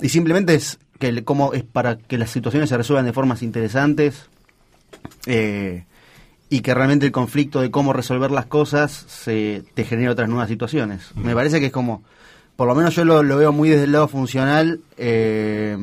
Y 0.00 0.08
simplemente 0.08 0.54
es 0.54 0.78
que 0.98 1.24
cómo 1.24 1.52
es 1.52 1.64
para 1.64 1.96
que 1.96 2.18
las 2.18 2.30
situaciones 2.30 2.68
se 2.68 2.76
resuelvan 2.76 3.06
de 3.06 3.12
formas 3.12 3.42
interesantes 3.42 4.28
eh, 5.26 5.84
y 6.48 6.60
que 6.60 6.74
realmente 6.74 7.06
el 7.06 7.12
conflicto 7.12 7.60
de 7.60 7.70
cómo 7.70 7.92
resolver 7.92 8.30
las 8.30 8.46
cosas 8.46 9.04
se 9.08 9.64
te 9.74 9.84
genera 9.84 10.12
otras 10.12 10.28
nuevas 10.28 10.48
situaciones. 10.48 11.10
Me 11.14 11.34
parece 11.34 11.60
que 11.60 11.66
es 11.66 11.72
como 11.72 12.02
por 12.56 12.68
lo 12.68 12.74
menos 12.74 12.94
yo 12.94 13.04
lo, 13.04 13.22
lo 13.22 13.36
veo 13.36 13.52
muy 13.52 13.68
desde 13.68 13.84
el 13.84 13.92
lado 13.92 14.08
funcional 14.08 14.80
eh, 14.96 15.76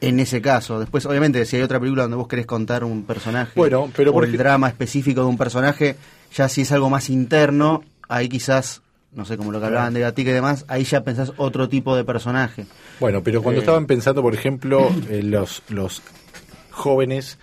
en 0.00 0.20
ese 0.20 0.42
caso. 0.42 0.78
Después, 0.78 1.06
obviamente, 1.06 1.44
si 1.46 1.56
hay 1.56 1.62
otra 1.62 1.80
película 1.80 2.02
donde 2.02 2.16
vos 2.16 2.28
querés 2.28 2.46
contar 2.46 2.84
un 2.84 3.04
personaje 3.04 3.52
Bueno, 3.56 3.90
pero 3.96 4.10
o 4.10 4.14
por 4.14 4.24
el 4.24 4.36
drama 4.36 4.68
específico 4.68 5.22
de 5.22 5.26
un 5.26 5.38
personaje, 5.38 5.96
ya 6.34 6.48
si 6.48 6.62
es 6.62 6.72
algo 6.72 6.90
más 6.90 7.08
interno, 7.10 7.82
ahí 8.08 8.28
quizás, 8.28 8.82
no 9.12 9.24
sé, 9.24 9.36
como 9.36 9.50
lo 9.52 9.60
que 9.60 9.66
hablaban 9.66 9.92
de 9.94 10.00
Gatica 10.00 10.30
y 10.30 10.34
demás, 10.34 10.64
ahí 10.68 10.84
ya 10.84 11.02
pensás 11.02 11.32
otro 11.36 11.68
tipo 11.68 11.96
de 11.96 12.04
personaje. 12.04 12.66
Bueno, 13.00 13.22
pero 13.22 13.42
cuando 13.42 13.60
Eh. 13.60 13.64
estaban 13.64 13.86
pensando, 13.86 14.22
por 14.22 14.34
ejemplo, 14.34 14.90
eh, 15.10 15.22
los, 15.22 15.62
los 15.68 16.02
jóvenes 16.70 17.38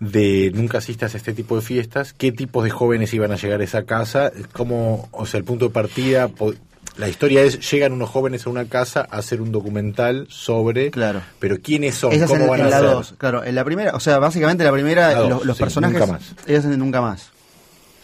de 0.00 0.50
nunca 0.54 0.78
asistas 0.78 1.14
a 1.14 1.16
este 1.16 1.32
tipo 1.32 1.56
de 1.56 1.62
fiestas, 1.62 2.12
qué 2.12 2.32
tipos 2.32 2.64
de 2.64 2.70
jóvenes 2.70 3.14
iban 3.14 3.32
a 3.32 3.36
llegar 3.36 3.60
a 3.60 3.64
esa 3.64 3.84
casa, 3.84 4.32
cómo, 4.52 5.08
o 5.12 5.24
sea, 5.26 5.38
el 5.38 5.44
punto 5.44 5.66
de 5.66 5.70
partida, 5.70 6.30
la 6.96 7.08
historia 7.08 7.42
es, 7.42 7.70
llegan 7.70 7.92
unos 7.92 8.10
jóvenes 8.10 8.46
a 8.46 8.50
una 8.50 8.66
casa 8.66 9.06
a 9.10 9.18
hacer 9.18 9.40
un 9.40 9.50
documental 9.52 10.26
sobre, 10.28 10.90
Claro. 10.90 11.22
pero 11.38 11.58
quiénes 11.60 11.94
son, 11.94 12.12
es 12.12 12.22
cómo 12.26 12.42
en, 12.44 12.50
van 12.50 12.60
en 12.60 12.66
a 12.66 12.70
la 12.70 12.78
ser. 12.80 12.90
2, 12.90 13.14
claro. 13.18 13.44
En 13.44 13.54
la 13.54 13.64
primera, 13.64 13.92
o 13.94 14.00
sea, 14.00 14.18
básicamente 14.18 14.64
la 14.64 14.72
primera, 14.72 15.12
La 15.12 15.18
dos, 15.20 15.30
los, 15.30 15.46
los 15.46 15.56
sí, 15.56 15.62
personajes. 15.62 15.98
nunca 15.98 16.12
más. 16.12 16.34
Ellas 16.46 16.64
en 16.66 16.78
Nunca 16.78 17.00
Más. 17.00 17.30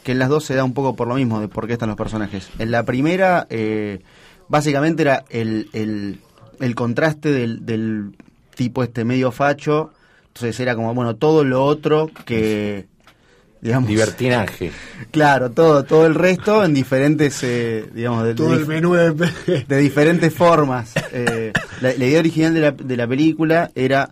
Que 0.03 0.13
en 0.13 0.19
las 0.19 0.29
dos 0.29 0.45
se 0.45 0.55
da 0.55 0.65
un 0.65 0.73
poco 0.73 0.97
por 0.97 1.09
lo 1.09 1.15
mismo 1.15 1.41
de 1.41 1.49
por 1.49 1.67
qué 1.67 1.75
están 1.75 1.89
los 1.89 1.99
personajes. 1.99 2.49
En 2.59 2.71
la 2.71 2.85
primera, 2.85 3.47
eh, 3.51 4.01
básicamente 4.49 5.03
era 5.03 5.25
el, 5.29 5.69
el, 5.73 6.21
el 6.59 6.75
contraste 6.75 7.31
del, 7.31 7.67
del 7.67 8.17
tipo 8.55 8.83
este 8.83 9.05
medio 9.05 9.31
facho. 9.31 9.93
Entonces 10.29 10.59
era 10.61 10.75
como, 10.75 10.95
bueno, 10.95 11.17
todo 11.17 11.45
lo 11.45 11.65
otro 11.65 12.11
que. 12.25 12.87
Digamos, 13.61 13.91
Divertinaje. 13.91 14.73
Claro, 15.11 15.51
todo, 15.51 15.85
todo 15.85 16.07
el 16.07 16.15
resto 16.15 16.65
en 16.65 16.73
diferentes, 16.73 17.43
eh, 17.43 17.85
digamos, 17.93 18.25
de, 18.25 18.35
Todo 18.35 18.53
de 18.53 18.57
el 18.57 18.67
menú 18.67 18.95
de... 18.95 19.13
de 19.69 19.77
diferentes 19.77 20.33
formas. 20.33 20.95
Eh, 21.13 21.53
la, 21.83 21.93
la 21.93 22.05
idea 22.07 22.21
original 22.21 22.55
de 22.55 22.61
la, 22.61 22.71
de 22.71 22.97
la 22.97 23.07
película 23.07 23.71
era 23.75 24.11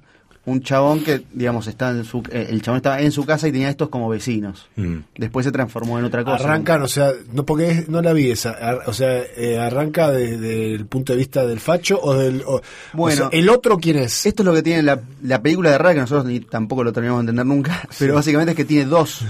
un 0.50 0.62
chabón 0.62 1.00
que, 1.04 1.22
digamos, 1.32 1.66
está 1.66 1.90
en 1.90 2.04
su, 2.04 2.22
eh, 2.30 2.46
el 2.50 2.62
chabón 2.62 2.76
estaba 2.78 3.00
en 3.00 3.12
su 3.12 3.24
casa 3.24 3.46
y 3.48 3.52
tenía 3.52 3.68
estos 3.68 3.88
como 3.88 4.08
vecinos. 4.08 4.68
Mm. 4.76 4.96
Después 5.16 5.44
se 5.46 5.52
transformó 5.52 5.98
en 5.98 6.04
otra 6.04 6.24
cosa. 6.24 6.44
Arrancan, 6.44 6.82
o 6.82 6.88
sea, 6.88 7.10
no 7.32 7.44
porque 7.44 7.70
es- 7.70 7.88
no 7.88 8.02
la 8.02 8.12
vi 8.12 8.30
esa, 8.30 8.50
ar- 8.50 8.82
o 8.86 8.92
sea, 8.92 9.22
eh, 9.36 9.58
arranca 9.58 10.10
desde 10.10 10.74
el 10.74 10.86
punto 10.86 11.12
de 11.12 11.18
vista 11.18 11.46
del 11.46 11.60
facho 11.60 11.98
o 12.02 12.14
del... 12.14 12.42
o- 12.46 12.56
o 12.56 12.62
Bueno. 12.94 13.16
sea, 13.16 13.38
¿el 13.38 13.48
otro 13.48 13.78
quién 13.78 13.96
es? 13.98 14.26
Esto 14.26 14.42
es 14.42 14.46
lo 14.46 14.54
que 14.54 14.62
tiene 14.62 14.82
la, 14.82 15.00
la 15.22 15.40
película 15.42 15.70
de 15.70 15.78
rara, 15.78 15.94
que 15.94 16.00
nosotros 16.00 16.26
ni 16.26 16.40
tampoco 16.40 16.84
lo 16.84 16.92
terminamos 16.92 17.20
de 17.24 17.30
entender 17.30 17.46
nunca, 17.46 17.88
pero 17.98 18.14
básicamente 18.14 18.52
es 18.52 18.56
que 18.56 18.64
tiene 18.64 18.84
dos, 18.86 19.22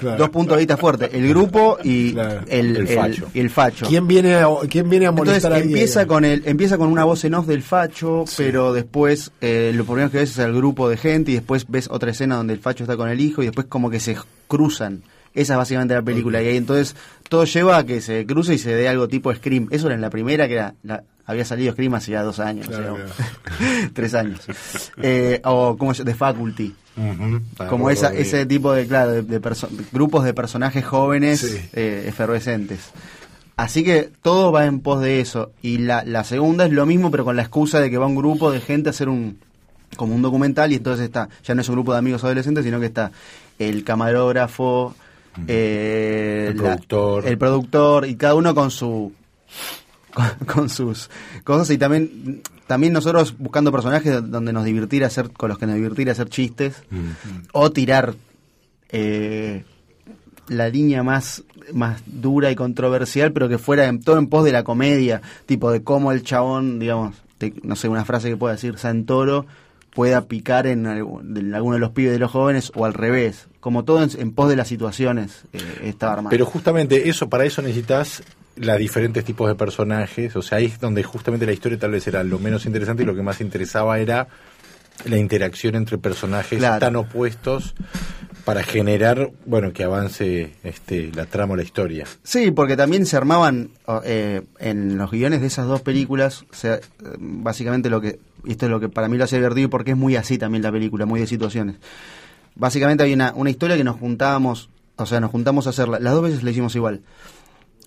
Claro. 0.00 0.18
dos 0.18 0.28
puntos 0.30 0.56
de 0.56 0.58
vista 0.60 0.76
fuertes, 0.76 1.10
el 1.14 1.26
grupo 1.28 1.78
y 1.82 2.12
Claro. 2.12 2.42
el, 2.48 2.76
El 2.76 2.88
facho. 2.88 3.28
y 3.32 3.40
el 3.40 3.48
facho. 3.50 3.86
¿Quién 3.86 4.06
viene 4.06 4.34
a, 4.34 4.48
quién 4.68 4.88
viene 4.90 5.06
a 5.06 5.08
Entonces 5.10 5.28
molestar 5.32 5.52
a 5.52 5.56
alguien? 5.56 5.72
empieza 5.76 6.06
con 6.06 6.24
el 6.26 6.42
empieza 6.44 6.76
con 6.76 6.88
una 6.88 7.04
voz 7.04 7.24
en 7.24 7.34
off 7.34 7.46
del 7.46 7.62
facho, 7.62 8.24
pero 8.36 8.72
después 8.74 9.30
eh, 9.40 9.72
lo 9.74 9.84
primero 9.86 10.10
que 10.10 10.18
ves 10.18 10.30
es 10.32 10.38
el 10.38 10.52
grupo 10.58 10.88
de 10.88 10.96
gente 10.96 11.30
y 11.30 11.34
después 11.34 11.64
ves 11.68 11.88
otra 11.90 12.10
escena 12.10 12.36
donde 12.36 12.52
el 12.54 12.60
facho 12.60 12.84
está 12.84 12.96
con 12.96 13.08
el 13.08 13.20
hijo 13.20 13.42
y 13.42 13.46
después 13.46 13.66
como 13.68 13.88
que 13.90 13.98
se 14.00 14.16
cruzan. 14.46 15.02
Esa 15.34 15.54
es 15.54 15.58
básicamente 15.58 15.94
la 15.94 16.02
película 16.02 16.42
y 16.42 16.46
ahí 16.48 16.56
entonces 16.56 16.96
todo 17.28 17.44
lleva 17.44 17.76
a 17.78 17.84
que 17.86 18.00
se 18.00 18.26
cruce 18.26 18.54
y 18.54 18.58
se 18.58 18.74
dé 18.74 18.88
algo 18.88 19.08
tipo 19.08 19.32
Scream. 19.34 19.68
Eso 19.70 19.86
era 19.86 19.94
en 19.94 20.00
la 20.00 20.10
primera 20.10 20.46
que 20.48 20.54
era 20.54 20.74
la- 20.82 21.02
había 21.26 21.44
salido 21.44 21.72
Scream 21.72 21.94
hace 21.94 22.12
ya 22.12 22.22
dos 22.22 22.40
años, 22.40 22.66
Claro, 22.68 22.94
o 22.94 22.96
sea, 22.96 23.90
tres 23.92 24.14
años. 24.14 24.40
Eh, 25.02 25.40
o 25.44 25.76
como 25.76 25.92
The 25.94 26.14
Faculty. 26.14 26.74
Ujú. 26.96 27.40
Ah, 27.58 27.66
Como 27.68 27.90
esa, 27.90 28.10
bien. 28.10 28.22
ese 28.22 28.46
tipo 28.46 28.72
de, 28.72 28.86
claro, 28.86 29.12
de, 29.12 29.22
de 29.22 29.40
grupos 29.92 30.24
de 30.24 30.34
personajes 30.34 30.84
jóvenes 30.84 31.40
Sí. 31.40 31.58
eh, 31.74 32.04
efervescentes. 32.08 32.80
Así 33.56 33.84
que 33.84 34.10
todo 34.22 34.50
va 34.52 34.64
en 34.66 34.80
pos 34.80 35.00
de 35.02 35.20
eso. 35.20 35.52
Y 35.62 35.78
la, 35.78 36.02
la 36.04 36.24
segunda 36.24 36.64
es 36.64 36.72
lo 36.72 36.86
mismo, 36.86 37.10
pero 37.10 37.24
con 37.24 37.36
la 37.36 37.42
excusa 37.42 37.80
de 37.80 37.90
que 37.90 37.98
va 37.98 38.06
un 38.06 38.16
grupo 38.16 38.50
de 38.50 38.60
gente 38.60 38.88
a 38.88 38.90
hacer 38.90 39.08
un 39.08 39.38
como 39.96 40.14
un 40.14 40.22
documental 40.22 40.70
y 40.72 40.76
entonces 40.76 41.04
está, 41.06 41.28
ya 41.44 41.54
no 41.54 41.60
es 41.60 41.68
un 41.68 41.74
grupo 41.76 41.92
de 41.92 41.98
amigos 41.98 42.22
adolescentes, 42.24 42.64
sino 42.64 42.78
que 42.80 42.86
está 42.86 43.10
el 43.58 43.82
camarógrafo, 43.84 44.94
eh, 45.46 46.48
El 46.50 46.56
la- 46.56 46.62
productor. 46.62 47.26
el 47.26 47.38
productor 47.38 48.06
y 48.06 48.16
cada 48.16 48.34
uno 48.34 48.54
con 48.54 48.70
su 48.70 49.12
con, 50.14 50.26
con 50.46 50.68
sus 50.68 51.10
cosas 51.44 51.70
y 51.70 51.78
también 51.78 52.42
también 52.66 52.92
nosotros 52.92 53.34
buscando 53.38 53.72
personajes 53.72 54.30
donde 54.30 54.52
nos 54.52 54.64
divirtiera 54.64 55.06
hacer 55.06 55.30
con 55.30 55.48
los 55.48 55.58
que 55.58 55.66
nos 55.66 55.76
divirtiera 55.76 56.12
hacer 56.12 56.28
chistes 56.28 56.82
Mm. 56.90 57.08
o 57.52 57.70
tirar 57.72 58.14
eh, 58.90 59.64
la 60.48 60.68
línea 60.68 61.02
más 61.02 61.44
más 61.72 62.02
dura 62.06 62.50
y 62.50 62.56
controversial 62.56 63.32
pero 63.32 63.48
que 63.48 63.58
fuera 63.58 63.86
en, 63.86 64.00
todo 64.02 64.18
en 64.18 64.26
pos 64.28 64.44
de 64.44 64.52
la 64.52 64.64
comedia 64.64 65.20
tipo 65.46 65.70
de 65.70 65.82
cómo 65.82 66.10
el 66.12 66.22
chabón 66.22 66.78
digamos 66.78 67.16
de- 67.38 67.54
no 67.62 67.76
sé 67.76 67.88
una 67.88 68.04
frase 68.06 68.30
que 68.30 68.36
pueda 68.36 68.54
decir 68.54 68.78
Santoro 68.78 69.46
pueda 69.98 70.26
picar 70.28 70.68
en, 70.68 70.86
en 70.86 71.54
alguno 71.56 71.74
de 71.74 71.80
los 71.80 71.90
pibes 71.90 72.12
de 72.12 72.20
los 72.20 72.30
jóvenes 72.30 72.70
o 72.76 72.84
al 72.84 72.94
revés 72.94 73.48
como 73.58 73.84
todo 73.84 74.00
en, 74.04 74.10
en 74.16 74.30
pos 74.30 74.48
de 74.48 74.54
las 74.54 74.68
situaciones 74.68 75.42
eh, 75.52 75.58
estaba 75.82 76.12
armado 76.12 76.30
Pero 76.30 76.46
justamente 76.46 77.08
eso, 77.08 77.28
para 77.28 77.44
eso 77.44 77.62
necesitas 77.62 78.22
los 78.54 78.78
diferentes 78.78 79.24
tipos 79.24 79.48
de 79.48 79.56
personajes, 79.56 80.36
o 80.36 80.42
sea, 80.42 80.58
ahí 80.58 80.66
es 80.66 80.78
donde 80.78 81.02
justamente 81.02 81.46
la 81.46 81.52
historia 81.52 81.80
tal 81.80 81.90
vez 81.90 82.06
era 82.06 82.22
lo 82.22 82.38
menos 82.38 82.64
interesante 82.64 83.02
y 83.02 83.06
lo 83.06 83.16
que 83.16 83.22
más 83.22 83.40
interesaba 83.40 83.98
era 83.98 84.28
la 85.04 85.16
interacción 85.16 85.74
entre 85.74 85.98
personajes 85.98 86.60
Claro. 86.60 86.78
tan 86.78 86.94
opuestos 86.94 87.74
para 88.44 88.62
generar, 88.62 89.30
bueno, 89.46 89.72
que 89.72 89.82
avance 89.82 90.52
este 90.62 91.10
la 91.12 91.26
trama 91.26 91.54
o 91.54 91.56
la 91.56 91.64
historia. 91.64 92.06
Sí, 92.22 92.52
porque 92.52 92.76
también 92.76 93.04
se 93.04 93.16
armaban 93.16 93.70
eh, 94.04 94.42
en 94.60 94.96
los 94.96 95.10
guiones 95.10 95.40
de 95.40 95.48
esas 95.48 95.66
dos 95.66 95.82
películas, 95.82 96.44
o 96.50 96.54
sea, 96.54 96.76
eh, 96.76 96.80
básicamente 97.18 97.90
lo 97.90 98.00
que, 98.00 98.20
y 98.44 98.52
esto 98.52 98.66
es 98.66 98.70
lo 98.70 98.80
que 98.80 98.88
para 98.88 99.08
mí 99.08 99.16
lo 99.18 99.24
hace 99.24 99.36
divertido 99.36 99.68
porque 99.70 99.92
es 99.92 99.96
muy 99.96 100.16
así 100.16 100.38
también 100.38 100.62
la 100.62 100.72
película, 100.72 101.06
muy 101.06 101.20
de 101.20 101.26
situaciones. 101.26 101.76
Básicamente 102.54 103.04
hay 103.04 103.12
una, 103.12 103.32
una 103.36 103.50
historia 103.50 103.76
que 103.76 103.84
nos 103.84 103.96
juntábamos, 103.98 104.68
o 104.96 105.06
sea, 105.06 105.20
nos 105.20 105.30
juntamos 105.30 105.66
a 105.66 105.70
hacerla, 105.70 105.98
las 106.00 106.12
dos 106.12 106.22
veces 106.22 106.42
la 106.42 106.50
hicimos 106.50 106.74
igual. 106.76 107.02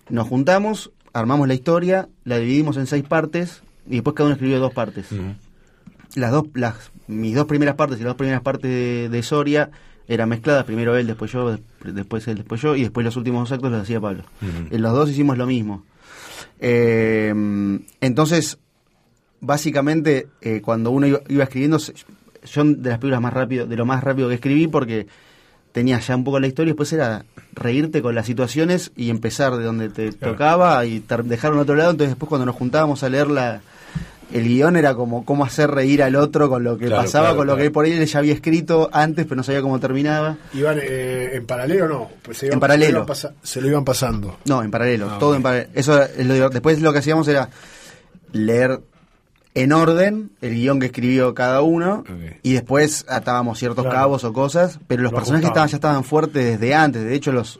Nos 0.09 0.27
juntamos, 0.27 0.91
armamos 1.13 1.47
la 1.47 1.53
historia, 1.53 2.09
la 2.23 2.37
dividimos 2.37 2.77
en 2.77 2.87
seis 2.87 3.03
partes 3.03 3.63
y 3.87 3.95
después 3.95 4.15
cada 4.15 4.27
uno 4.27 4.33
escribió 4.35 4.59
dos 4.59 4.73
partes. 4.73 5.07
Las 6.15 6.31
dos 6.31 6.45
las 6.53 6.75
mis 7.07 7.35
dos 7.35 7.45
primeras 7.45 7.75
partes 7.75 7.97
y 7.97 8.01
las 8.03 8.09
dos 8.11 8.17
primeras 8.17 8.41
partes 8.41 8.69
de, 8.69 9.09
de 9.09 9.23
Soria 9.23 9.69
eran 10.07 10.27
mezcladas 10.29 10.65
primero 10.65 10.95
él 10.97 11.07
después 11.07 11.31
yo 11.31 11.51
des- 11.51 11.61
después 11.95 12.27
él 12.27 12.35
después 12.37 12.59
yo 12.61 12.75
y 12.75 12.81
después 12.81 13.05
los 13.05 13.15
últimos 13.15 13.41
dos 13.47 13.51
actos 13.53 13.71
los 13.71 13.81
hacía 13.81 13.99
Pablo. 14.01 14.23
En 14.41 14.81
los 14.81 14.93
dos 14.93 15.09
hicimos 15.09 15.37
lo 15.37 15.45
mismo. 15.47 15.83
Eh, 16.59 17.33
entonces 18.01 18.57
básicamente 19.41 20.27
eh, 20.41 20.61
cuando 20.63 20.91
uno 20.91 21.07
iba, 21.07 21.19
iba 21.27 21.43
escribiendo 21.43 21.77
yo 21.79 22.63
de 22.63 22.89
las 22.89 22.99
películas 22.99 23.21
más 23.21 23.33
rápido 23.33 23.65
de 23.65 23.75
lo 23.75 23.85
más 23.85 24.03
rápido 24.03 24.29
que 24.29 24.35
escribí 24.35 24.67
porque 24.67 25.07
tenía 25.71 25.99
ya 25.99 26.15
un 26.15 26.23
poco 26.23 26.39
la 26.39 26.47
historia 26.47 26.69
y 26.69 26.73
después 26.73 26.91
era 26.93 27.25
reírte 27.53 28.01
con 28.01 28.13
las 28.15 28.25
situaciones 28.25 28.91
y 28.95 29.09
empezar 29.09 29.55
de 29.57 29.63
donde 29.63 29.89
te 29.89 30.11
tocaba 30.11 30.85
y 30.85 31.03
dejar 31.25 31.53
en 31.53 31.59
otro 31.59 31.75
lado 31.75 31.91
entonces 31.91 32.11
después 32.11 32.29
cuando 32.29 32.45
nos 32.45 32.55
juntábamos 32.55 33.03
a 33.03 33.09
leer 33.09 33.29
la 33.29 33.61
el 34.33 34.45
guion 34.47 34.77
era 34.77 34.95
como 34.95 35.25
cómo 35.25 35.43
hacer 35.43 35.69
reír 35.69 36.01
al 36.03 36.15
otro 36.15 36.49
con 36.49 36.63
lo 36.63 36.77
que 36.77 36.85
Claro, 36.87 37.01
pasaba, 37.03 37.25
claro, 37.27 37.37
con 37.37 37.47
lo 37.47 37.53
claro. 37.55 37.63
que 37.67 37.71
por 37.71 37.83
ahí 37.85 37.91
él 37.91 38.05
ya 38.05 38.19
había 38.19 38.33
escrito 38.33 38.89
antes, 38.93 39.25
pero 39.25 39.35
no 39.35 39.43
sabía 39.43 39.61
cómo 39.61 39.77
terminaba. 39.81 40.37
¿Iban 40.53 40.77
eh, 40.81 41.31
en 41.33 41.45
paralelo 41.45 41.83
o 41.83 41.87
no? 41.89 42.09
Pues 42.21 42.37
se 42.37 42.47
En 42.47 42.57
paralelo. 42.57 42.85
Se 42.85 42.91
lo, 42.93 42.97
iban 42.99 43.07
pasa- 43.07 43.33
se 43.43 43.59
lo 43.61 43.67
iban 43.67 43.83
pasando. 43.83 44.37
No, 44.45 44.63
en 44.63 44.71
paralelo, 44.71 45.09
Ah, 45.11 45.17
todo 45.19 45.35
en 45.35 45.43
paralelo. 45.43 45.69
Eso 45.73 46.01
es 46.01 46.25
lo 46.25 46.33
diver- 46.33 46.49
después 46.49 46.79
lo 46.81 46.93
que 46.93 46.99
hacíamos 46.99 47.27
era 47.27 47.49
leer 48.31 48.79
en 49.53 49.73
orden 49.73 50.31
el 50.41 50.53
guion 50.55 50.79
que 50.79 50.85
escribió 50.87 51.33
cada 51.33 51.61
uno 51.61 52.03
y 52.41 52.53
después 52.53 53.05
atábamos 53.09 53.59
ciertos 53.59 53.83
Claro. 53.83 53.97
cabos 53.97 54.23
o 54.23 54.31
cosas, 54.33 54.79
pero 54.87 55.03
los 55.03 55.11
Lo 55.11 55.17
personajes 55.17 55.47
estaban, 55.47 55.69
ya 55.69 55.75
estaban 55.77 56.03
fuertes 56.03 56.43
desde 56.59 56.73
antes, 56.75 57.03
de 57.03 57.13
hecho 57.15 57.31
los 57.31 57.59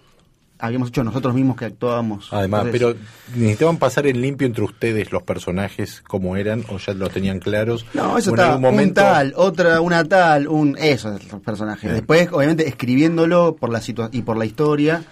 habíamos 0.63 0.89
hecho 0.89 1.04
nosotros 1.04 1.34
mismos 1.34 1.58
que 1.58 1.65
actuábamos. 1.65 2.27
Además, 2.32 2.65
Entonces, 2.67 2.82
pero 3.27 3.36
necesitaban 3.39 3.77
pasar 3.77 4.06
en 4.06 4.21
limpio 4.21 4.45
entre 4.45 4.63
ustedes 4.63 5.12
los 5.12 5.23
personajes 5.23 6.04
como 6.08 6.38
eran 6.38 6.63
o 6.69 6.77
ya 6.77 6.93
los 6.93 7.10
tenían 7.10 7.39
claros. 7.39 7.84
No, 7.95 8.15
eso 8.17 8.30
está 8.30 8.49
algún 8.49 8.62
momento 8.62 9.01
un 9.01 9.08
tal, 9.08 9.34
otra, 9.38 9.82
una 9.82 10.04
tal, 10.06 10.47
un 10.47 10.77
eso 10.80 11.15
es 11.15 11.32
los 11.32 11.41
personajes. 11.41 11.84
Bien. 11.86 11.95
Después, 11.95 12.30
obviamente, 12.32 12.67
escribiéndolo 12.67 13.56
por 13.56 13.71
la 13.71 13.82
y 14.12 14.21
por 14.21 14.38
la 14.38 14.45
historia, 14.45 15.04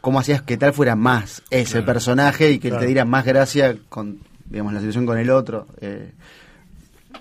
cómo 0.00 0.18
hacías 0.18 0.42
que 0.42 0.56
tal 0.56 0.72
fuera 0.72 0.96
más 0.96 1.42
ese 1.50 1.82
personaje 1.82 2.50
y 2.50 2.58
que 2.58 2.68
Claro. 2.70 2.80
te 2.80 2.86
diera 2.86 3.04
más 3.04 3.24
gracia 3.24 3.76
con, 3.88 4.18
digamos, 4.50 4.72
la 4.72 4.80
situación 4.80 5.06
con 5.06 5.18
el 5.18 5.30
otro. 5.30 5.66
eh, 5.80 6.12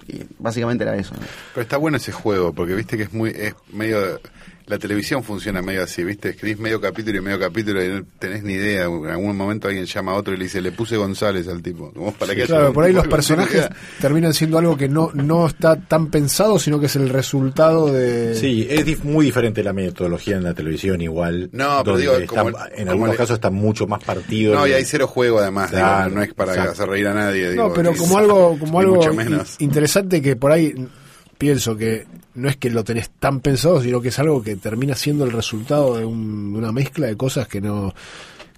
y 0.08 0.24
básicamente 0.40 0.84
era 0.84 0.96
eso. 0.96 1.14
¿no? 1.14 1.22
Pero 1.54 1.64
está 1.64 1.78
bueno 1.78 1.98
ese 1.98 2.12
juego, 2.12 2.54
porque 2.54 2.74
viste 2.74 2.98
que 2.98 3.04
es 3.04 3.14
muy, 3.14 3.30
es 3.30 3.54
medio 3.72 4.20
la 4.70 4.78
televisión 4.78 5.24
funciona 5.24 5.62
medio 5.64 5.84
así, 5.84 6.04
¿viste? 6.04 6.30
Escribís 6.30 6.60
medio 6.60 6.80
capítulo 6.80 7.18
y 7.18 7.22
medio 7.22 7.40
capítulo 7.40 7.84
y 7.84 7.88
no 7.90 8.06
tenés 8.20 8.44
ni 8.44 8.54
idea. 8.54 8.86
En 8.86 9.08
algún 9.08 9.36
momento 9.36 9.68
alguien 9.68 9.86
llama 9.86 10.12
a 10.12 10.16
otro 10.16 10.34
y 10.34 10.38
le 10.38 10.44
dice, 10.44 10.62
le 10.62 10.72
puse 10.72 10.96
González 10.96 11.48
al 11.48 11.62
tipo. 11.64 11.92
Como 11.92 12.14
para 12.14 12.36
que 12.36 12.44
haya 12.44 12.48
Claro, 12.56 12.72
por 12.74 12.84
ahí 12.84 12.94
los 12.94 13.08
personajes 13.10 13.56
idea. 13.56 13.76
terminan 14.00 14.34
siendo 14.34 14.60
algo 14.60 14.78
que 14.78 14.88
no, 14.88 15.10
no 15.16 15.48
está 15.48 15.76
tan 15.76 16.12
pensado, 16.12 16.60
sino 16.60 16.80
que 16.80 16.86
es 16.86 16.96
el 16.96 17.10
resultado 17.10 17.92
de... 17.92 18.36
Sí, 18.36 18.68
es 18.70 18.86
dif- 18.86 19.04
muy 19.04 19.26
diferente 19.26 19.64
la 19.64 19.74
metodología 19.74 20.38
en 20.38 20.44
la 20.44 20.54
televisión 20.54 21.02
igual. 21.02 21.50
No, 21.52 21.82
pero 21.84 21.98
digo, 21.98 22.14
está- 22.18 22.28
como- 22.44 22.50
en 22.50 22.78
como 22.80 22.92
algunos 22.92 23.16
casos 23.16 23.36
está 23.36 23.50
mucho 23.50 23.88
más 23.88 24.04
partido. 24.04 24.54
No, 24.54 24.68
y 24.68 24.74
hay 24.74 24.86
cero 24.86 25.08
juego 25.08 25.40
además, 25.40 25.72
digo, 25.72 25.84
no 26.16 26.22
es 26.22 26.34
para 26.36 26.52
exacto. 26.52 26.72
hacer 26.74 26.90
reír 26.90 27.08
a 27.08 27.14
nadie. 27.16 27.50
digo, 27.52 27.70
No, 27.70 27.74
pero 27.74 27.92
como 27.98 28.18
algo, 28.20 28.58
como 28.60 28.80
algo 28.80 29.14
menos. 29.14 29.56
interesante 29.60 30.22
que 30.22 30.36
por 30.36 30.52
ahí 30.52 30.76
pienso 31.40 31.76
que 31.76 32.06
no 32.36 32.48
es 32.50 32.58
que 32.58 32.70
lo 32.70 32.84
tenés 32.84 33.10
tan 33.20 33.40
pensado, 33.40 33.82
sino 33.82 34.00
que 34.02 34.10
es 34.10 34.20
algo 34.20 34.44
que 34.44 34.56
termina 34.58 34.94
siendo 34.94 35.24
el 35.26 35.32
resultado 35.32 35.98
de, 35.98 36.06
un- 36.06 36.54
de 36.54 36.60
una 36.60 36.72
mezcla 36.72 37.08
de 37.08 37.18
cosas 37.18 37.48
que 37.48 37.60
no 37.62 37.96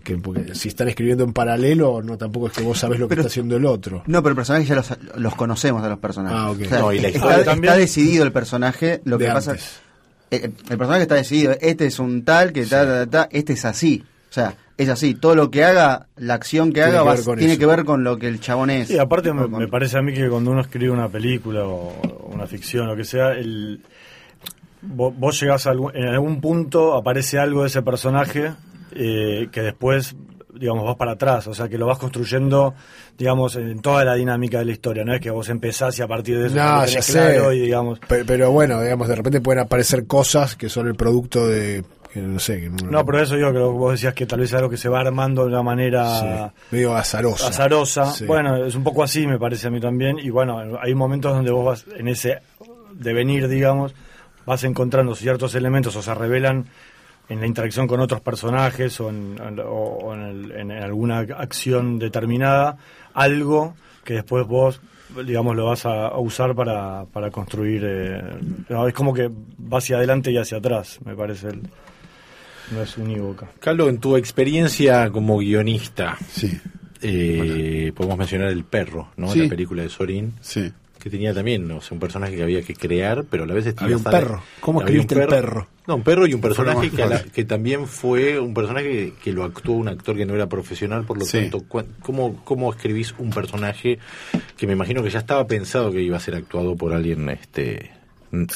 que 0.04 0.18
porque 0.18 0.56
si 0.56 0.68
están 0.70 0.88
escribiendo 0.90 1.24
en 1.24 1.32
paralelo, 1.32 2.02
no 2.02 2.18
tampoco 2.18 2.48
es 2.48 2.54
que 2.54 2.64
vos 2.64 2.80
sabés 2.80 3.00
lo 3.00 3.06
que 3.08 3.10
Pero- 3.12 3.22
está 3.22 3.28
haciendo 3.32 3.56
el 3.56 3.66
otro. 3.68 4.02
No, 4.08 4.24
pero 4.24 4.32
el 4.32 4.36
personaje 4.36 4.66
ya 4.66 4.74
los, 4.76 4.90
los 5.16 5.36
conocemos 5.36 5.84
a 5.84 5.90
los 5.90 6.00
personajes. 6.00 6.38
Ah, 6.40 6.50
ok. 6.50 6.62
O 6.66 6.66
sea, 6.70 6.80
No, 6.80 6.92
y 6.92 7.00
la 7.00 7.08
está, 7.10 7.18
historia 7.20 7.38
está 7.38 7.52
también- 7.52 7.78
decidido 7.78 8.24
el 8.26 8.32
personaje. 8.32 9.02
Lo 9.06 9.20
de 9.20 9.26
que 9.28 9.32
pasa 9.32 9.52
antes. 9.52 9.80
el, 10.32 10.42
el 10.44 10.78
personaje 10.80 11.04
está 11.04 11.14
decidido. 11.16 11.56
Este 11.62 11.86
es 11.86 12.00
un 12.00 12.26
tal 12.26 12.52
que 12.52 12.66
ta, 12.66 12.84
ta, 12.84 13.06
ta, 13.08 13.30
este 13.32 13.54
es 13.54 13.64
así. 13.64 14.04
O 14.32 14.34
sea, 14.34 14.56
es 14.84 14.90
así. 14.90 15.14
Todo 15.16 15.36
lo 15.36 15.52
que 15.52 15.64
haga, 15.64 16.08
la 16.16 16.34
acción 16.36 16.70
que 16.70 16.82
Tiene 16.82 16.98
haga, 16.98 17.16
que 17.16 17.22
tiene 17.22 17.54
eso. 17.54 17.60
que 17.60 17.66
ver 17.66 17.86
con 17.86 18.04
lo 18.04 18.18
que 18.18 18.28
el 18.28 18.40
chabón 18.40 18.70
es. 18.70 18.88
Sí, 18.88 18.98
aparte 18.98 19.34
me, 19.34 19.68
parece 19.68 19.98
a 19.98 20.02
mí 20.02 20.14
que 20.14 20.30
cuando 20.30 20.52
uno 20.52 20.62
escribe 20.62 20.92
una 20.92 21.10
película 21.10 21.66
o 21.66 21.94
una 22.32 22.48
ficción, 22.48 22.88
lo 22.88 22.96
que 22.96 23.04
sea, 23.04 23.32
el, 23.32 23.82
vos, 24.82 25.14
vos 25.18 25.40
llegás 25.40 25.68
a 25.68 25.72
algún, 25.72 25.96
en 25.96 26.08
algún 26.08 26.42
punto, 26.42 26.96
aparece 26.96 27.40
algo 27.40 27.62
de 27.62 27.68
ese 27.68 27.82
personaje 27.82 28.54
eh, 28.94 29.48
que 29.52 29.62
después, 29.62 30.16
digamos, 30.54 30.86
vas 30.86 30.96
para 30.96 31.14
atrás, 31.14 31.48
o 31.48 31.54
sea, 31.54 31.70
que 31.70 31.78
lo 31.78 31.86
vas 31.86 31.98
construyendo, 31.98 32.74
digamos, 33.18 33.56
en 33.56 33.80
toda 33.80 34.04
la 34.04 34.16
dinámica 34.16 34.60
de 34.60 34.66
la 34.66 34.72
historia, 34.72 35.04
no 35.06 35.14
es 35.14 35.22
que 35.22 35.30
vos 35.32 35.50
empezás 35.50 35.98
y 36.00 36.02
a 36.02 36.08
partir 36.08 36.40
de 36.40 36.48
eso 36.48 36.56
No, 36.56 36.86
ya 36.86 37.02
sé. 37.02 37.14
claro 37.14 37.54
y 37.54 37.62
digamos... 37.62 38.00
Pero, 38.08 38.26
pero 38.26 38.52
bueno, 38.52 38.82
digamos, 38.82 39.08
de 39.08 39.16
repente 39.16 39.42
pueden 39.42 39.64
aparecer 39.64 40.08
cosas 40.08 40.56
que 40.56 40.70
son 40.70 40.88
el 40.88 40.96
producto 40.96 41.48
de, 41.48 41.84
que 42.14 42.20
no 42.22 42.40
sé, 42.40 42.60
que 42.62 42.70
No, 42.70 43.06
pero 43.06 43.22
eso 43.22 43.38
yo 43.38 43.50
creo 43.52 43.72
que 43.72 43.78
vos 43.78 43.92
decías 43.92 44.14
que 44.14 44.26
tal 44.26 44.40
vez 44.40 44.50
es 44.52 44.56
algo 44.58 44.70
que 44.70 44.78
se 44.78 44.90
va 44.90 45.00
armando 45.00 45.44
de 45.44 45.48
una 45.50 45.64
manera... 45.64 46.52
sí, 46.52 46.76
medio 46.76 46.96
azarosa. 46.96 47.48
azarosa. 47.48 48.06
Sí. 48.12 48.26
Bueno, 48.26 48.66
es 48.66 48.76
un 48.76 48.84
poco 48.84 49.04
así, 49.04 49.26
me 49.28 49.40
parece 49.40 49.68
a 49.68 49.70
mí 49.72 49.80
también. 49.80 50.20
Y 50.20 50.30
bueno, 50.30 50.62
hay 50.82 50.94
momentos 50.94 51.34
donde 51.34 51.52
vos 51.52 51.66
vas 51.66 51.86
en 51.98 52.08
ese 52.08 52.40
devenir, 52.94 53.48
digamos, 53.48 53.94
vas 54.46 54.64
encontrando 54.64 55.16
ciertos 55.16 55.56
elementos 55.56 55.96
o 55.96 56.02
se 56.02 56.14
revelan 56.14 56.66
en 57.30 57.40
la 57.40 57.48
interacción 57.48 57.88
con 57.88 58.00
otros 58.02 58.20
personajes 58.22 59.00
o 59.00 59.10
en, 59.10 59.38
o- 59.66 60.14
en 60.14 60.22
el- 60.22 60.52
en 60.52 60.72
alguna 60.72 61.20
acción 61.20 61.98
determinada, 61.98 62.76
algo 63.14 63.76
que 64.04 64.16
después 64.16 64.46
vos, 64.48 64.82
digamos, 65.26 65.56
lo 65.56 65.68
vas 65.68 65.86
a, 65.86 66.18
usar 66.18 66.54
para, 66.56 67.06
para 67.06 67.32
construir. 67.32 67.84
eh, 67.86 68.22
no, 68.68 68.88
es 68.88 68.94
como 68.94 69.14
que 69.14 69.30
va 69.30 69.78
hacia 69.78 69.96
adelante 69.98 70.32
y 70.32 70.38
hacia 70.38 70.58
atrás, 70.58 71.00
me 71.06 71.16
parece. 71.16 71.48
el- 71.50 71.62
no 72.72 72.82
es 72.82 72.98
unívoca. 72.98 73.48
Carlos, 73.60 73.90
en 73.90 74.00
tu 74.00 74.16
experiencia 74.18 75.10
como 75.12 75.38
guionista, 75.40 76.18
Sí, 76.30 76.58
eh, 77.02 77.92
podemos 77.96 78.18
mencionar 78.18 78.50
El 78.50 78.64
Perro, 78.64 79.10
¿no? 79.18 79.32
Sí. 79.32 79.44
La 79.44 79.50
película 79.50 79.84
de 79.84 79.90
Sorín, 79.90 80.34
sí. 80.42 80.72
que 81.00 81.10
tenía 81.10 81.34
también, 81.34 81.68
no 81.68 81.82
sé, 81.82 81.94
un 81.96 82.00
personaje 82.00 82.36
que 82.36 82.44
había 82.44 82.62
que 82.62 82.76
crear, 82.76 83.24
pero 83.30 83.44
a 83.44 83.48
la 83.48 83.54
vez 83.56 83.66
estaba 83.66 83.86
Había 83.86 83.98
un 83.98 84.04
perro. 84.04 84.44
¿Cómo 84.60 84.82
escribiste 84.82 85.20
el 85.20 85.28
perro? 85.28 85.68
No, 85.88 85.96
un 85.96 86.04
perro 86.04 86.28
y 86.28 86.34
un 86.36 86.42
personaje 86.42 86.92
que, 86.92 87.06
la- 87.06 87.24
también 87.48 87.88
fue 87.88 88.40
un 88.40 88.54
personaje 88.54 88.86
que, 88.88 89.14
que 89.24 89.34
lo 89.34 89.44
actuó 89.44 89.74
un 89.76 89.88
actor 89.88 90.16
que 90.16 90.28
no 90.28 90.36
era 90.36 90.48
profesional, 90.48 91.04
por 91.06 91.18
lo 91.18 91.26
Sí. 91.26 91.40
tanto, 91.40 91.62
¿cuán- 91.68 91.88
¿cómo, 92.02 92.44
¿cómo 92.44 92.72
escribís 92.72 93.16
un 93.18 93.32
personaje 93.32 93.98
que 94.58 94.68
me 94.68 94.74
imagino 94.74 95.02
que 95.02 95.10
ya 95.10 95.18
estaba 95.20 95.48
pensado 95.48 95.92
que 95.92 96.02
iba 96.04 96.18
a 96.18 96.20
ser 96.20 96.36
actuado 96.36 96.76
por 96.76 96.94
alguien 96.94 97.28
este 97.30 97.92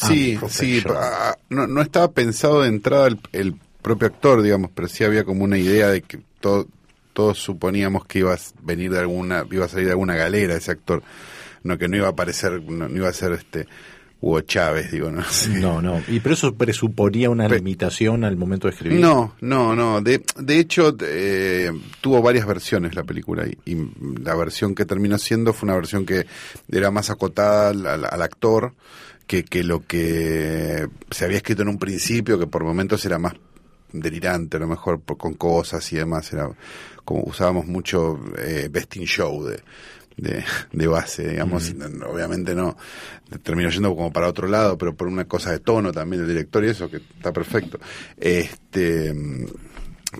Sí, 0.08 0.38
sí, 0.48 0.82
ah, 0.90 1.36
no, 1.50 1.68
no 1.68 1.82
estaba 1.82 2.10
pensado 2.12 2.62
de 2.62 2.70
entrada 2.70 3.08
el, 3.08 3.20
el 3.34 3.56
propio 3.86 4.08
actor, 4.08 4.42
digamos, 4.42 4.72
pero 4.74 4.88
sí 4.88 5.04
había 5.04 5.24
como 5.24 5.44
una 5.44 5.58
idea 5.60 5.90
de 5.90 6.02
que 6.02 6.20
todo, 6.40 6.68
todos 7.14 7.38
suponíamos 7.38 8.06
que 8.06 8.20
iba 8.20 8.34
a 8.34 8.38
venir 8.64 8.92
de 8.92 9.00
alguna, 9.00 9.46
iba 9.52 9.66
a 9.66 9.70
salir 9.70 9.86
de 9.86 9.92
alguna 9.92 10.16
galera 10.16 10.56
ese 10.56 10.72
actor, 10.72 11.04
no 11.64 11.78
que 11.78 11.88
no 11.88 11.96
iba 11.98 12.08
a 12.08 12.10
aparecer, 12.12 12.64
no, 12.64 12.90
no 12.90 12.98
iba 12.98 13.08
a 13.10 13.14
ser 13.14 13.34
este 13.34 13.68
Hugo 14.22 14.42
Chávez, 14.42 14.92
digo, 14.92 15.12
no 15.12 15.24
sé. 15.24 15.50
No, 15.60 15.84
no. 15.84 16.02
Y 16.08 16.20
pero 16.20 16.34
eso 16.34 16.56
presuponía 16.56 17.30
una 17.30 17.48
limitación 17.48 18.24
al 18.24 18.38
momento 18.38 18.68
de 18.68 18.74
escribir. 18.74 19.00
No, 19.00 19.36
no, 19.42 19.76
no. 19.76 20.02
De, 20.02 20.24
de 20.40 20.58
hecho, 20.60 20.96
eh, 21.02 21.70
tuvo 22.02 22.24
varias 22.24 22.48
versiones 22.48 22.96
la 22.96 23.04
película 23.04 23.46
y, 23.46 23.56
y 23.72 23.78
la 24.24 24.34
versión 24.34 24.74
que 24.74 24.86
terminó 24.86 25.20
siendo 25.20 25.54
fue 25.54 25.68
una 25.68 25.76
versión 25.76 26.08
que 26.08 26.26
era 26.72 26.90
más 26.90 27.12
acotada 27.12 27.70
al, 27.70 27.86
al- 27.86 28.06
al 28.06 28.22
actor 28.24 28.74
que, 29.28 29.44
que 29.44 29.64
lo 29.64 29.86
que 29.86 30.88
se 31.12 31.26
había 31.26 31.38
escrito 31.38 31.62
en 31.62 31.70
un 31.70 31.78
principio, 31.78 32.40
que 32.40 32.48
por 32.48 32.64
momentos 32.64 33.06
era 33.06 33.20
más 33.20 33.34
delirante, 34.00 34.58
a 34.58 34.60
lo 34.62 34.68
mejor 34.68 35.00
por- 35.02 35.18
con 35.18 35.34
cosas 35.36 35.92
y 35.94 35.98
demás. 35.98 36.32
Era 36.34 36.50
como 37.04 37.22
usábamos 37.24 37.66
mucho 37.68 38.20
eh, 38.38 38.68
Best 38.72 38.96
in 38.98 39.06
Show 39.06 39.44
de, 39.46 39.60
de, 40.18 40.44
de 40.72 40.88
base, 40.88 41.28
digamos. 41.30 41.74
obviamente 42.10 42.56
no 42.56 42.78
terminó 43.44 43.70
yendo 43.70 43.96
como 43.96 44.12
para 44.14 44.28
otro 44.30 44.48
lado, 44.48 44.78
pero 44.78 44.96
por 44.96 45.08
una 45.08 45.26
cosa 45.26 45.52
de 45.52 45.60
tono 45.60 45.92
también 45.92 46.22
del 46.22 46.30
director 46.32 46.64
y 46.64 46.70
eso, 46.70 46.90
que 46.90 46.98
está 46.98 47.32
perfecto. 47.34 47.80
Este 48.18 49.14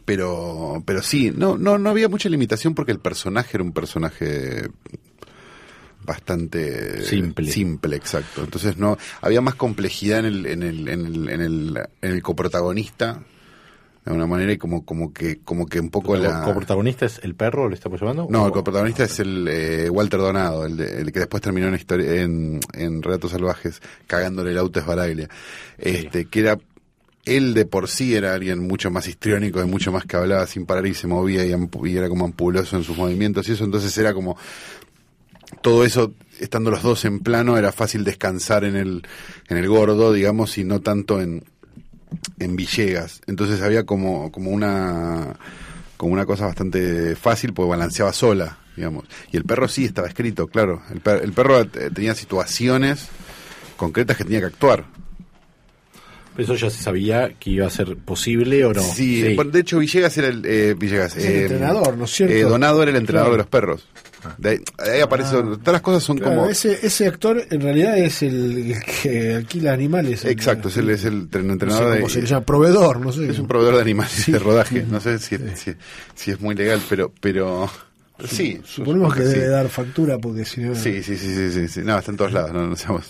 pero 0.04 0.84
pero 0.86 1.02
sí 1.02 1.32
no 1.34 1.58
no 1.58 1.78
no 1.78 1.90
había 1.90 2.10
mucha 2.10 2.28
limitación 2.28 2.76
porque 2.76 2.92
el 2.92 3.00
personaje 3.00 3.52
era 3.56 3.64
un 3.64 3.72
personaje 3.72 4.68
bastante 6.04 7.02
Simple. 7.04 7.50
simple 7.52 7.96
exacto 7.96 8.44
entonces 8.44 8.78
no 8.78 8.98
había 9.22 9.42
más 9.42 9.56
complejidad 9.56 10.20
en 10.20 10.26
el 10.26 10.46
en 10.46 10.64
el 10.64 10.88
en 10.90 11.06
el 11.06 11.30
en 11.30 11.42
el, 11.42 11.78
en 12.02 12.12
el 12.12 12.22
coprotagonista 12.22 13.24
de 14.06 14.12
alguna 14.12 14.28
manera 14.28 14.54
y 14.54 14.58
como 14.60 14.86
como 14.86 15.12
que 15.12 15.40
como 15.40 15.66
que 15.66 15.80
un 15.80 15.90
poco 15.90 16.16
¿El 16.16 16.22
la 16.24 16.44
coprotagonista 16.44 17.06
es 17.08 17.20
el 17.24 17.34
perro, 17.36 17.68
le 17.70 17.76
estamos 17.76 18.00
llamando? 18.00 18.28
no, 18.30 18.44
¿O- 18.44 18.46
el 18.48 18.52
coprotagonista 18.54 19.04
es 19.06 19.20
el 19.20 19.48
eh, 19.50 19.90
Walter 19.90 20.20
Donado, 20.20 20.66
el, 20.66 20.78
de- 20.78 21.02
el 21.02 21.12
que 21.12 21.20
después 21.20 21.42
terminó 21.42 21.68
en, 21.68 21.80
en, 21.90 22.60
en 22.74 23.02
Relatos 23.02 23.32
Salvajes, 23.32 23.82
cagándole 24.08 24.52
el 24.52 24.58
auto 24.60 24.80
a 24.80 24.84
Esbaraglia. 24.84 25.28
Este, 25.80 26.26
que 26.26 26.40
era, 26.42 26.58
él 27.26 27.56
de 27.56 27.66
por 27.66 27.90
sí 27.90 28.14
era 28.16 28.36
alguien 28.36 28.60
mucho 28.60 28.92
más 28.92 29.08
histriónico 29.08 29.60
y 29.60 29.66
mucho 29.66 29.92
más 29.92 30.06
que 30.06 30.16
hablaba 30.18 30.46
sin 30.46 30.68
parar 30.68 30.86
y 30.86 30.94
se 30.94 31.08
movía 31.08 31.44
y 31.44 31.98
era 31.98 32.08
como 32.08 32.26
ampuloso 32.26 32.78
en 32.78 32.84
sus 32.84 32.96
movimientos 32.98 33.50
y 33.50 33.54
eso, 33.54 33.64
entonces 33.66 33.98
era 33.98 34.14
como, 34.14 34.38
todo 35.62 35.84
eso, 35.84 36.14
estando 36.40 36.70
los 36.70 36.84
dos 36.84 37.06
en 37.06 37.20
plano, 37.20 37.58
era 37.58 37.72
fácil 37.72 38.04
descansar 38.04 38.64
en 38.64 38.76
el, 38.76 39.04
en 39.50 39.58
el 39.58 39.68
gordo, 39.68 40.14
digamos, 40.14 40.58
y 40.58 40.64
no 40.64 40.82
tanto 40.82 41.22
en, 41.22 41.44
en 42.40 42.56
Villegas. 42.56 43.22
Entonces 43.28 43.62
había 43.62 43.86
como, 43.86 44.32
como 44.32 44.52
una 44.52 45.36
como 45.98 46.12
una 46.14 46.26
cosa 46.26 46.46
bastante 46.46 47.16
fácil 47.16 47.54
porque 47.54 47.70
balanceaba 47.70 48.12
sola, 48.14 48.58
digamos. 48.76 49.06
Y 49.32 49.38
el 49.38 49.44
perro 49.46 49.68
sí 49.68 49.86
estaba 49.86 50.08
escrito, 50.08 50.48
claro. 50.48 50.82
El, 50.92 51.00
per- 51.00 51.24
el 51.24 51.32
perro 51.32 51.62
eh, 51.62 51.68
tenía 51.94 52.14
situaciones 52.16 53.08
concretas 53.78 54.18
que 54.18 54.24
tenía 54.26 54.40
que 54.42 54.48
actuar. 54.48 54.86
¿Eso 56.38 56.54
ya 56.56 56.70
se 56.70 56.84
sabía 56.84 57.34
que 57.40 57.50
iba 57.52 57.66
a 57.66 57.70
ser 57.70 57.96
posible 57.96 58.66
o 58.66 58.74
no? 58.74 58.82
Sí, 58.82 59.22
de 59.22 59.60
hecho 59.60 59.80
Villegas 59.80 60.18
era 60.18 60.28
el 60.28 60.46
eh, 60.46 60.76
Villegas, 60.78 61.16
Es 61.16 61.24
el 61.24 61.32
eh, 61.34 61.42
entrenador, 61.44 61.98
¿no 61.98 62.04
es 62.04 62.12
cierto? 62.12 62.36
eh, 62.36 62.42
Donado 62.44 62.82
era 62.82 62.92
el 62.92 62.98
entrenador 62.98 63.30
Claro. 63.30 63.38
de 63.38 63.38
los 63.38 63.48
perros. 63.48 63.88
De 64.38 64.50
ahí, 64.50 64.58
ahí 64.78 65.02
aparece, 65.02 65.32
todas 65.36 65.74
las 65.74 65.82
cosas 65.82 66.04
son 66.04 66.18
Claro, 66.18 66.36
como 66.36 66.50
ese, 66.50 66.80
ese 66.86 67.08
actor 67.08 67.44
en 67.50 67.62
realidad 67.62 67.98
es 67.98 68.22
el, 68.24 68.72
el 68.72 68.84
que 68.84 69.36
alquila 69.36 69.74
animales. 69.74 70.26
exacto, 70.26 70.70
es 70.70 70.78
el, 70.78 70.90
es 70.90 71.06
el 71.06 71.30
tren- 71.30 71.44
no 71.44 71.48
sé 71.48 71.54
entrenador 71.54 71.94
de 71.94 72.10
se 72.10 72.26
llama, 72.26 72.46
proveedor, 72.46 73.00
no 73.00 73.12
sé. 73.12 73.30
Es 73.30 73.40
un 73.40 73.48
proveedor 73.48 73.76
de 73.76 73.82
animales 73.82 74.26
de 74.26 74.40
rodaje. 74.40 74.86
No 74.90 75.00
sé 75.00 75.20
si, 75.20 75.38
si, 75.56 75.74
si 76.16 76.32
es 76.32 76.40
muy 76.42 76.56
legal, 76.56 76.82
pero, 76.90 77.12
pero 77.20 77.70
sí. 78.24 78.62
Suponemos 78.64 79.14
que 79.14 79.24
debe 79.24 79.48
dar 79.48 79.68
factura 79.70 80.18
porque 80.18 80.46
si 80.46 80.62
no... 80.62 80.76
Sí, 80.76 81.04
sí, 81.04 81.18
sí, 81.18 81.52
sí, 81.52 81.68
sí. 81.68 81.82
No, 81.84 81.98
está 81.98 82.12
en 82.12 82.18
todos 82.18 82.32
lados, 82.32 82.54
no, 82.54 82.76
seamos, 82.76 83.10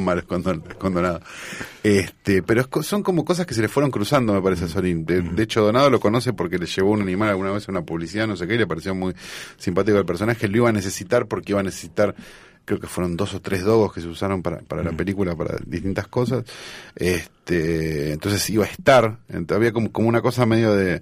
malos 0.00 0.24
con 0.24 0.42
Donado. 0.42 1.20
Este, 1.82 2.42
pero 2.42 2.66
son 2.82 3.02
como 3.02 3.24
cosas 3.24 3.46
que 3.46 3.54
se 3.54 3.62
le 3.62 3.68
fueron 3.68 3.90
cruzando, 3.90 4.32
me 4.32 4.42
parece, 4.42 4.64
a 4.64 4.68
Sorín. 4.68 5.04
De, 5.04 5.22
de 5.22 5.42
hecho, 5.42 5.62
Donado 5.62 5.90
lo 5.90 6.00
conoce 6.00 6.32
porque 6.32 6.58
le 6.58 6.66
llevó 6.66 6.92
un 6.92 7.02
animal 7.02 7.30
alguna 7.30 7.52
vez 7.52 7.68
a 7.68 7.72
una 7.72 7.82
publicidad, 7.82 8.26
no 8.26 8.36
sé 8.36 8.46
qué, 8.46 8.54
y 8.54 8.58
le 8.58 8.66
pareció 8.66 8.94
muy 8.94 9.14
simpático 9.58 9.98
el 9.98 10.06
personaje. 10.06 10.48
Lo 10.48 10.56
iba 10.56 10.68
a 10.68 10.72
necesitar 10.72 11.26
porque 11.26 11.52
iba 11.52 11.60
a 11.60 11.64
necesitar, 11.64 12.14
creo 12.66 12.80
que 12.80 12.88
fueron 12.88 13.16
dos 13.16 13.32
o 13.32 13.40
tres 13.40 13.62
dogos 13.64 13.94
que 13.94 14.02
se 14.02 14.08
usaron 14.08 14.42
para, 14.42 14.58
para 14.58 14.82
la 14.82 14.92
película, 14.92 15.34
para 15.34 15.56
distintas 15.64 16.08
cosas. 16.08 16.44
Este, 16.94 18.12
entonces 18.12 18.50
iba 18.50 18.64
a 18.64 18.68
estar, 18.68 19.18
había 19.48 19.72
como, 19.72 19.90
como 19.90 20.08
una 20.08 20.20
cosa 20.20 20.44
medio 20.44 20.74
de... 20.74 21.00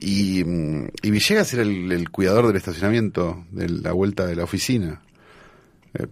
Y, 0.00 0.42
mm, 0.44 0.88
y 1.02 1.10
Villegas 1.10 1.52
era 1.52 1.62
el, 1.62 1.92
el 1.92 2.08
cuidador 2.10 2.46
del 2.46 2.56
estacionamiento, 2.56 3.44
de 3.50 3.68
la 3.68 3.92
vuelta 3.92 4.24
de 4.26 4.36
la 4.36 4.44
oficina. 4.44 5.02
Eh, 5.94 6.06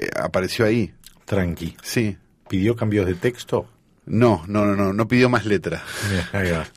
eh, 0.00 0.08
apareció 0.22 0.64
ahí, 0.64 0.92
Tranqui. 1.24 1.76
sí. 1.82 2.16
¿Pidió 2.48 2.76
cambios 2.76 3.06
de 3.06 3.14
texto? 3.14 3.66
No, 4.04 4.44
no, 4.46 4.64
no, 4.64 4.76
no, 4.76 4.92
no 4.92 5.08
pidió 5.08 5.28
más 5.28 5.46
letra. 5.46 5.82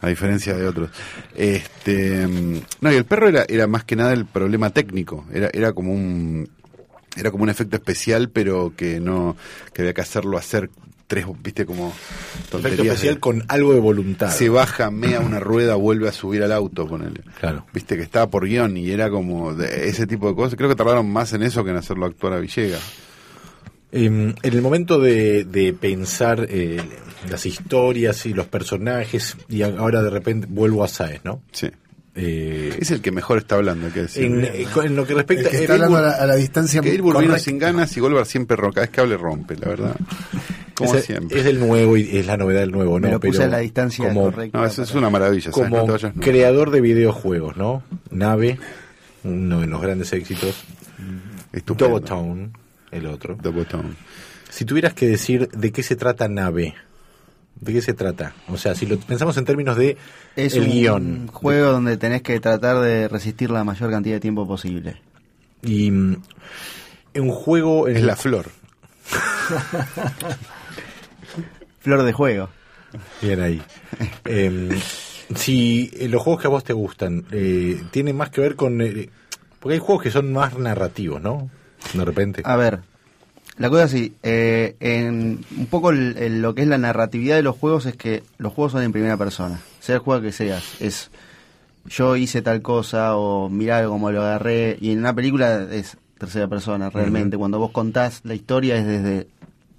A 0.02 0.08
diferencia 0.08 0.56
de 0.56 0.68
otros. 0.68 0.90
Este, 1.36 2.26
mm, 2.26 2.62
no, 2.82 2.92
y 2.92 2.96
el 2.96 3.06
perro 3.06 3.28
era, 3.30 3.46
era 3.48 3.68
más 3.68 3.84
que 3.84 3.96
nada 3.96 4.14
el 4.14 4.26
problema 4.26 4.72
técnico, 4.72 5.28
era, 5.32 5.50
era 5.54 5.74
como 5.74 5.94
un 5.94 6.50
era 7.20 7.32
como 7.32 7.44
un 7.44 7.50
efecto 7.50 7.76
especial, 7.76 8.30
pero 8.30 8.74
que 8.76 9.00
no 9.00 9.36
que 9.74 9.82
había 9.84 9.94
que 9.94 10.02
hacerlo 10.02 10.38
hacer 10.38 10.70
tres, 11.08 11.26
viste 11.44 11.66
como 11.66 11.88
Efecto 11.90 12.50
tonterías. 12.60 12.86
especial 12.86 13.16
de- 13.16 13.20
con 13.20 13.44
algo 13.48 13.74
de 13.74 13.80
voluntad. 13.80 14.30
se 14.32 14.48
baja, 14.50 14.92
mea 14.92 15.20
una 15.22 15.40
rueda, 15.40 15.74
vuelve 15.76 16.08
a 16.08 16.12
subir 16.12 16.44
al 16.44 16.52
auto 16.52 16.88
con 16.88 17.02
él. 17.02 17.24
Claro. 17.40 17.66
Viste 17.74 17.96
que 17.98 18.04
estaba 18.04 18.28
por 18.30 18.46
guion 18.46 18.78
y 18.78 18.92
era 18.92 19.10
como 19.10 19.54
de 19.56 19.90
ese 19.90 20.06
tipo 20.06 20.30
de 20.30 20.36
cosas. 20.36 20.56
Creo 20.56 20.70
que 20.70 20.76
tardaron 20.76 21.10
más 21.12 21.34
en 21.34 21.42
eso 21.44 21.64
que 21.64 21.72
en 21.72 21.78
hacerlo 21.78 22.06
actuar 22.06 22.34
a 22.34 22.40
Villegas. 22.40 22.82
Em, 23.92 24.36
en 24.44 24.54
el 24.54 24.62
momento 24.62 25.00
de, 25.00 25.46
de 25.46 25.74
pensar 25.74 26.46
eh, 26.48 26.80
las 27.28 27.48
historias 27.48 28.28
y 28.28 28.34
los 28.36 28.46
personajes, 28.46 29.36
y 29.50 29.64
ahora 29.64 30.04
de 30.04 30.12
repente 30.12 30.46
vuelvo 30.48 30.84
a 30.84 30.88
Saez, 30.88 31.22
¿no? 31.26 31.42
Sí. 31.52 31.70
Eh, 32.22 32.78
Es 32.80 32.92
el 32.92 33.02
que 33.02 33.12
mejor 33.12 33.38
está 33.38 33.56
hablando, 33.56 33.88
hay 33.88 33.92
que 33.94 34.02
decir. 34.04 34.26
en, 34.26 34.44
eh, 34.44 34.66
en 34.84 34.96
lo 34.96 35.06
que 35.06 35.14
El 35.14 35.18
respecta 35.20 35.50
que 35.50 35.58
eh, 35.58 35.62
está 35.62 35.74
hablando 35.74 35.98
a 35.98 36.02
la, 36.02 36.12
a 36.12 36.26
la 36.26 36.36
distancia 36.36 36.82
que 36.82 36.92
vino 37.02 37.38
sin 37.40 37.58
ganas 37.60 37.96
y 37.96 38.00
Goldberg 38.00 38.26
siempre 38.26 38.58
rompe. 38.58 38.76
Cada 38.76 38.86
vez 38.88 38.92
que 38.96 39.02
hable 39.02 39.18
rompe, 39.18 39.56
la 39.58 39.68
verdad. 39.70 39.96
Como 40.76 40.92
es, 40.96 40.98
el- 40.98 41.04
siempre. 41.04 41.40
es 41.40 41.46
el 41.46 41.60
nuevo 41.60 41.98
y 41.98 42.18
es 42.18 42.26
la 42.26 42.38
novedad 42.38 42.62
del 42.62 42.72
nuevo, 42.72 43.00
Me 43.00 43.08
¿no? 43.08 43.14
lo 43.16 43.20
puse 43.20 43.40
Pero 43.40 43.44
a 43.44 43.48
la 43.52 43.58
distancia 43.60 44.08
como, 44.08 44.24
correcta. 44.32 44.58
No, 44.58 44.66
eso 44.66 44.84
es 44.84 44.96
una 44.96 45.10
maravilla. 45.10 45.48
No 45.48 45.52
como 45.54 45.86
vayas 45.88 46.16
nunca. 46.16 46.26
creador 46.30 46.72
de 46.72 46.80
videojuegos, 46.82 47.58
¿no? 47.58 47.84
Nave, 48.12 48.58
uno 49.26 49.60
de 49.60 49.68
los 49.68 49.82
grandes 49.82 50.14
éxitos. 50.14 50.64
Estupendo. 51.52 51.90
Double 51.96 52.08
Town, 52.08 52.54
el 52.92 53.06
otro. 53.08 53.38
Double 53.42 53.66
Town. 53.66 53.96
Si 54.50 54.64
tuvieras 54.66 54.94
que 54.94 55.08
decir 55.08 55.50
de 55.50 55.72
qué 55.72 55.84
se 55.84 55.96
trata 55.98 56.28
Nave, 56.30 56.76
¿de 57.62 57.74
qué 57.74 57.82
se 57.82 57.94
trata? 57.94 58.34
O 58.48 58.58
sea, 58.58 58.76
si 58.76 58.86
lo 58.86 58.98
pensamos 59.00 59.38
en 59.38 59.46
términos 59.46 59.78
de 59.78 59.98
Es 60.36 60.56
el 60.56 60.64
un 60.64 60.70
guion. 60.70 61.28
juego 61.28 61.72
donde 61.72 61.98
tenés 61.98 62.22
que 62.22 62.40
tratar 62.40 62.80
de 62.80 63.08
resistir 63.08 63.50
la 63.52 63.64
mayor 63.64 63.92
cantidad 63.92 64.16
de 64.16 64.20
tiempo 64.22 64.48
posible. 64.48 65.02
Y 65.64 65.92
mm, 65.92 66.22
un 67.16 67.32
juego 67.32 67.88
en 67.88 67.98
Es 67.98 68.04
la 68.04 68.16
flor. 68.16 68.48
Flor 71.80 72.04
de 72.04 72.14
juego. 72.14 72.50
Bien 73.22 73.42
ahí. 73.42 73.62
Em, 74.26 74.70
si 75.36 75.90
eh, 75.94 76.08
los 76.10 76.22
juegos 76.22 76.42
que 76.42 76.48
a 76.48 76.52
vos 76.52 76.64
te 76.64 76.74
gustan 76.74 77.26
eh, 77.32 77.82
tienen 77.92 78.16
más 78.18 78.30
que 78.30 78.42
ver 78.42 78.56
con... 78.56 78.82
eh, 78.82 79.10
porque 79.60 79.74
hay 79.76 79.80
juegos 79.80 80.04
que 80.04 80.12
son 80.12 80.32
más 80.32 80.58
narrativos, 80.58 81.22
¿no? 81.22 81.50
De 81.94 82.06
repente. 82.06 82.42
A 82.46 82.56
ver, 82.56 82.80
la 83.60 83.70
cosa 83.70 83.84
es 83.84 83.94
así, 83.94 84.14
eh, 84.24 84.76
en 84.80 85.46
un 85.56 85.68
poco 85.68 85.92
el- 85.92 86.18
el- 86.18 86.42
lo 86.42 86.56
que 86.56 86.64
es 86.64 86.68
la 86.68 86.78
narratividad 86.80 87.36
de 87.36 87.44
los 87.44 87.56
juegos 87.56 87.86
es 87.86 87.96
que 87.96 88.24
los 88.40 88.52
juegos 88.54 88.72
son 88.72 88.82
en 88.84 88.92
primera 88.92 89.18
persona, 89.18 89.62
sea 89.80 89.96
el 89.96 90.02
juego 90.02 90.22
que 90.22 90.32
seas, 90.32 90.64
es 90.82 91.12
yo 91.86 92.16
hice 92.16 92.42
tal 92.42 92.62
cosa 92.62 93.16
o 93.16 93.50
mirá 93.50 93.86
como 93.88 94.12
lo 94.12 94.22
agarré 94.22 94.78
y 94.82 94.92
en 94.92 95.00
una 95.00 95.14
película 95.14 95.68
es 95.72 95.98
tercera 96.18 96.48
persona 96.48 96.90
realmente, 96.90 97.38
cuando 97.38 97.60
vos 97.60 97.72
contás 97.72 98.22
la 98.24 98.34
historia 98.34 98.76
es 98.78 98.86
desde 98.88 99.28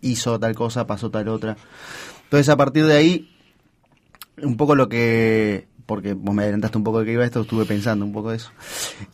hizo 0.01 0.39
tal 0.41 0.55
cosa, 0.55 0.87
pasó 0.87 1.11
tal 1.11 1.29
otra. 1.29 1.57
Entonces 2.25 2.49
a 2.49 2.57
partir 2.57 2.87
de 2.87 2.95
ahí, 2.97 3.29
un 4.43 4.57
poco 4.57 4.75
lo 4.75 4.89
que... 4.89 5.67
Porque 5.91 6.13
vos 6.15 6.33
me 6.33 6.45
adelantaste 6.45 6.79
un 6.79 6.85
poco 6.85 7.01
de 7.01 7.07
que 7.07 7.13
iba 7.15 7.25
esto, 7.25 7.41
estuve 7.41 7.65
pensando 7.65 8.05
un 8.05 8.13
poco 8.13 8.31
de 8.31 8.37
eso. 8.37 8.51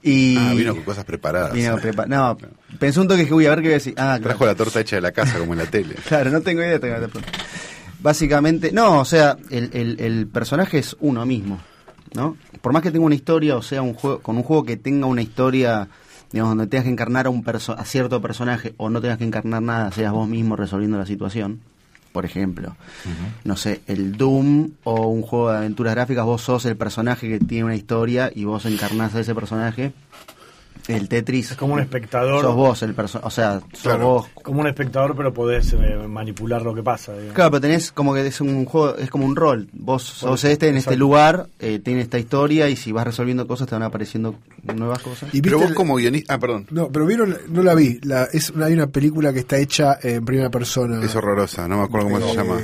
Y 0.02 0.36
Ah, 0.36 0.52
vino 0.54 0.74
con 0.74 0.84
cosas 0.84 1.06
preparadas. 1.06 1.54
Vine 1.54 1.68
a 1.68 1.76
prepa- 1.76 2.06
no, 2.06 2.36
pensé 2.78 3.00
un 3.00 3.08
toque 3.08 3.26
que 3.26 3.32
voy 3.32 3.46
a 3.46 3.50
ver 3.50 3.60
qué 3.60 3.68
voy 3.68 3.72
a 3.72 3.76
decir. 3.78 3.94
Ah, 3.96 4.04
claro. 4.18 4.22
Trajo 4.24 4.44
la 4.44 4.54
torta 4.54 4.80
hecha 4.80 4.96
de 4.96 5.00
la 5.02 5.12
casa 5.12 5.38
como 5.38 5.54
en 5.54 5.60
la 5.60 5.66
tele. 5.66 5.94
Claro, 6.06 6.30
no 6.30 6.42
tengo 6.42 6.60
idea. 6.60 6.78
tengo- 6.78 6.98
Básicamente, 8.00 8.72
no, 8.72 9.00
o 9.00 9.04
sea, 9.06 9.36
el, 9.50 9.70
el- 9.72 10.00
el 10.00 10.26
personaje 10.28 10.78
es 10.78 10.96
uno 11.00 11.24
mismo, 11.24 11.58
¿no? 12.14 12.36
Por 12.60 12.72
más 12.74 12.82
que 12.82 12.90
tenga 12.90 13.06
una 13.06 13.14
historia, 13.14 13.56
o 13.56 13.62
sea, 13.62 13.80
un 13.82 13.94
juego, 13.94 14.20
con 14.20 14.36
un 14.36 14.42
juego 14.42 14.64
que 14.64 14.76
tenga 14.76 15.06
una 15.06 15.22
historia, 15.22 15.88
digamos, 16.30 16.50
donde 16.56 16.66
tengas 16.66 16.84
que 16.84 16.90
encarnar 16.90 17.26
a, 17.26 17.30
un 17.30 17.42
perso- 17.42 17.74
a 17.76 17.84
cierto 17.86 18.20
personaje 18.20 18.74
o 18.76 18.90
no 18.90 19.00
tengas 19.00 19.16
que 19.18 19.24
encarnar 19.24 19.62
nada, 19.62 19.90
seas 19.92 20.12
vos 20.12 20.28
mismo 20.28 20.56
resolviendo 20.56 20.98
la 20.98 21.06
situación. 21.06 21.60
Por 22.16 22.24
ejemplo, 22.24 22.74
no 23.44 23.56
sé, 23.58 23.82
el 23.86 24.16
Doom 24.16 24.70
o 24.84 25.08
un 25.08 25.20
juego 25.20 25.50
de 25.50 25.58
aventuras 25.58 25.94
gráficas, 25.94 26.24
vos 26.24 26.40
sos 26.40 26.64
el 26.64 26.74
personaje 26.74 27.28
que 27.28 27.38
tiene 27.40 27.64
una 27.64 27.76
historia 27.76 28.32
y 28.34 28.46
vos 28.46 28.64
encarnás 28.64 29.14
a 29.14 29.20
ese 29.20 29.34
personaje. 29.34 29.92
El 30.88 31.08
Tetris. 31.08 31.52
Es 31.52 31.56
como 31.56 31.74
un 31.74 31.80
espectador. 31.80 32.42
Sos 32.42 32.54
vos 32.54 32.82
el 32.82 32.94
personaje, 32.94 33.26
o 33.26 33.30
sea, 33.30 33.60
sos 33.72 33.82
Claro. 33.82 34.04
vos 34.06 34.26
Como 34.42 34.60
un 34.60 34.66
espectador, 34.66 35.16
pero 35.16 35.32
podés 35.34 35.72
eh, 35.72 35.96
manipular 36.08 36.62
lo 36.62 36.74
que 36.74 36.82
pasa. 36.82 37.12
digamos. 37.12 37.34
Claro, 37.34 37.50
pero 37.50 37.60
tenés 37.62 37.90
como 37.92 38.14
que 38.14 38.26
es 38.26 38.40
un 38.40 38.64
juego, 38.64 38.96
es 38.96 39.10
como 39.10 39.26
un 39.26 39.34
rol. 39.36 39.68
Vos 39.72 40.02
sos 40.04 40.38
eso, 40.44 40.48
este 40.52 40.68
en 40.68 40.76
este 40.76 40.96
lugar, 40.96 41.48
eh, 41.58 41.80
tiene 41.82 42.00
esta 42.02 42.18
historia 42.18 42.68
y 42.68 42.76
si 42.76 42.92
vas 42.92 43.04
resolviendo 43.06 43.46
cosas 43.46 43.66
te 43.68 43.74
van 43.74 43.82
apareciendo 43.82 44.36
nuevas 44.74 45.00
cosas. 45.00 45.34
Y 45.34 45.42
Pero 45.42 45.58
vos 45.58 45.68
el- 45.70 45.74
como 45.74 45.96
guionista... 45.96 46.34
Ah, 46.34 46.38
perdón. 46.38 46.66
No, 46.70 46.88
pero 46.90 47.06
vieron, 47.06 47.36
no 47.48 47.62
la 47.62 47.74
vi. 47.74 47.98
La, 48.02 48.24
es, 48.32 48.52
hay 48.62 48.72
una 48.72 48.86
película 48.86 49.32
que 49.32 49.40
está 49.40 49.58
hecha 49.58 49.98
en 50.02 50.24
primera 50.24 50.50
persona. 50.50 51.04
Es 51.04 51.14
horrorosa, 51.16 51.66
no 51.68 51.78
me 51.78 51.84
acuerdo 51.84 52.08
cómo 52.10 52.20
se 52.20 52.32
Eh, 52.32 52.34
llama. 52.36 52.60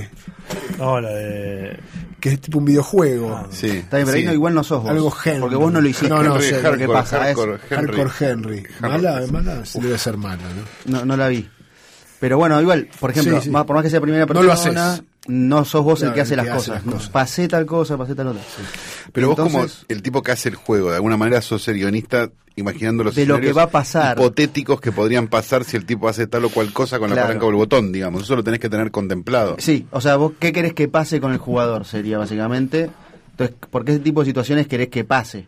No, 0.82 1.00
la 1.00 1.10
de. 1.10 1.78
Que 2.20 2.30
es 2.30 2.40
tipo 2.40 2.58
un 2.58 2.64
videojuego. 2.64 3.34
Ah, 3.36 3.46
Sí. 3.50 3.68
Está 3.68 3.98
bien, 3.98 4.06
pero 4.06 4.18
ahí 4.18 4.24
no, 4.24 4.32
igual 4.32 4.54
no 4.54 4.64
sos 4.64 4.82
vos. 4.82 4.90
Algo 4.90 5.14
Henry. 5.24 5.40
Porque 5.40 5.56
vos 5.56 5.72
no 5.72 5.80
lo 5.80 5.88
hiciste. 5.88 6.08
No, 6.08 6.22
no, 6.22 6.34
Henry 6.34 6.48
sé, 6.48 6.54
lo 6.54 6.58
que 6.60 6.68
Hardcore, 6.68 6.92
pasa 6.92 7.16
es- 7.30 7.36
Hardcore 7.36 7.58
Henry. 7.70 7.96
Hardcore 7.96 8.10
Henry. 8.32 8.66
Mala, 8.80 9.22
mala, 9.30 9.64
sí 9.66 9.80
debe 9.80 9.98
ser 9.98 10.16
mala, 10.16 10.42
¿no? 10.86 10.98
No, 10.98 11.04
no 11.04 11.16
la 11.16 11.28
vi. 11.28 11.48
Pero 12.20 12.36
bueno, 12.38 12.60
igual, 12.60 12.88
por 13.00 13.10
ejemplo, 13.10 13.38
Sí, 13.38 13.44
sí. 13.44 13.50
más- 13.50 13.64
por 13.64 13.74
más 13.76 13.82
que 13.84 13.90
sea 13.90 14.00
primera 14.00 14.26
No 14.26 14.42
lo 14.42 14.48
persona, 14.50 14.92
haces. 14.94 15.04
No 15.28 15.64
sos 15.64 15.84
vos 15.84 16.02
el 16.02 16.12
que 16.12 16.20
hace, 16.22 16.34
el 16.34 16.38
las, 16.38 16.46
hace 16.48 16.56
cosas. 16.70 16.84
las 16.84 16.94
cosas. 16.94 17.08
Pasé 17.10 17.48
tal 17.48 17.66
cosa, 17.66 17.96
pasé 17.96 18.14
tal 18.14 18.28
otra. 18.28 18.42
Pero 19.12 19.28
vos 19.28 19.36
como 19.36 19.64
el 19.88 20.02
tipo 20.02 20.22
que 20.22 20.32
hace 20.32 20.48
el 20.48 20.56
juego, 20.56 20.90
de 20.90 20.96
alguna 20.96 21.16
manera 21.16 21.40
sos 21.42 21.66
el 21.68 21.76
guionista 21.76 22.30
imaginando 22.56 23.02
los 23.04 23.14
De 23.14 23.24
lo 23.24 23.40
que 23.40 23.52
va 23.52 23.62
a 23.62 23.70
pasar. 23.70 24.18
hipotéticos 24.18 24.80
que 24.80 24.92
podrían 24.92 25.28
pasar 25.28 25.64
si 25.64 25.76
el 25.76 25.86
tipo 25.86 26.08
hace 26.08 26.26
tal 26.26 26.44
o 26.44 26.50
cual 26.50 26.72
cosa 26.72 26.98
con 26.98 27.08
la 27.10 27.16
palanca 27.16 27.46
o 27.46 27.50
el 27.50 27.56
botón, 27.56 27.92
digamos. 27.92 28.24
Eso 28.24 28.36
lo 28.36 28.44
tenés 28.44 28.60
que 28.60 28.68
tener 28.68 28.90
contemplado. 28.90 29.56
Sí, 29.58 29.86
o 29.90 30.00
sea, 30.00 30.16
vos 30.16 30.32
qué 30.38 30.52
querés 30.52 30.74
que 30.74 30.88
pase 30.88 31.20
con 31.20 31.32
el 31.32 31.38
jugador 31.38 31.84
sería 31.86 32.18
básicamente. 32.18 32.90
Entonces, 33.30 33.56
¿por 33.70 33.84
qué 33.84 33.98
tipo 34.00 34.20
de 34.20 34.26
situaciones 34.26 34.66
querés 34.66 34.88
que 34.88 35.04
pase? 35.04 35.46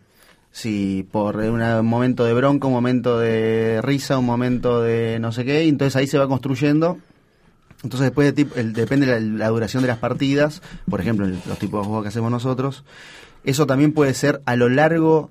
Si 0.51 1.05
por 1.11 1.35
una- 1.35 1.81
un 1.81 1.85
momento 1.87 2.23
de 2.23 2.33
bronca, 2.33 2.65
un 2.67 2.73
momento 2.73 3.19
de 3.19 3.81
risa, 3.83 4.17
un 4.17 4.25
momento 4.25 4.81
de 4.81 5.19
no 5.19 5.31
sé 5.33 5.43
qué, 5.45 5.67
entonces 5.67 5.95
ahí 5.97 6.07
se 6.07 6.17
va 6.17 6.27
construyendo. 6.27 6.97
Entonces 7.85 8.07
después 8.07 8.35
de 8.35 8.47
el- 8.55 8.73
depende 8.73 9.05
la, 9.07 9.19
la 9.19 9.47
duración 9.49 9.81
de 9.83 9.87
las 9.87 9.99
partidas, 9.99 10.61
por 10.89 10.99
ejemplo, 10.99 11.25
los 11.27 11.59
tipos 11.59 11.81
de 11.81 11.85
juegos 11.87 12.03
que 12.03 12.09
hacemos 12.09 12.31
nosotros. 12.31 12.83
Eso 13.43 13.65
también 13.65 13.93
puede 13.93 14.13
ser 14.13 14.41
a 14.45 14.55
lo 14.55 14.67
largo 14.69 15.29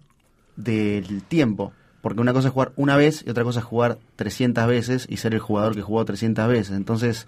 del 0.57 1.23
tiempo. 1.23 1.73
Porque 2.01 2.21
una 2.21 2.33
cosa 2.33 2.49
es 2.49 2.55
jugar 2.55 2.73
una 2.77 2.97
vez 2.97 3.25
y 3.27 3.31
otra 3.31 3.45
cosa 3.45 3.61
es 3.61 3.65
jugar 3.65 3.99
300 4.17 4.67
veces 4.67 5.07
y 5.09 5.17
ser 5.17 5.33
el 5.35 5.41
jugador 5.41 5.75
que 5.75 5.83
jugó 5.83 6.05
300 6.05 6.47
veces. 6.49 6.77
Entonces, 6.77 7.27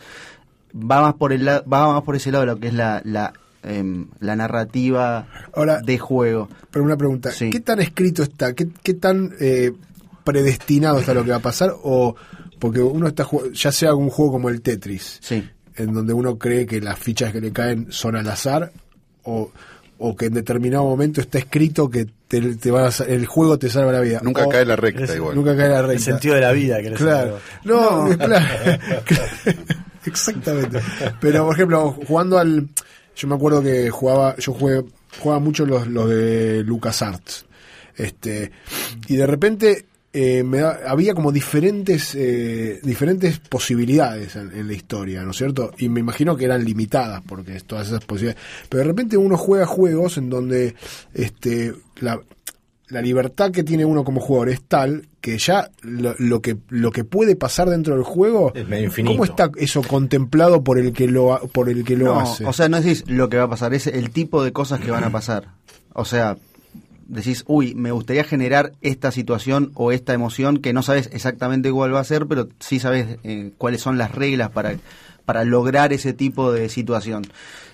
va 0.75 1.01
más 1.01 1.15
por 1.15 1.33
el 1.33 1.47
va 1.49 1.63
más 1.93 2.03
por 2.03 2.15
ese 2.15 2.31
lado 2.31 2.45
lo 2.47 2.59
que 2.61 2.69
es 2.69 2.75
la 2.75 3.01
la, 3.05 3.33
em, 3.63 4.09
la 4.21 4.37
narrativa 4.37 5.27
Ahora- 5.55 5.81
de 5.81 5.99
juego. 5.99 6.49
Pero 6.71 6.85
una 6.85 6.97
pregunta, 6.99 7.31
Sí. 7.31 7.49
¿qué 7.51 7.61
tan 7.61 7.81
escrito 7.81 8.23
está? 8.23 8.53
¿Qué, 8.53 8.69
qué 8.83 8.93
tan 8.93 9.33
eh, 9.41 9.73
predestinado 10.25 10.99
está 10.99 11.15
lo 11.15 11.25
que 11.25 11.31
va 11.31 11.37
a 11.37 11.41
pasar? 11.41 11.73
O 11.83 12.15
porque 12.59 12.81
uno 12.81 13.07
está 13.09 13.27
ya 13.53 13.73
sea 13.73 13.95
un 13.95 14.11
juego 14.11 14.33
como 14.33 14.49
el 14.49 14.63
Tetris, 14.63 15.19
Sí. 15.21 15.47
en 15.77 15.93
donde 15.93 16.13
uno 16.13 16.39
cree 16.39 16.67
que 16.67 16.81
las 16.81 16.99
fichas 16.99 17.33
que 17.33 17.41
le 17.41 17.53
caen 17.53 17.87
son 17.91 18.17
al 18.17 18.29
azar, 18.29 18.73
o, 19.25 19.51
o 19.99 20.17
que 20.17 20.27
en 20.27 20.35
determinado 20.35 20.85
momento 20.85 21.21
está 21.21 21.39
escrito 21.39 21.89
que 21.91 22.07
te, 22.29 22.41
te 22.57 22.71
va 22.71 22.89
a 22.89 23.05
el 23.07 23.27
juego 23.27 23.59
te 23.59 23.69
salva 23.71 23.93
la 23.93 24.01
vida. 24.01 24.21
Nunca 24.23 24.45
O- 24.47 24.49
cae 24.49 24.65
la 24.65 24.77
recta 24.77 25.05
es- 25.05 25.17
igual. 25.17 25.35
Nunca 25.37 25.57
cae 25.57 25.69
la 25.69 25.81
recta. 25.83 25.93
El 25.95 26.01
sentido 26.01 26.35
de 26.35 26.41
la 26.41 26.53
vida, 26.53 26.83
que 26.83 26.93
Claro. 26.93 27.39
No, 27.65 28.09
es 28.11 28.17
claro. 28.19 28.45
Exactamente. 30.05 30.81
Pero, 31.21 31.45
por 31.47 31.55
ejemplo, 31.55 31.93
jugando 32.07 32.39
al. 32.39 32.69
Yo 33.17 33.29
me 33.29 33.35
acuerdo 33.35 33.63
que 33.63 33.91
jugaba. 33.91 34.37
Yo 34.37 34.53
jugué, 34.53 34.85
jugaba 35.21 35.41
mucho 35.41 35.67
los, 35.67 35.87
los 35.89 36.09
de 36.09 36.63
LucasArts. 36.65 37.47
Este, 37.97 38.51
y 39.09 39.17
de 39.17 39.27
repente. 39.27 39.87
Eh, 40.19 40.43
me 40.43 40.59
da- 40.59 40.81
había 40.87 41.13
como 41.15 41.31
diferentes 41.31 42.15
eh, 42.15 42.81
diferentes 42.83 43.39
posibilidades 43.39 44.35
en, 44.37 44.51
en 44.53 44.67
la 44.67 44.73
historia, 44.73 45.23
¿no 45.23 45.33
es 45.33 45.37
cierto? 45.37 45.73
Y 45.77 45.89
me 45.91 46.01
imagino 46.01 46.37
que 46.37 46.47
eran 46.47 46.65
limitadas 46.65 47.21
porque 47.29 47.57
es 47.57 47.65
todas 47.65 47.89
esas 47.89 48.03
posibilidades. 48.05 48.43
Pero 48.71 48.79
de 48.83 48.89
repente 48.89 49.17
uno 49.19 49.37
juega 49.37 49.67
juegos 49.67 50.17
en 50.17 50.31
donde 50.31 50.75
este 51.13 51.75
la, 52.01 52.19
la 52.89 53.03
libertad 53.03 53.51
que 53.51 53.63
tiene 53.65 53.85
uno 53.85 54.05
como 54.05 54.21
jugador 54.21 54.49
es 54.49 54.63
tal 54.63 55.09
que 55.21 55.39
ya 55.39 55.71
lo, 55.83 56.15
lo 56.19 56.41
que 56.41 56.57
lo 56.69 56.93
que 56.93 57.03
puede 57.05 57.35
pasar 57.37 57.69
dentro 57.69 57.95
del 57.95 58.05
juego 58.05 58.53
Es 58.55 58.67
medio 58.69 58.85
infinito. 58.85 59.13
¿Cómo 59.13 59.25
está 59.25 59.51
eso 59.57 59.83
contemplado 59.83 60.63
por 60.65 60.79
el 60.79 60.93
que 60.93 61.09
lo 61.09 61.35
ha- 61.35 61.41
por 61.41 61.69
el 61.69 61.85
que 61.85 61.97
lo 61.97 62.07
No, 62.07 62.21
hace? 62.21 62.47
o 62.47 62.53
sea, 62.53 62.69
no 62.69 62.81
decís 62.81 63.05
lo 63.09 63.29
que 63.29 63.37
va 63.37 63.45
a 63.45 63.51
pasar, 63.51 63.75
es 63.75 63.87
el 63.87 64.11
tipo 64.11 64.43
de 64.45 64.53
cosas 64.53 64.81
que 64.81 64.91
van 64.91 65.05
a 65.05 65.11
pasar. 65.11 65.49
O 65.93 66.05
sea, 66.05 66.37
decís, 67.09 67.45
uy, 67.47 67.75
me 67.75 67.93
gustaría 67.93 68.25
generar 68.25 68.73
esta 68.83 69.11
situación 69.11 69.71
o 69.75 69.93
esta 69.93 70.13
emoción 70.13 70.59
que 70.59 70.73
no 70.73 70.83
sabes 70.83 71.09
exactamente 71.13 71.71
cuál 71.71 71.95
va 71.95 72.01
a 72.01 72.05
ser, 72.05 72.27
pero 72.27 72.49
sí 72.61 72.81
sabes 72.81 73.19
eh, 73.25 73.53
cuáles 73.59 73.81
son 73.81 73.99
las 73.99 74.13
reglas 74.13 74.51
para, 74.51 74.77
para 75.25 75.45
lograr 75.45 75.93
ese 75.93 76.13
tipo 76.13 76.53
de 76.53 76.69
situación. 76.69 77.25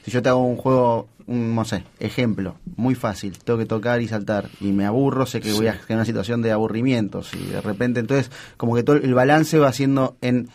Si 0.04 0.10
yo 0.10 0.22
te 0.22 0.28
hago 0.28 0.44
un 0.44 0.56
juego, 0.56 1.08
un, 1.26 1.54
no 1.54 1.64
sé, 1.64 1.84
ejemplo, 2.00 2.56
muy 2.76 2.94
fácil, 2.94 3.38
tengo 3.38 3.58
que 3.58 3.66
tocar 3.66 4.02
y 4.02 4.08
saltar 4.08 4.48
y 4.60 4.72
me 4.72 4.84
aburro, 4.84 5.26
sé 5.26 5.40
que 5.40 5.52
voy 5.52 5.68
a 5.68 5.74
generar 5.74 5.98
una 5.98 6.04
situación 6.04 6.42
de 6.42 6.52
aburrimiento, 6.52 7.22
y 7.32 7.52
de 7.52 7.60
repente 7.60 8.00
entonces 8.00 8.30
como 8.56 8.74
que 8.74 8.82
todo 8.82 8.96
el 8.96 9.14
balance 9.14 9.58
va 9.58 9.72
siendo 9.72 10.16
en 10.20 10.48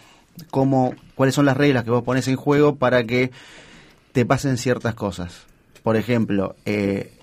cómo, 0.51 0.93
cuáles 1.15 1.33
son 1.33 1.45
las 1.45 1.57
reglas 1.57 1.83
que 1.83 1.91
vos 1.91 2.03
pones 2.03 2.27
en 2.27 2.35
juego 2.35 2.75
para 2.75 3.05
que 3.05 3.31
te 4.11 4.25
pasen 4.25 4.57
ciertas 4.57 4.93
cosas. 4.93 5.43
Por 5.83 5.95
ejemplo, 5.95 6.55
eh, 6.65 7.13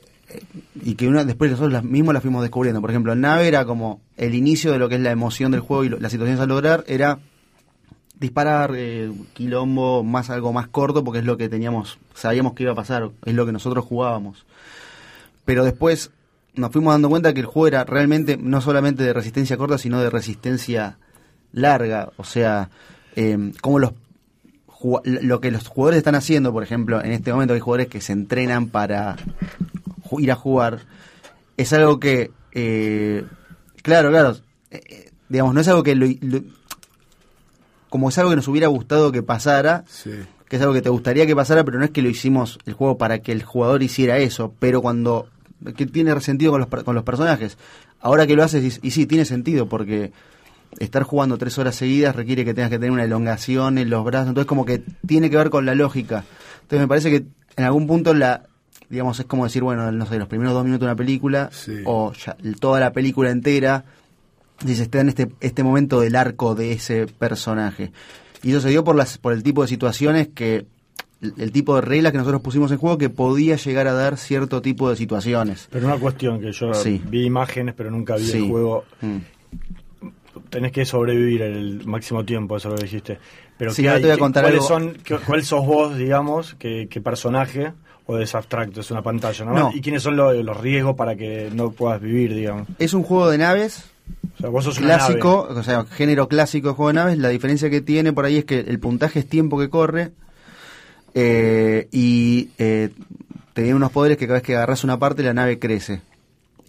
y 0.82 0.95
que 0.95 1.09
una, 1.09 1.24
después 1.24 1.51
nosotros 1.51 1.72
las, 1.72 1.85
mismos 1.85 2.14
las 2.14 2.22
fuimos 2.22 2.43
descubriendo. 2.43 2.80
Por 2.80 2.91
ejemplo, 2.91 3.14
Nave 3.14 3.49
era 3.49 3.64
como 3.64 4.01
el 4.16 4.35
inicio 4.35 4.72
de 4.72 4.78
lo 4.78 4.89
que 4.89 4.97
es 4.97 5.01
la 5.01 5.11
emoción 5.11 5.53
del 5.53 5.61
juego 5.61 5.85
y 5.85 5.89
lo- 5.89 5.99
las 5.99 6.12
situaciones 6.12 6.41
a 6.41 6.47
lograr 6.47 6.85
era 6.87 7.18
disparar, 8.18 8.72
eh, 8.76 9.11
quilombo, 9.35 10.05
más 10.05 10.30
algo 10.30 10.53
más 10.53 10.68
corto 10.68 11.03
porque 11.05 11.18
es 11.18 11.24
lo 11.24 11.37
que 11.37 11.49
teníamos, 11.49 11.99
sabíamos 12.14 12.55
que 12.55 12.62
iba 12.62 12.72
a 12.72 12.76
pasar, 12.76 13.11
es 13.24 13.35
lo 13.35 13.45
que 13.45 13.53
nosotros 13.53 13.85
jugábamos. 13.85 14.47
Pero 15.45 15.64
después 15.64 16.11
nos 16.55 16.70
fuimos 16.70 16.95
dando 16.95 17.09
cuenta 17.11 17.35
que 17.35 17.41
el 17.41 17.47
juego 17.47 17.66
era 17.66 17.85
realmente 17.85 18.37
no 18.37 18.61
solamente 18.61 19.03
de 19.03 19.12
resistencia 19.12 19.57
corta, 19.57 19.78
sino 19.78 20.01
de 20.01 20.11
resistencia 20.11 20.97
larga. 21.53 22.12
O 22.16 22.24
sea, 22.24 22.70
eh, 23.16 23.53
como 23.61 23.78
los 23.78 23.93
lo 25.05 25.41
que 25.41 25.51
los 25.51 25.66
jugadores 25.66 25.99
están 25.99 26.14
haciendo, 26.14 26.53
por 26.53 26.62
ejemplo, 26.62 27.03
en 27.03 27.12
este 27.12 27.32
momento 27.32 27.55
hay 27.55 27.61
jugadores 27.61 27.89
que 27.89 28.03
se 28.03 28.12
entrenan 28.12 28.68
para 28.68 29.16
ir 30.20 30.30
a 30.32 30.36
jugar, 30.36 30.80
es 31.56 31.72
algo 31.72 32.00
que, 32.00 32.30
eh, 32.52 33.24
claro, 33.82 34.10
claro, 34.10 34.36
eh, 34.70 34.80
eh, 34.88 35.10
digamos, 35.28 35.54
no 35.54 35.60
es 35.60 35.68
algo 35.68 35.82
que 35.82 35.94
lo, 35.94 36.06
lo- 36.20 36.42
como 37.90 38.08
es 38.08 38.18
algo 38.18 38.30
que 38.30 38.36
nos 38.36 38.48
hubiera 38.48 38.66
gustado 38.68 39.12
que 39.12 39.22
pasara, 39.22 39.84
Sí. 39.86 40.10
que 40.48 40.56
es 40.56 40.62
algo 40.62 40.74
que 40.74 40.82
te 40.82 40.88
gustaría 40.88 41.26
que 41.26 41.36
pasara, 41.36 41.64
pero 41.64 41.78
no 41.78 41.84
es 41.84 41.90
que 41.90 42.02
lo 42.02 42.08
hicimos 42.08 42.58
el 42.66 42.74
juego 42.74 42.98
para 42.98 43.20
que 43.20 43.32
el 43.32 43.42
jugador 43.44 43.82
hiciera 43.82 44.18
eso, 44.18 44.52
pero 44.58 44.82
cuando 44.82 45.28
que 45.76 45.86
tiene 45.86 46.18
sentido 46.20 46.50
con 46.52 46.60
los, 46.60 46.84
con 46.84 46.94
los 46.94 47.04
personajes. 47.04 47.56
Ahora 48.00 48.26
que 48.26 48.36
lo 48.36 48.42
haces, 48.42 48.80
y, 48.82 48.86
y 48.88 48.90
sí, 48.90 49.06
tiene 49.06 49.24
sentido, 49.24 49.66
porque 49.68 50.12
estar 50.78 51.04
jugando 51.04 51.38
tres 51.38 51.56
horas 51.56 51.76
seguidas 51.76 52.14
requiere 52.16 52.44
que 52.44 52.52
tengas 52.52 52.68
que 52.70 52.76
tener 52.78 52.90
una 52.90 53.04
elongación 53.04 53.78
en 53.78 53.88
los 53.88 54.04
brazos, 54.04 54.28
entonces 54.28 54.46
como 54.48 54.66
que 54.66 54.82
tiene 55.06 55.30
que 55.30 55.36
ver 55.38 55.48
con 55.48 55.64
la 55.64 55.74
lógica. 55.74 56.24
Entonces 56.62 56.80
me 56.80 56.88
parece 56.88 57.10
que 57.10 57.24
en 57.56 57.64
algún 57.64 57.86
punto 57.86 58.12
la 58.12 58.42
digamos 58.91 59.18
es 59.20 59.26
como 59.26 59.45
decir, 59.45 59.62
bueno, 59.62 59.91
no 59.93 60.07
sé, 60.07 60.18
los 60.18 60.28
primeros 60.28 60.53
dos 60.55 60.64
minutos 60.64 60.80
de 60.80 60.87
una 60.87 60.97
película 60.97 61.49
Sí. 61.53 61.76
o 61.85 62.12
ya 62.12 62.37
toda 62.61 62.80
la 62.80 62.93
película 62.93 63.30
entera 63.30 63.85
dice 64.64 64.82
está 64.85 65.01
en 65.01 65.09
este 65.09 65.28
este 65.41 65.62
momento 65.62 66.01
del 66.01 66.14
arco 66.16 66.55
de 66.55 66.72
ese 66.72 67.07
personaje. 67.07 67.93
Y 68.43 68.51
eso 68.51 68.61
se 68.61 68.68
dio 68.68 68.85
por 68.85 68.95
las 68.97 69.18
por 69.18 69.32
el 69.32 69.43
tipo 69.43 69.62
de 69.62 69.68
situaciones 69.68 70.28
que 70.35 70.66
el, 71.22 71.35
el 71.39 71.51
tipo 71.53 71.74
de 71.76 71.80
reglas 71.80 72.12
que 72.12 72.18
nosotros 72.18 72.43
pusimos 72.43 72.70
en 72.70 72.78
juego 72.78 72.99
que 72.99 73.09
podía 73.09 73.57
llegar 73.57 73.89
a 73.89 73.95
dar 73.95 74.16
cierto 74.18 74.61
tipo 74.61 74.91
de 74.91 74.97
situaciones. 74.97 75.68
Pero 75.70 75.87
una 75.87 75.97
cuestión 75.99 76.41
que 76.41 76.53
yo 76.53 76.74
Sí. 76.74 77.01
vi 77.09 77.24
imágenes, 77.24 77.74
pero 77.76 77.91
nunca 77.91 78.16
vi 78.16 78.24
Sí. 78.26 78.37
el 78.45 78.49
juego. 78.49 78.85
Mm. 79.01 79.16
Tenés 80.51 80.72
que 80.72 80.85
sobrevivir 80.85 81.43
el 81.43 81.87
máximo 81.87 82.24
tiempo, 82.24 82.57
eso 82.57 82.68
lo 82.68 82.76
dijiste. 82.76 83.18
Pero 83.57 83.72
Sí, 83.72 83.82
¿qué 83.82 83.89
hay? 83.89 84.01
te 84.01 84.07
voy 84.09 84.11
a 84.12 84.14
¿Qué- 84.14 84.20
contar 84.20 84.43
¿cuáles 84.45 84.61
algo. 84.62 84.68
son, 84.68 84.93
qué- 85.05 85.16
¿Cuál 85.18 85.45
sos 85.45 85.64
vos, 85.66 85.97
digamos? 85.97 86.55
¿Qué, 86.59 86.89
qué 86.91 87.01
personaje? 87.01 87.72
¿O 88.07 88.18
es 88.18 88.34
abstracto? 88.34 88.80
Es 88.80 88.90
una 88.90 89.02
pantalla, 89.02 89.44
¿no? 89.46 89.55
No. 89.55 89.70
¿Y 89.74 89.80
quiénes 89.80 90.02
son 90.02 90.16
los, 90.16 90.34
los 90.36 90.57
riesgos 90.61 90.94
para 90.94 91.16
que 91.16 91.50
no 91.55 91.70
puedas 91.70 92.00
vivir, 92.00 92.34
digamos? 92.34 92.68
Es 92.78 92.92
un 92.92 93.02
juego 93.02 93.30
de 93.30 93.38
naves 93.38 93.84
O 94.36 94.40
sea, 94.40 94.50
vos 94.50 94.64
sos 94.64 94.78
una 94.78 94.96
clásico, 94.96 95.46
nave. 95.48 95.61
o 95.61 95.62
sea, 95.62 95.84
género 95.86 96.28
clásico 96.28 96.68
de 96.68 96.74
juego 96.74 96.88
de 96.88 96.94
naves, 96.94 97.18
la 97.18 97.30
diferencia 97.30 97.70
que 97.70 97.80
tiene 97.80 98.12
por 98.12 98.26
ahí 98.26 98.36
es 98.38 98.44
que 98.44 98.61
el 98.61 98.78
puntaje 98.78 99.20
es 99.20 99.28
tiempo 99.28 99.59
que 99.59 99.70
corre 99.70 100.12
eh, 101.14 101.88
y 101.92 102.50
eh, 102.59 102.90
te 103.55 103.62
vienen 103.62 103.76
unos 103.76 103.92
poderes 103.92 104.18
que 104.18 104.26
cada 104.26 104.38
vez 104.40 104.42
que 104.42 104.57
agarras 104.57 104.84
una 104.84 104.98
parte 104.98 105.22
la 105.22 105.32
nave 105.32 105.59
crece. 105.59 106.02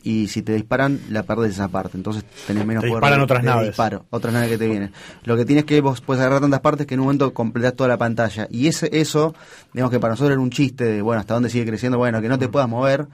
Y 0.05 0.27
si 0.29 0.41
te 0.43 0.53
disparan, 0.53 0.99
la 1.09 1.23
perdes 1.23 1.51
esa 1.53 1.67
parte. 1.67 1.97
Entonces 1.97 2.23
tenés 2.47 2.65
menos 2.65 2.83
Te 2.83 2.89
poder 2.89 3.01
disparan 3.01 3.19
de- 3.19 3.23
otras 3.25 3.43
naves. 3.43 3.67
disparo, 3.67 4.05
otras 4.11 4.33
naves 4.33 4.49
que 4.49 4.57
te 4.57 4.67
vienen. 4.67 4.91
Lo 5.23 5.35
que 5.35 5.43
tienes 5.45 5.63
es 5.63 5.67
que 5.67 5.81
vos 5.81 5.99
puedes 5.99 6.21
agarrar 6.21 6.41
tantas 6.41 6.59
partes 6.61 6.85
que 6.87 6.93
en 6.93 6.99
un 7.01 7.07
momento 7.07 7.33
completás 7.33 7.75
toda 7.75 7.89
la 7.89 7.97
pantalla. 7.97 8.47
Y 8.51 8.67
ese 8.67 8.89
eso, 8.93 9.33
digamos 9.73 9.91
que 9.91 9.99
para 9.99 10.13
nosotros 10.13 10.31
era 10.33 10.39
un 10.41 10.51
chiste 10.51 10.83
de, 10.85 11.01
bueno, 11.01 11.19
hasta 11.19 11.33
dónde 11.33 11.49
sigue 11.49 11.65
creciendo, 11.65 11.97
bueno, 11.97 12.21
que 12.21 12.29
no 12.29 12.37
te 12.39 12.47
puedas 12.47 12.69
mover 12.69 13.07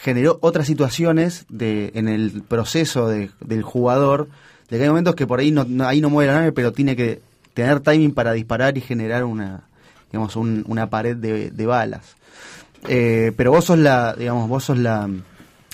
generó 0.00 0.38
otras 0.42 0.66
situaciones 0.66 1.44
de, 1.48 1.90
en 1.94 2.08
el 2.08 2.42
proceso 2.46 3.08
de- 3.08 3.30
del 3.40 3.62
jugador, 3.62 4.28
de 4.70 4.76
que 4.76 4.82
hay 4.84 4.88
momentos 4.90 5.14
que 5.16 5.26
por 5.26 5.40
ahí 5.40 5.50
no, 5.50 5.64
no- 5.66 5.88
ahí 5.88 6.00
no 6.00 6.08
mueve 6.10 6.30
la 6.32 6.38
nave, 6.38 6.52
pero 6.52 6.72
tiene 6.72 6.94
que 6.94 7.20
tener 7.54 7.80
timing 7.80 8.12
para 8.12 8.32
disparar 8.32 8.78
y 8.78 8.80
generar 8.80 9.24
una, 9.24 9.62
digamos, 10.12 10.36
un- 10.36 10.62
una 10.68 10.88
pared 10.90 11.16
de, 11.16 11.50
de 11.50 11.66
balas. 11.66 12.14
Eh, 12.86 13.32
pero 13.36 13.50
vos 13.50 13.64
sos 13.64 13.78
la, 13.78 14.14
digamos, 14.14 14.48
vos 14.48 14.62
sos 14.64 14.78
la, 14.78 15.08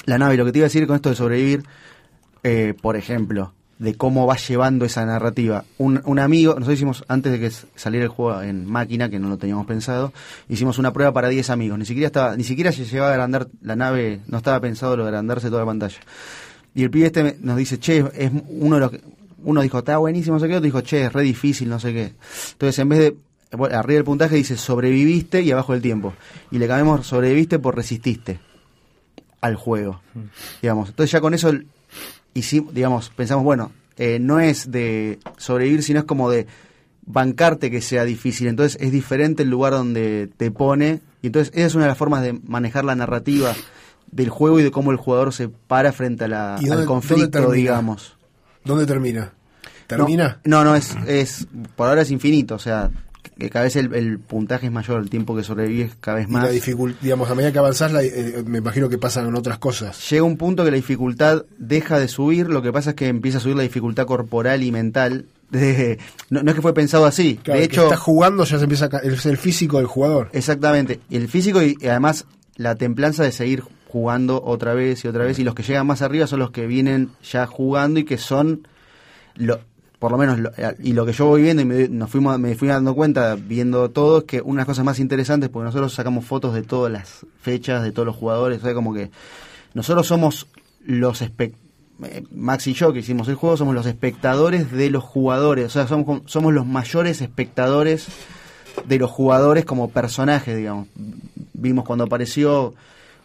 la 0.04 0.18
nave. 0.18 0.36
Lo 0.36 0.44
que 0.44 0.52
te 0.52 0.58
iba 0.58 0.66
a 0.66 0.68
decir 0.68 0.86
con 0.86 0.96
esto 0.96 1.10
de 1.10 1.16
sobrevivir, 1.16 1.64
eh, 2.42 2.74
por 2.80 2.96
ejemplo, 2.96 3.52
de 3.78 3.94
cómo 3.94 4.26
vas 4.26 4.46
llevando 4.48 4.84
esa 4.84 5.04
narrativa. 5.04 5.64
Un, 5.78 6.00
un 6.04 6.18
amigo, 6.18 6.54
nosotros 6.54 6.74
hicimos, 6.74 7.04
antes 7.08 7.32
de 7.32 7.40
que 7.40 7.50
saliera 7.74 8.04
el 8.04 8.10
juego 8.10 8.40
en 8.42 8.66
máquina, 8.66 9.08
que 9.08 9.18
no 9.18 9.28
lo 9.28 9.36
teníamos 9.36 9.66
pensado, 9.66 10.12
hicimos 10.48 10.78
una 10.78 10.92
prueba 10.92 11.12
para 11.12 11.28
10 11.28 11.50
amigos. 11.50 11.78
Ni 11.78 11.84
siquiera 11.84 12.06
estaba, 12.06 12.36
ni 12.36 12.44
siquiera 12.44 12.72
se 12.72 12.84
llegaba 12.84 13.10
a 13.10 13.12
agrandar 13.12 13.48
la 13.62 13.76
nave, 13.76 14.20
no 14.26 14.38
estaba 14.38 14.60
pensado 14.60 14.96
lo 14.96 15.04
de 15.04 15.08
agrandarse 15.08 15.48
toda 15.48 15.62
la 15.62 15.66
pantalla. 15.66 15.98
Y 16.74 16.82
el 16.82 16.90
pibe 16.90 17.06
este 17.06 17.36
nos 17.40 17.56
dice, 17.56 17.78
che, 17.78 18.04
es 18.14 18.30
uno 18.48 18.76
de 18.76 18.80
los 18.80 18.92
uno 19.44 19.60
dijo, 19.60 19.78
está 19.78 19.98
buenísimo, 19.98 20.36
no 20.36 20.40
sé 20.40 20.48
qué, 20.48 20.54
otro 20.54 20.64
dijo, 20.64 20.80
che, 20.80 21.04
es 21.04 21.12
re 21.12 21.22
difícil, 21.22 21.68
no 21.68 21.78
sé 21.78 21.92
qué. 21.92 22.14
Entonces, 22.52 22.78
en 22.78 22.88
vez 22.88 22.98
de, 22.98 23.16
arriba 23.76 23.96
del 23.96 24.04
puntaje 24.04 24.36
dice 24.36 24.56
sobreviviste 24.56 25.42
y 25.42 25.50
abajo 25.50 25.74
el 25.74 25.82
tiempo. 25.82 26.14
Y 26.50 26.58
le 26.58 26.66
cambiamos 26.66 27.06
sobreviviste 27.06 27.58
por 27.58 27.76
resististe 27.76 28.40
al 29.44 29.56
juego. 29.56 30.00
Digamos, 30.62 30.88
entonces 30.88 31.10
ya 31.12 31.20
con 31.20 31.34
eso 31.34 31.52
hicimos, 32.32 32.72
digamos, 32.74 33.10
pensamos, 33.10 33.44
bueno, 33.44 33.72
eh, 33.96 34.18
no 34.20 34.40
es 34.40 34.70
de 34.70 35.18
sobrevivir, 35.36 35.82
sino 35.82 35.98
es 36.00 36.04
como 36.06 36.30
de 36.30 36.46
bancarte 37.06 37.70
que 37.70 37.80
sea 37.82 38.04
difícil. 38.04 38.48
Entonces 38.48 38.80
es 38.80 38.90
diferente 38.90 39.42
el 39.42 39.50
lugar 39.50 39.72
donde 39.74 40.30
te 40.36 40.50
pone. 40.50 41.00
Y 41.22 41.26
entonces 41.28 41.52
esa 41.54 41.66
es 41.66 41.74
una 41.74 41.84
de 41.84 41.88
las 41.90 41.98
formas 41.98 42.22
de 42.22 42.32
manejar 42.46 42.84
la 42.84 42.94
narrativa 42.94 43.54
del 44.10 44.30
juego 44.30 44.60
y 44.60 44.62
de 44.62 44.70
cómo 44.70 44.90
el 44.92 44.96
jugador 44.96 45.32
se 45.34 45.48
para 45.48 45.92
frente 45.92 46.24
a 46.24 46.28
la- 46.28 46.56
¿Y 46.60 46.66
dónde- 46.66 46.82
al 46.82 46.88
conflicto, 46.88 47.40
dónde 47.42 47.56
digamos. 47.56 48.16
¿Dónde 48.64 48.86
termina? 48.86 49.32
¿Termina? 49.86 50.40
No, 50.44 50.64
no, 50.64 50.70
no, 50.70 50.76
es, 50.76 50.96
es, 51.06 51.46
por 51.76 51.88
ahora 51.88 52.00
es 52.02 52.10
infinito, 52.10 52.54
o 52.54 52.58
sea, 52.58 52.90
que 53.38 53.50
cada 53.50 53.64
vez 53.64 53.74
el, 53.76 53.92
el 53.94 54.18
puntaje 54.20 54.66
es 54.66 54.72
mayor, 54.72 55.00
el 55.00 55.10
tiempo 55.10 55.34
que 55.34 55.42
sobrevives 55.42 55.92
cada 56.00 56.18
vez 56.18 56.28
Y 56.28 56.32
más. 56.32 56.44
la 56.44 56.50
dificultad, 56.50 57.00
digamos, 57.02 57.28
a 57.30 57.34
medida 57.34 57.50
que 57.52 57.58
avanzás, 57.58 57.92
la- 57.92 58.02
eh, 58.04 58.44
me 58.46 58.58
imagino 58.58 58.88
que 58.88 58.96
pasan 58.98 59.34
otras 59.34 59.58
cosas. 59.58 60.08
Llega 60.10 60.22
un 60.22 60.36
punto 60.36 60.64
que 60.64 60.70
la 60.70 60.76
dificultad 60.76 61.44
deja 61.58 61.98
de 61.98 62.08
subir, 62.08 62.48
lo 62.48 62.62
que 62.62 62.72
pasa 62.72 62.90
es 62.90 62.96
que 62.96 63.08
empieza 63.08 63.38
a 63.38 63.40
subir 63.40 63.56
la 63.56 63.62
dificultad 63.64 64.06
corporal 64.06 64.62
y 64.62 64.70
mental. 64.70 65.26
De- 65.50 65.98
no, 66.30 66.42
no 66.42 66.50
es 66.50 66.54
que 66.54 66.62
fue 66.62 66.74
pensado 66.74 67.06
así, 67.06 67.38
Claro, 67.42 67.58
de 67.60 67.66
hecho, 67.66 67.84
está 67.84 67.96
jugando 67.96 68.44
ya 68.44 68.56
se 68.58 68.64
empieza 68.64 68.86
a 68.92 68.98
es 68.98 69.26
el 69.26 69.36
físico 69.36 69.78
del 69.78 69.86
jugador. 69.86 70.30
exactamente, 70.32 71.00
el 71.10 71.28
físico 71.28 71.62
y, 71.62 71.76
y 71.80 71.86
además 71.88 72.24
la 72.56 72.74
templanza 72.76 73.22
de 73.24 73.32
seguir 73.32 73.62
jugando 73.88 74.42
otra 74.44 74.74
vez 74.74 75.04
y 75.04 75.08
otra 75.08 75.24
vez, 75.24 75.38
y 75.38 75.44
los 75.44 75.54
que 75.54 75.62
llegan 75.62 75.86
más 75.86 76.02
arriba 76.02 76.26
son 76.26 76.38
los 76.40 76.50
que 76.50 76.66
vienen 76.66 77.10
ya 77.22 77.46
jugando 77.46 78.00
y 78.00 78.04
que 78.04 78.18
son, 78.18 78.66
lo, 79.36 79.60
por 80.04 80.12
lo 80.12 80.18
menos, 80.18 80.38
lo- 80.38 80.50
y 80.82 80.92
lo 80.92 81.06
que 81.06 81.14
yo 81.14 81.24
voy 81.24 81.40
viendo 81.40 81.62
y 81.62 81.64
me, 81.64 81.88
nos 81.88 82.10
fuimos, 82.10 82.38
me 82.38 82.54
fui 82.56 82.68
dando 82.68 82.94
cuenta 82.94 83.36
viendo 83.36 83.88
todo, 83.90 84.18
es 84.18 84.24
que 84.24 84.42
una 84.42 84.56
de 84.56 84.58
las 84.58 84.66
cosas 84.66 84.84
más 84.84 84.98
interesantes, 84.98 85.48
porque 85.48 85.64
nosotros 85.64 85.94
sacamos 85.94 86.26
fotos 86.26 86.52
de 86.52 86.60
todas 86.62 86.92
las 86.92 87.24
fechas, 87.40 87.82
de 87.82 87.90
todos 87.90 88.04
los 88.04 88.14
jugadores, 88.14 88.58
o 88.58 88.64
sea, 88.66 88.74
como 88.74 88.92
que 88.92 89.10
nosotros 89.72 90.06
somos 90.06 90.46
los 90.84 91.22
espectadores. 91.22 91.64
Max 92.32 92.66
y 92.66 92.74
yo 92.74 92.92
que 92.92 92.98
hicimos 92.98 93.28
el 93.28 93.36
juego 93.36 93.56
somos 93.56 93.74
los 93.74 93.86
espectadores 93.86 94.70
de 94.72 94.90
los 94.90 95.02
jugadores, 95.02 95.64
o 95.66 95.70
sea, 95.70 95.86
somos, 95.86 96.20
somos 96.26 96.52
los 96.52 96.66
mayores 96.66 97.22
espectadores 97.22 98.08
de 98.86 98.98
los 98.98 99.10
jugadores 99.10 99.64
como 99.64 99.88
personajes, 99.88 100.54
digamos. 100.54 100.88
Vimos 101.54 101.86
cuando 101.86 102.04
apareció, 102.04 102.74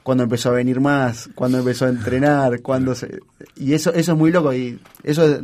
cuando 0.09 0.23
empezó 0.23 0.49
a 0.49 0.53
venir 0.53 0.79
más, 0.79 1.29
cuando 1.35 1.59
empezó 1.59 1.85
a 1.85 1.89
entrenar, 1.89 2.61
cuando 2.61 2.95
se... 2.95 3.19
Y 3.55 3.73
eso 3.73 3.93
eso 3.93 4.13
es 4.13 4.17
muy 4.17 4.31
loco 4.31 4.51
y 4.55 4.79
eso, 5.03 5.39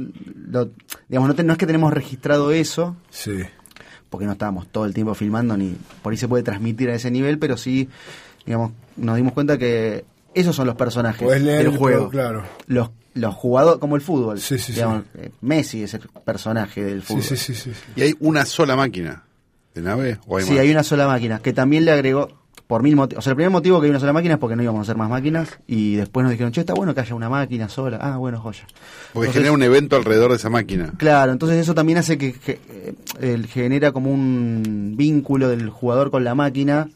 lo, 0.49 0.71
digamos, 1.07 1.29
no, 1.29 1.35
te- 1.35 1.43
no 1.43 1.51
es 1.53 1.59
que 1.59 1.67
tenemos 1.67 1.93
registrado 1.93 2.51
eso, 2.51 2.95
Sí. 3.11 3.43
porque 4.09 4.25
no 4.25 4.31
estábamos 4.31 4.67
todo 4.67 4.85
el 4.85 4.93
tiempo 4.95 5.13
filmando, 5.13 5.55
ni 5.55 5.77
por 6.01 6.11
ahí 6.13 6.17
se 6.17 6.27
puede 6.27 6.41
transmitir 6.43 6.89
a 6.89 6.95
ese 6.95 7.11
nivel, 7.11 7.37
pero 7.37 7.57
sí, 7.57 7.87
digamos, 8.43 8.71
nos 8.97 9.15
dimos 9.17 9.33
cuenta 9.33 9.59
que 9.59 10.03
esos 10.33 10.55
son 10.55 10.65
los 10.65 10.75
personajes 10.75 11.27
leer 11.41 11.63
del 11.63 11.73
el 11.73 11.77
juego. 11.77 12.09
claro. 12.09 12.43
Los, 12.65 12.89
los 13.13 13.35
jugadores, 13.35 13.79
como 13.79 13.95
el 13.95 14.01
fútbol. 14.01 14.39
Sí, 14.39 14.57
sí, 14.57 14.65
sí. 14.65 14.73
digamos, 14.73 15.03
eh, 15.13 15.29
Messi 15.41 15.83
es 15.83 15.93
el 15.93 16.01
personaje 16.25 16.83
del 16.83 17.01
Sí, 17.01 17.07
fútbol. 17.07 17.23
sí, 17.23 17.37
sí, 17.37 17.53
sí, 17.53 17.71
sí. 17.71 17.79
¿Y 17.95 18.01
hay 18.01 18.15
una 18.19 18.45
sola 18.45 18.75
máquina 18.75 19.23
de 19.75 19.81
nave? 19.81 20.17
¿O 20.27 20.37
hay 20.37 20.43
Sí, 20.43 20.51
más? 20.51 20.59
hay 20.61 20.71
una 20.71 20.83
sola 20.83 21.07
máquina, 21.07 21.39
que 21.39 21.53
también 21.53 21.85
le 21.85 21.91
agregó, 21.91 22.29
por 22.67 22.81
mil 22.81 22.95
motivos. 22.95 23.19
O 23.19 23.21
sea, 23.23 23.31
el 23.31 23.35
primer 23.35 23.51
motivo 23.51 23.79
que 23.79 23.85
hay 23.85 23.89
una 23.91 23.99
sola 23.99 24.13
máquina 24.13 24.33
es 24.35 24.39
porque 24.39 24.55
no 24.55 24.63
íbamos 24.63 24.79
a 24.79 24.81
hacer 24.83 24.97
más 24.97 25.09
máquinas 25.09 25.59
y 25.67 25.95
después 25.95 26.23
nos 26.23 26.31
dijeron, 26.31 26.51
che, 26.51 26.61
está 26.61 26.73
bueno 26.73 26.95
que 26.95 27.01
haya 27.01 27.13
una 27.15 27.29
máquina 27.29 27.69
sola. 27.69 27.99
Ah, 28.01 28.17
bueno, 28.17 28.39
joya. 28.39 28.65
Porque 29.13 29.27
Entonces- 29.27 29.33
genera 29.33 29.51
un 29.51 29.61
evento 29.63 29.95
alrededor 29.95 30.31
de 30.31 30.37
esa 30.37 30.49
máquina. 30.49 30.91
Claro, 30.97 31.31
entonces 31.31 31.59
eso 31.59 31.75
también 31.75 31.99
hace 31.99 32.17
que, 32.17 32.33
que, 32.33 32.59
eh, 32.69 32.95
el- 33.21 33.45
genera 33.47 33.91
como 33.91 34.11
un 34.11 34.93
vínculo 34.97 35.47
del 35.49 35.69
jugador 35.69 36.09
con 36.11 36.23
la 36.23 36.33
máquina 36.35 36.89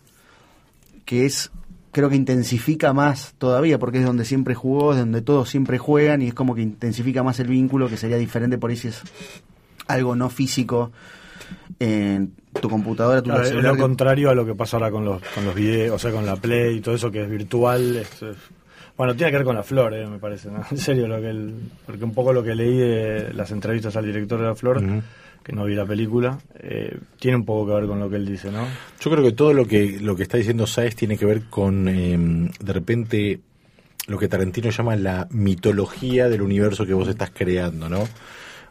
que 1.06 1.26
es 1.26 1.52
creo 1.92 2.10
que 2.10 2.16
intensifica 2.16 2.94
más 2.94 3.34
todavía 3.40 3.80
porque 3.80 3.98
es 4.00 4.06
donde 4.06 4.24
siempre 4.26 4.54
jugó, 4.54 4.94
es 4.94 5.00
donde 5.00 5.22
todos 5.24 5.50
siempre 5.50 5.80
juegan 5.80 6.22
y 6.22 6.28
es 6.28 6.34
como 6.36 6.54
que 6.54 6.62
intensifica 6.62 7.24
más 7.24 7.40
el 7.40 7.48
vínculo 7.48 7.90
que 7.90 7.98
sería 7.98 8.18
diferente 8.18 8.58
por 8.60 8.70
ahí 8.70 8.78
si 8.78 8.90
es 8.90 9.02
algo 9.88 10.16
no 10.16 10.30
físico 10.30 10.92
en 11.80 12.34
tu 12.62 12.70
computadora, 12.70 13.22
tu 13.22 13.30
Claro, 13.30 13.44
es 13.44 13.54
lo 13.64 13.78
contrario 13.78 14.30
a 14.30 14.36
lo 14.36 14.46
que 14.46 14.56
pasa 14.56 14.78
ahora 14.78 14.92
con 14.92 15.06
los, 15.06 15.22
con 15.36 15.46
los 15.46 15.56
videos, 15.56 15.96
o 15.96 16.00
sea, 16.00 16.12
con 16.12 16.26
la 16.26 16.36
Play 16.36 16.78
y 16.78 16.82
todo 16.82 16.96
eso 16.96 17.12
que 17.12 17.24
es 17.24 17.30
virtual. 17.30 17.98
es- 17.98 18.22
es- 18.24 18.38
bueno, 18.98 19.16
tiene 19.16 19.32
que 19.32 19.38
ver 19.38 19.46
con 19.46 19.56
la 19.56 19.64
Flor, 19.64 19.94
eh, 19.94 20.06
me 20.08 20.20
parece, 20.20 20.50
¿no? 20.52 20.62
En 20.72 20.78
serio, 20.78 21.08
lo 21.08 21.22
que 21.22 21.30
el- 21.30 21.54
porque 21.86 22.04
un 22.04 22.14
poco 22.14 22.34
lo 22.34 22.44
que 22.44 22.54
leí 22.56 22.78
de 22.78 23.34
las 23.34 23.52
entrevistas 23.52 23.96
al 23.96 24.06
director 24.06 24.40
de 24.40 24.46
la 24.48 24.56
Flor, 24.56 24.82
que 25.44 25.54
no 25.54 25.64
vi 25.66 25.74
la 25.74 25.86
película, 25.86 26.38
eh, 26.60 26.98
tiene 27.18 27.38
un 27.38 27.46
poco 27.46 27.68
que 27.68 27.74
ver 27.80 27.88
con 27.88 28.00
lo 28.00 28.10
que 28.10 28.18
él 28.18 28.26
dice, 28.26 28.52
¿no? 28.52 28.68
Yo 29.00 29.10
creo 29.10 29.24
que 29.24 29.32
todo 29.32 29.54
lo 29.54 29.66
que 29.66 30.00
lo 30.02 30.16
que 30.18 30.24
está 30.24 30.38
diciendo 30.38 30.68
Saez 30.68 30.96
tiene 30.98 31.18
que 31.18 31.26
ver 31.26 31.44
con 31.50 31.88
eh, 31.88 32.18
de 32.60 32.74
repente 32.74 33.40
lo 34.08 34.18
que 34.18 34.28
Tarantino 34.28 34.70
llama 34.70 34.96
la 34.98 35.28
mitología 35.32 36.28
del 36.28 36.42
universo 36.42 36.86
que 36.86 36.94
vos 36.94 37.08
estás 37.08 37.32
creando, 37.32 37.88
¿no? 37.88 38.06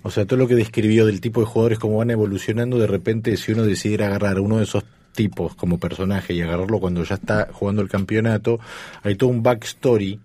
O 0.02 0.10
sea, 0.10 0.24
todo 0.26 0.38
lo 0.38 0.46
que 0.48 0.54
describió 0.54 1.06
del 1.06 1.20
tipo 1.20 1.40
de 1.40 1.46
jugadores 1.46 1.78
cómo 1.78 1.98
van 1.98 2.10
evolucionando, 2.10 2.78
de 2.78 2.86
repente 2.86 3.36
si 3.36 3.52
uno 3.52 3.64
decidiera 3.64 4.06
agarrar 4.06 4.36
a 4.38 4.40
uno 4.40 4.58
de 4.58 4.64
esos 4.64 4.84
tipos 5.14 5.54
como 5.56 5.78
personaje 5.78 6.32
y 6.34 6.40
agarrarlo 6.40 6.78
cuando 6.78 7.02
ya 7.04 7.16
está 7.16 7.48
jugando 7.52 7.82
el 7.82 7.88
campeonato, 7.88 8.60
hay 9.02 9.16
todo 9.16 9.30
un 9.30 9.42
backstory 9.42 10.20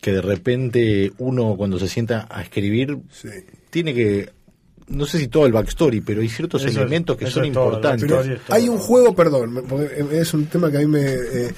que 0.00 0.12
de 0.12 0.20
repente 0.22 1.12
uno 1.18 1.54
cuando 1.56 1.78
se 1.78 1.88
sienta 1.88 2.26
a 2.30 2.42
escribir 2.42 2.98
Sí. 3.12 3.28
tiene 3.70 3.94
que 3.94 4.30
no 4.88 5.04
sé 5.04 5.18
si 5.18 5.28
todo 5.28 5.44
el 5.44 5.52
backstory, 5.52 6.00
pero 6.00 6.22
hay 6.22 6.30
ciertos 6.30 6.62
Eso 6.62 6.70
es- 6.70 6.76
elementos 6.78 7.16
que 7.18 7.26
son 7.30 7.44
importantes. 7.44 8.10
Hay 8.48 8.70
un 8.70 8.78
juego, 8.78 9.14
perdón, 9.14 9.62
es 10.10 10.32
un 10.32 10.46
tema 10.46 10.70
que 10.70 10.78
a 10.78 10.80
mí 10.80 10.86
me... 10.86 11.04
eh, 11.04 11.52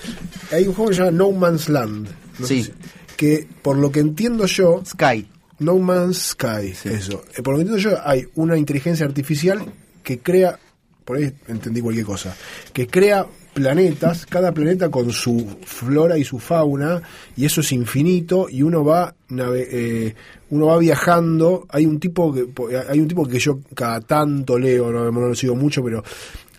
hay 0.50 0.66
un 0.66 0.74
juego 0.74 0.90
que 0.90 0.96
se 0.96 1.02
llama 1.04 1.16
No 1.16 1.30
Man's 1.30 1.68
Land. 1.68 2.08
no 2.40 2.46
Sí. 2.46 2.64
si- 2.64 2.72
que 3.16 3.46
por 3.62 3.76
lo 3.76 3.92
que 3.92 4.00
entiendo 4.00 4.46
yo, 4.46 4.82
Sky. 4.84 5.28
No 5.60 5.78
Man's 5.78 6.30
Sky, 6.30 6.74
eso. 6.84 7.22
Eh, 7.36 7.42
por 7.42 7.54
lo 7.54 7.58
que 7.58 7.62
entiendo 7.62 7.78
yo, 7.78 7.96
hay 8.04 8.26
una 8.34 8.56
inteligencia 8.56 9.06
artificial 9.06 9.64
que 10.02 10.18
crea, 10.18 10.58
por 11.04 11.16
ahí 11.18 11.32
entendí 11.48 11.80
cualquier 11.80 12.06
cosa, 12.06 12.36
que 12.72 12.86
crea 12.86 13.26
planetas, 13.52 14.26
cada 14.26 14.52
planeta 14.52 14.90
con 14.90 15.10
su 15.12 15.58
flora 15.64 16.16
y 16.16 16.24
su 16.24 16.38
fauna, 16.38 17.02
y 17.36 17.44
eso 17.44 17.60
es 17.62 17.72
infinito, 17.72 18.46
y 18.48 18.62
uno 18.62 18.84
va 18.84 19.14
nave- 19.28 19.68
eh, 19.70 20.14
uno 20.50 20.66
va 20.66 20.78
viajando, 20.78 21.66
hay 21.68 21.84
un 21.84 21.98
tipo 22.00 22.32
que 22.32 22.46
hay 22.88 23.00
un 23.00 23.08
tipo 23.08 23.26
que 23.26 23.38
yo 23.38 23.58
cada 23.74 24.00
tanto 24.00 24.58
leo, 24.58 24.90
no, 24.90 25.10
no 25.10 25.20
lo 25.28 25.34
sigo 25.34 25.54
mucho, 25.56 25.82
pero 25.82 26.02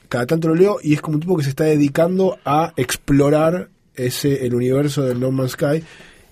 cada 0.10 0.26
tanto 0.26 0.50
lo 0.50 0.56
leo, 0.56 0.80
y 0.84 0.94
es 0.94 1.02
como 1.02 1.16
un 1.16 1.22
tipo 1.22 1.38
que 1.38 1.44
se 1.44 1.50
está 1.50 1.64
dedicando 1.64 2.38
a 2.46 2.74
explorar 2.76 3.70
ese 3.96 4.46
el 4.46 4.54
universo 4.54 5.04
del 5.04 5.20
No 5.20 5.32
Man's 5.32 5.52
Sky 5.54 5.84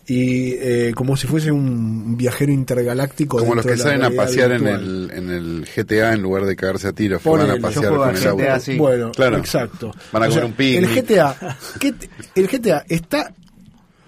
y 0.09 0.53
eh, 0.59 0.91
como 0.95 1.15
si 1.15 1.27
fuese 1.27 1.51
un 1.51 2.17
viajero 2.17 2.51
intergaláctico 2.51 3.37
Como 3.37 3.53
los 3.55 3.65
que 3.65 3.77
salen 3.77 4.03
a 4.03 4.09
pasear 4.09 4.51
en 4.53 4.67
el, 4.67 5.11
en 5.13 5.29
el 5.29 5.67
GTA 5.75 6.13
en 6.13 6.21
lugar 6.21 6.45
de 6.45 6.55
cagarse 6.55 6.87
a 6.87 6.93
tiros. 6.93 7.23
van 7.23 7.51
a 7.51 7.57
pasear 7.57 7.93
con 7.95 8.09
el 8.09 8.15
GTA, 8.15 8.53
auto. 8.53 8.65
sí. 8.65 8.77
Bueno, 8.77 9.11
Claro. 9.11 9.37
exacto. 9.37 9.91
Van 10.11 10.23
a 10.23 10.25
O 10.25 10.29
comer 10.29 10.33
sea, 10.33 10.45
un. 10.45 10.83
El 10.83 10.87
GTA, 11.03 11.57
¿qué 11.79 11.91
te- 11.93 12.09
el 12.35 12.47
GTA 12.47 12.85
está 12.89 13.33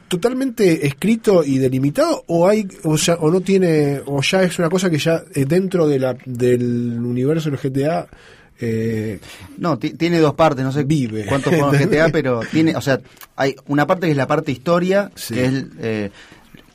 totalmente 0.07 0.85
escrito 0.85 1.43
y 1.43 1.57
delimitado 1.57 2.23
o 2.27 2.47
hay 2.47 2.67
o, 2.83 2.97
ya- 2.97 3.15
o 3.15 3.31
no 3.31 3.39
tiene 3.41 4.01
o 4.05 4.21
ya 4.21 4.43
es 4.43 4.59
una 4.59 4.69
cosa 4.69 4.89
que 4.89 4.97
ya 4.97 5.23
eh, 5.33 5.45
dentro 5.45 5.87
de 5.87 5.99
la 5.99 6.17
del 6.25 6.99
universo 6.99 7.49
del 7.49 7.59
GTA 7.59 8.07
eh, 8.61 9.19
No, 9.57 9.77
ti- 9.77 9.91
tiene 9.91 10.19
dos 10.19 10.33
partes, 10.35 10.63
no 10.63 10.71
sé 10.71 10.83
Vive. 10.83 11.25
cuántos 11.25 11.53
juegos 11.53 11.77
GTA, 11.77 12.09
pero 12.11 12.41
tiene, 12.51 12.75
o 12.75 12.81
sea, 12.81 12.99
hay 13.35 13.55
una 13.67 13.87
parte 13.87 14.05
que 14.07 14.11
es 14.11 14.17
la 14.17 14.27
parte 14.27 14.51
historia, 14.51 15.11
Sí. 15.15 15.33
que 15.33 15.45
es, 15.45 15.65
eh, 15.79 16.11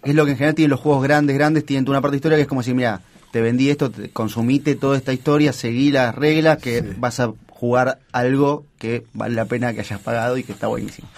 es 0.03 0.15
lo 0.15 0.25
que 0.25 0.33
en 0.33 0.37
general 0.37 0.55
tienen 0.55 0.71
los 0.71 0.81
juegos 0.81 1.03
grandes, 1.03 1.37
grandes, 1.37 1.65
tienen 1.67 1.89
una 1.89 2.01
parte 2.01 2.17
historia 2.17 2.37
que 2.37 2.43
es 2.43 2.49
como 2.49 2.61
decir, 2.61 2.75
mira, 2.75 3.01
te 3.33 3.41
vendí 3.41 3.71
esto, 3.71 3.91
te- 3.91 4.11
consumite 4.11 4.75
toda 4.77 4.97
esta 4.97 5.13
historia, 5.13 5.53
seguí 5.53 5.91
las 5.91 6.15
reglas, 6.15 6.59
que 6.59 6.83
vas 6.99 7.19
a 7.21 7.33
jugar 7.51 7.99
algo 8.13 8.65
que 8.79 9.05
vale 9.15 9.35
la 9.35 9.47
pena 9.47 9.73
que 9.73 9.81
hayas 9.81 10.01
pagado 10.01 10.37
y 10.39 10.43
que 10.45 10.53
está 10.53 10.67
buenísimo. 10.67 11.09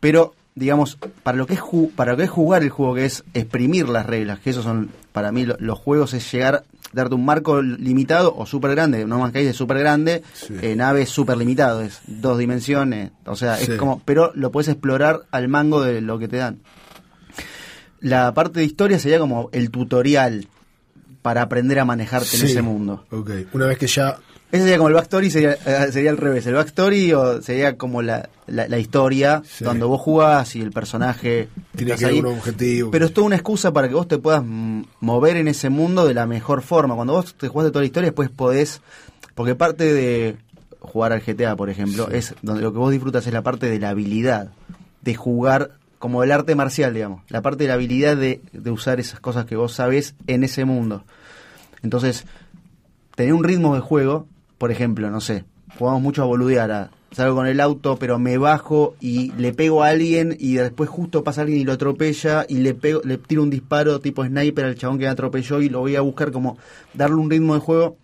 Pero, 0.00 0.34
digamos, 0.54 0.98
para 1.22 1.38
lo 1.38 1.46
que 1.46 1.54
es, 1.54 1.60
ju- 1.60 1.90
para 1.94 2.12
lo 2.12 2.18
que 2.18 2.24
es 2.24 2.30
jugar 2.30 2.62
el 2.62 2.70
juego, 2.70 2.94
que 2.94 3.04
es 3.04 3.24
exprimir 3.34 3.88
las 3.88 4.06
reglas, 4.06 4.38
que 4.40 4.50
esos 4.50 4.64
son, 4.64 4.90
para 5.12 5.32
mí, 5.32 5.44
lo- 5.46 5.56
los 5.58 5.78
juegos 5.78 6.12
es 6.14 6.30
llegar, 6.32 6.64
darte 6.92 7.14
un 7.14 7.24
marco 7.24 7.62
limitado 7.62 8.34
o 8.36 8.46
súper 8.46 8.72
grande, 8.72 9.04
No 9.06 9.18
Man's 9.18 9.32
Sky 9.32 9.46
es 9.46 9.56
súper 9.56 9.78
grande, 9.78 10.22
Sí. 10.32 10.54
eh, 10.60 10.74
nave 10.76 11.06
súper 11.06 11.36
limitado, 11.36 11.82
es 11.82 12.00
dos 12.06 12.38
dimensiones, 12.38 13.12
o 13.26 13.36
sea, 13.36 13.56
Sí. 13.56 13.72
es 13.72 13.78
como, 13.78 14.02
pero 14.04 14.32
lo 14.34 14.50
puedes 14.50 14.68
explorar 14.68 15.22
al 15.30 15.48
mango 15.48 15.82
de 15.82 16.00
lo 16.00 16.18
que 16.18 16.28
te 16.28 16.36
dan. 16.38 16.60
La 18.00 18.32
parte 18.34 18.60
de 18.60 18.66
historia 18.66 18.98
sería 18.98 19.18
como 19.18 19.50
el 19.52 19.70
tutorial 19.70 20.48
para 21.22 21.42
aprender 21.42 21.78
a 21.78 21.84
manejarte 21.84 22.36
en 22.38 22.44
ese 22.46 22.62
mundo. 22.62 23.04
Ok, 23.10 23.30
una 23.52 23.66
vez 23.66 23.76
que 23.78 23.86
ya 23.86 24.18
Ese 24.52 24.62
sería 24.64 24.78
como 24.78 24.88
el 24.88 24.94
backstory, 24.94 25.30
sería, 25.30 25.52
eh, 25.64 25.92
sería 25.92 26.10
al 26.10 26.16
revés. 26.16 26.44
El 26.46 26.54
backstory 26.54 27.12
o 27.12 27.40
sería 27.40 27.76
como 27.76 28.02
la, 28.02 28.28
la, 28.48 28.66
la 28.66 28.78
historia, 28.78 29.42
Sí. 29.44 29.64
donde 29.64 29.84
vos 29.84 30.00
jugás 30.00 30.56
y 30.56 30.60
el 30.60 30.72
personaje. 30.72 31.48
tiene 31.76 31.94
que 31.94 32.04
haber 32.04 32.14
ahí. 32.16 32.20
un 32.20 32.26
objetivo 32.38 32.90
Pero 32.90 33.06
es 33.06 33.12
toda 33.14 33.26
una 33.28 33.36
excusa 33.36 33.72
para 33.72 33.88
que 33.88 33.94
vos 33.94 34.08
te 34.08 34.18
puedas 34.18 34.42
mover 34.44 35.36
en 35.36 35.46
ese 35.46 35.70
mundo 35.70 36.04
de 36.06 36.14
la 36.14 36.26
mejor 36.26 36.62
forma. 36.62 36.96
Cuando 36.96 37.12
vos 37.12 37.34
te 37.34 37.46
jugás 37.48 37.66
de 37.66 37.70
toda 37.70 37.82
la 37.82 37.86
historia, 37.86 38.08
después 38.08 38.28
podés. 38.30 38.80
Porque 39.36 39.54
parte 39.54 39.92
de 39.94 40.36
jugar 40.80 41.12
al 41.12 41.20
GTA, 41.20 41.54
por 41.54 41.70
ejemplo, 41.70 42.08
es 42.10 42.34
donde 42.42 42.62
lo 42.62 42.72
que 42.72 42.78
vos 42.78 42.90
disfrutas 42.90 43.26
es 43.26 43.32
la 43.32 43.42
parte 43.42 43.70
de 43.70 43.78
la 43.78 43.90
habilidad, 43.90 44.50
de 45.02 45.14
jugar 45.14 45.72
como 46.00 46.24
el 46.24 46.32
arte 46.32 46.54
marcial, 46.56 46.92
digamos. 46.92 47.22
La 47.28 47.40
parte 47.42 47.62
de 47.64 47.68
la 47.68 47.74
habilidad 47.74 48.16
de, 48.16 48.40
de 48.52 48.70
usar 48.72 48.98
esas 48.98 49.20
cosas 49.20 49.44
que 49.44 49.54
vos 49.54 49.72
sabés 49.74 50.14
en 50.26 50.42
ese 50.42 50.64
mundo. 50.64 51.04
Entonces, 51.82 52.24
tener 53.14 53.32
un 53.34 53.44
ritmo 53.44 53.74
de 53.74 53.80
juego, 53.80 54.26
por 54.60 54.70
ejemplo, 54.70 55.10
no 55.10 55.22
sé, 55.22 55.44
jugamos 55.78 56.02
mucho 56.02 56.22
a 56.22 56.26
boludear, 56.26 56.70
a, 56.70 56.90
salgo 57.12 57.34
con 57.36 57.46
el 57.46 57.60
auto, 57.60 57.96
pero 57.96 58.18
me 58.18 58.36
bajo 58.36 58.94
y 59.00 59.32
le 59.38 59.54
pego 59.54 59.82
a 59.82 59.88
alguien 59.88 60.36
y 60.38 60.56
después 60.56 60.90
justo 60.90 61.24
pasa 61.24 61.40
alguien 61.40 61.60
y 61.60 61.64
lo 61.64 61.72
atropella 61.72 62.44
y 62.46 62.58
le 62.58 62.74
pego, 62.74 63.00
le 63.02 63.16
tiro 63.16 63.42
un 63.42 63.48
disparo 63.48 64.00
tipo 64.00 64.22
sniper 64.22 64.66
al 64.66 64.74
chabón 64.74 64.98
que 64.98 65.06
me 65.06 65.10
atropelló 65.10 65.62
y 65.62 65.70
lo 65.70 65.80
voy 65.80 65.96
a 65.96 66.02
buscar 66.02 66.30
como 66.30 66.58
darle 66.92 67.16
un 67.16 67.30
ritmo 67.30 67.54
de 67.54 67.60
juego, 67.60 67.96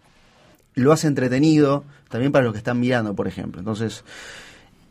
lo 0.76 0.92
hace 0.92 1.08
entretenido, 1.08 1.84
también 2.08 2.32
para 2.32 2.44
los 2.46 2.54
que 2.54 2.58
están 2.58 2.80
mirando, 2.80 3.12
por 3.14 3.28
ejemplo. 3.28 3.58
Entonces, 3.60 4.02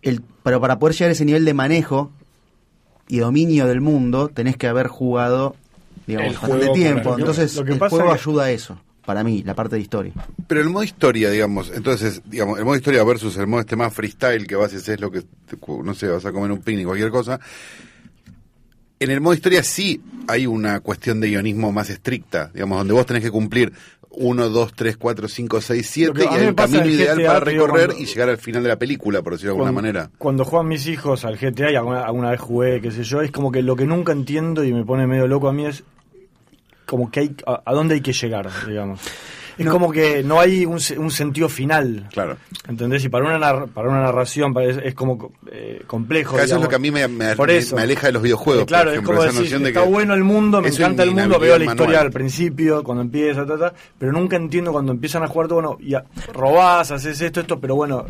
el, 0.03 0.21
pero 0.43 0.61
para 0.61 0.77
poder 0.77 0.93
llegar 0.95 1.09
a 1.09 1.13
ese 1.13 1.25
nivel 1.25 1.45
de 1.45 1.53
manejo 1.55 2.11
y 3.07 3.17
dominio 3.17 3.65
del 3.65 3.81
mundo, 3.81 4.27
tenés 4.29 4.55
que 4.55 4.67
haber 4.67 4.87
jugado, 4.87 5.55
digamos, 6.05 6.27
El 6.29 6.33
bastante 6.35 6.57
juego, 6.57 6.73
tiempo. 6.73 7.01
claro. 7.01 7.17
Entonces, 7.17 7.55
Lo 7.55 7.65
que 7.65 7.73
el 7.73 7.79
pasa 7.79 7.95
juego 7.95 8.11
que- 8.13 8.19
ayuda 8.19 8.43
a 8.43 8.51
eso, 8.51 8.77
para 9.05 9.23
mí, 9.23 9.43
la 9.43 9.53
parte 9.53 9.75
de 9.75 9.81
historia. 9.81 10.13
Pero 10.47 10.61
el 10.61 10.69
modo 10.69 10.83
historia, 10.83 11.29
digamos, 11.29 11.71
entonces, 11.73 12.21
digamos, 12.25 12.57
el 12.59 12.65
modo 12.65 12.75
historia 12.75 13.03
versus 13.03 13.37
el 13.37 13.47
modo 13.47 13.61
este 13.61 13.75
más 13.75 13.93
freestyle 13.93 14.47
que 14.47 14.55
vas 14.55 14.73
y 14.73 14.77
haces 14.77 14.99
lo 14.99 15.11
que, 15.11 15.21
no 15.83 15.93
sé, 15.93 16.07
vas 16.07 16.25
a 16.25 16.31
comer 16.31 16.51
un 16.51 16.59
picnic, 16.61 16.85
cualquier 16.85 17.11
cosa. 17.11 17.39
En 18.99 19.11
el 19.11 19.21
modo 19.21 19.33
historia 19.33 19.61
sí 19.63 20.01
hay 20.27 20.47
una 20.47 20.79
cuestión 20.79 21.19
de 21.19 21.27
guionismo 21.27 21.71
más 21.71 21.89
estricta, 21.89 22.49
digamos, 22.53 22.77
donde 22.79 22.93
vos 22.93 23.05
tenés 23.05 23.23
que 23.23 23.31
cumplir 23.31 23.73
1, 24.17 24.49
2, 24.49 24.73
3, 24.73 24.95
4, 24.97 25.27
5, 25.27 25.59
6, 25.61 25.89
7 25.91 26.07
Lo 26.07 26.13
que 26.13 26.23
y 26.23 26.27
a 26.47 26.53
pasa 26.55 26.77
camino 26.77 26.83
el 26.85 26.91
ideal 26.91 27.17
GTA, 27.17 27.27
para 27.27 27.39
recorrer 27.41 27.85
cuando- 27.87 28.01
y 28.03 28.05
llegar 28.05 28.29
al 28.29 28.37
final 28.37 28.63
de 28.63 28.69
la 28.69 28.79
película, 28.79 29.21
por 29.21 29.33
decirlo 29.33 29.51
de 29.51 29.57
alguna 29.57 29.73
cuando, 29.73 29.81
manera. 29.81 30.11
Cuando 30.17 30.45
juegan 30.45 30.67
mis 30.69 30.87
hijos 30.87 31.25
al 31.25 31.37
GTA 31.37 31.71
y 31.71 31.75
alguna, 31.75 32.05
alguna 32.05 32.31
vez 32.31 32.39
jugué, 32.39 32.79
qué 32.81 32.91
sé 32.91 33.03
yo, 33.03 33.21
es 33.21 33.31
como 33.31 33.51
que 33.51 33.61
lo 33.61 33.75
que 33.75 33.85
nunca 33.85 34.13
entiendo 34.13 34.63
y 34.63 34.71
me 34.73 34.85
pone 34.85 35.05
medio 35.05 35.27
loco 35.27 35.49
a 35.49 35.53
mí 35.53 35.65
es 35.65 35.83
como 36.85 37.09
que 37.11 37.19
hay, 37.21 37.35
a, 37.45 37.61
a 37.65 37.73
dónde 37.73 37.95
hay 37.95 38.01
que 38.01 38.13
llegar, 38.13 38.49
digamos. 38.67 38.99
Es 39.57 39.65
como 39.67 39.89
que 39.89 40.21
no 40.21 40.41
hay 40.41 40.65
un, 40.65 40.81
se- 40.81 40.99
un 40.99 41.09
sentido 41.09 41.47
final. 41.47 42.09
Claro. 42.11 42.35
¿Entendés? 42.67 43.05
Y 43.05 43.09
para 43.09 43.23
una, 43.23 43.37
nar- 43.39 43.67
para 43.69 43.87
una 43.87 44.01
narración 44.01 44.53
para- 44.53 44.65
es, 44.65 44.77
es 44.83 44.93
como 44.95 45.31
eh, 45.49 45.81
complejo. 45.87 46.37
Eso 46.37 46.57
es 46.57 46.61
lo 46.61 46.67
que 46.67 46.75
a 46.75 46.79
mí 46.79 46.91
me, 46.91 47.07
me- 47.07 47.37
Por 47.37 47.47
me- 47.47 47.55
eso. 47.57 47.73
me 47.77 47.83
aleja 47.83 48.07
de 48.07 48.11
los 48.13 48.21
videojuegos. 48.21 48.63
Eh, 48.63 48.65
claro, 48.65 48.89
por 48.91 48.99
es 48.99 49.05
como 49.05 49.17
esa 49.19 49.27
decir, 49.27 49.41
noción 49.43 49.63
de 49.63 49.69
está 49.69 49.83
que 49.83 49.89
bueno 49.89 50.13
el 50.13 50.25
mundo, 50.25 50.61
me 50.61 50.67
encanta 50.67 51.03
el 51.03 51.11
mundo, 51.11 51.39
veo 51.39 51.57
la 51.57 51.63
historia 51.63 51.85
manual. 51.85 52.05
al 52.07 52.11
principio, 52.11 52.83
cuando 52.83 53.03
empieza, 53.03 53.45
ta, 53.45 53.57
ta, 53.57 53.73
pero 53.97 54.11
nunca 54.11 54.35
entiendo 54.35 54.73
cuando 54.73 54.91
empiezan 54.91 55.23
a 55.23 55.27
jugar, 55.27 55.47
todo, 55.47 55.61
bueno, 55.61 55.77
ya 55.81 56.03
robás, 56.33 56.91
haces 56.91 57.21
esto, 57.21 57.39
esto, 57.39 57.57
pero 57.57 57.75
bueno, 57.75 58.05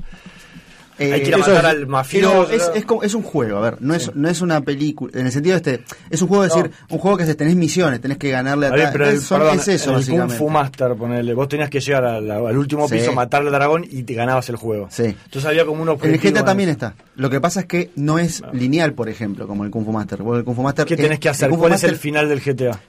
Eh, 0.97 1.11
Hay 1.11 1.23
que 1.23 1.27
ir 1.27 1.35
a 1.35 1.39
eso 1.39 1.49
matar 1.49 1.65
es- 1.65 1.71
al 1.81 1.87
mafioso. 1.87 2.49
Es, 2.51 2.71
es, 2.73 2.85
como- 2.85 3.03
es 3.03 3.13
un 3.13 3.21
juego, 3.23 3.57
a 3.57 3.61
ver, 3.61 3.77
no 3.81 3.93
es, 3.93 4.15
no 4.15 4.29
es 4.29 4.39
una 4.41 4.61
película, 4.61 5.11
en 5.19 5.25
el 5.25 5.31
sentido 5.33 5.57
este, 5.57 5.83
es 6.09 6.21
un 6.21 6.27
juego 6.29 6.43
de 6.43 6.49
decir, 6.49 6.71
un 6.89 6.97
juego 6.99 7.17
que 7.17 7.25
se 7.25 7.35
tenés 7.35 7.55
misiones, 7.55 7.99
tenés 7.99 8.17
que 8.17 8.29
ganarle 8.29 8.67
a 8.67 8.69
A 8.69 8.71
ver, 8.73 8.83
tal- 8.83 8.91
pero 8.93 9.09
el, 9.09 9.15
es, 9.15 9.23
son- 9.23 9.39
perdón, 9.39 9.59
es 9.59 9.67
eso, 9.67 9.97
el 9.97 10.05
Kung. 10.07 10.29
Fu 10.31 10.49
Master, 10.49 10.95
ponele, 10.95 11.33
vos 11.33 11.49
tenías 11.49 11.69
que 11.69 11.81
llegar 11.81 12.05
a 12.05 12.21
la- 12.21 12.35
al 12.37 12.57
último 12.57 12.87
Sí. 12.87 12.95
piso, 12.95 13.11
matarle 13.11 13.49
al 13.49 13.55
dragón 13.55 13.85
y 13.89 14.03
te 14.03 14.13
ganabas 14.13 14.47
el 14.49 14.55
juego. 14.55 14.87
Sí. 14.89 15.03
Entonces 15.03 15.45
había 15.45 15.65
como 15.65 15.81
un 15.83 15.89
En 15.89 16.13
el. 16.13 16.19
GTA 16.19 16.45
también 16.45 16.69
está. 16.69 16.95
Lo 17.15 17.29
que 17.29 17.41
pasa 17.41 17.61
es 17.61 17.65
que 17.65 17.91
no 17.97 18.17
es 18.17 18.41
lineal, 18.53 18.93
por 18.93 19.09
ejemplo, 19.09 19.47
como 19.47 19.65
el 19.65 19.71
Kung 19.71 19.83
Fu 19.85 19.91
Master. 19.91 20.23
Vos 20.23 20.37
el 20.37 20.45
Kung 20.45 20.55
Fu 20.55 20.61
Master 20.63 20.85
¿Qué 20.85 20.93
es- 20.93 20.99
tenés 21.01 21.19
que 21.19 21.27
hacer? 21.29 21.49
¿Cuál 21.49 21.73
es 21.73 21.83
el 21.83 21.91
Master- 21.91 21.99
final 22.01 22.29
del 22.29 22.39
GTA? 22.41 22.79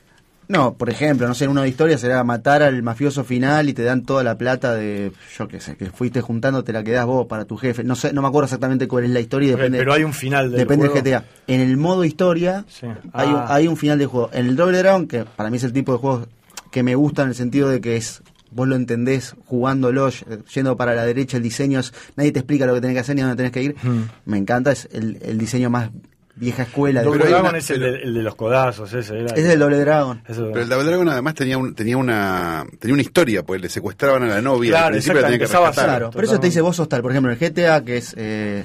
No, 0.49 0.75
por 0.75 0.91
ejemplo, 0.91 1.27
no 1.27 1.35
sé, 1.35 1.45
en 1.45 1.51
una 1.51 1.67
historia 1.67 1.99
será 1.99 2.23
matar 2.23 2.63
al 2.63 2.83
mafioso 2.83 3.25
final 3.25 3.69
y 3.69 3.73
te 3.75 3.83
dan 3.83 4.03
toda 4.05 4.23
la 4.23 4.39
plata 4.39 4.75
de, 4.75 5.11
yo 5.37 5.49
qué 5.49 5.61
sé, 5.61 5.77
que 5.77 5.87
fuiste 5.91 6.21
juntando, 6.21 6.63
te 6.63 6.73
la 6.73 6.85
quedás 6.85 7.05
vos 7.07 7.27
para 7.27 7.45
tu 7.47 7.57
jefe. 7.57 7.83
No 7.83 7.97
sé, 7.97 8.13
no 8.13 8.23
me 8.23 8.29
acuerdo 8.29 8.45
exactamente 8.45 8.87
cuál 8.87 9.05
es 9.05 9.11
la 9.11 9.21
historia 9.21 9.51
depende. 9.51 9.79
pero 9.79 9.93
hay 9.93 10.05
un 10.05 10.13
final 10.15 10.51
del 10.51 10.61
Depende 10.61 10.87
juego. 10.89 11.03
del 11.03 11.15
GTA. 11.15 11.25
En 11.49 11.61
el 11.61 11.77
modo 11.77 12.05
historia 12.05 12.65
Sí. 12.69 12.87
hay, 13.13 13.29
un, 13.29 13.35
Ah. 13.37 13.47
hay 13.49 13.67
un 13.69 13.77
final 13.77 13.99
de 13.99 14.07
juego. 14.07 14.31
En 14.33 14.47
el 14.47 14.57
Double 14.57 14.79
Dragon, 14.79 15.09
que 15.09 15.25
para 15.25 15.51
mí 15.51 15.57
es 15.57 15.65
el 15.65 15.73
tipo 15.73 15.93
de 15.93 15.99
juego 15.99 16.27
que 16.71 16.83
me 16.83 16.95
gusta 16.95 17.23
en 17.23 17.29
el 17.31 17.35
sentido 17.35 17.69
de 17.69 17.81
que 17.81 17.97
es 17.97 18.23
vos 18.53 18.69
lo 18.69 18.77
entendés 18.77 19.35
jugándolo, 19.47 20.09
yendo 20.55 20.77
para 20.77 20.95
la 20.95 21.05
derecha, 21.05 21.37
el 21.37 21.43
diseño 21.43 21.81
es, 21.81 21.93
nadie 22.17 22.33
te 22.33 22.39
explica 22.39 22.65
lo 22.67 22.73
que 22.75 22.81
tenés 22.81 22.95
que 22.95 23.01
hacer 23.01 23.17
ni 23.17 23.21
dónde 23.23 23.37
tenés 23.37 23.53
que 23.53 23.63
ir. 23.63 23.75
Hmm. 23.83 24.05
Me 24.25 24.39
encanta, 24.39 24.71
es 24.73 24.89
el, 24.93 25.19
el 25.23 25.37
diseño 25.37 25.69
más 25.69 25.91
vieja 26.37 26.63
escuela. 26.65 27.01
de 27.01 27.07
Double 27.07 27.25
Dragon 27.25 27.49
una- 27.51 27.59
es 27.59 27.71
el, 27.71 27.81
pero- 27.81 27.93
de, 27.93 28.03
el 28.03 28.15
de 28.15 28.23
los 28.23 28.35
codazos, 28.35 28.93
ese 28.93 29.19
era. 29.19 29.35
es 29.35 29.45
del 29.49 29.59
Doble 29.59 29.79
Dragon. 29.79 30.23
Pero 30.27 30.61
el 30.61 30.69
Double 30.69 30.85
Dragon 30.85 31.09
además 31.09 31.35
tenía 31.35 31.59
un, 31.59 31.75
tenía 31.75 31.97
una 31.97 32.65
tenía 32.79 32.93
una 32.95 33.03
historia, 33.03 33.43
pues 33.43 33.61
le 33.61 33.69
secuestraban 33.69 34.23
a 34.25 34.27
la 34.29 34.43
novia, 34.43 34.71
Claro, 34.71 34.87
al 34.87 34.93
principio 34.93 35.21
la 35.21 35.39
que. 35.39 35.47
Claro, 35.47 36.11
pero 36.13 36.25
eso 36.25 36.39
te 36.41 36.47
dice 36.47 36.61
vos 36.61 36.77
sos 36.77 36.89
tal. 36.89 37.03
Por 37.03 37.11
ejemplo, 37.11 37.33
en 37.33 37.39
el 37.43 37.51
GTA, 37.51 37.85
que 37.85 37.97
es 37.97 38.15
eh, 38.19 38.65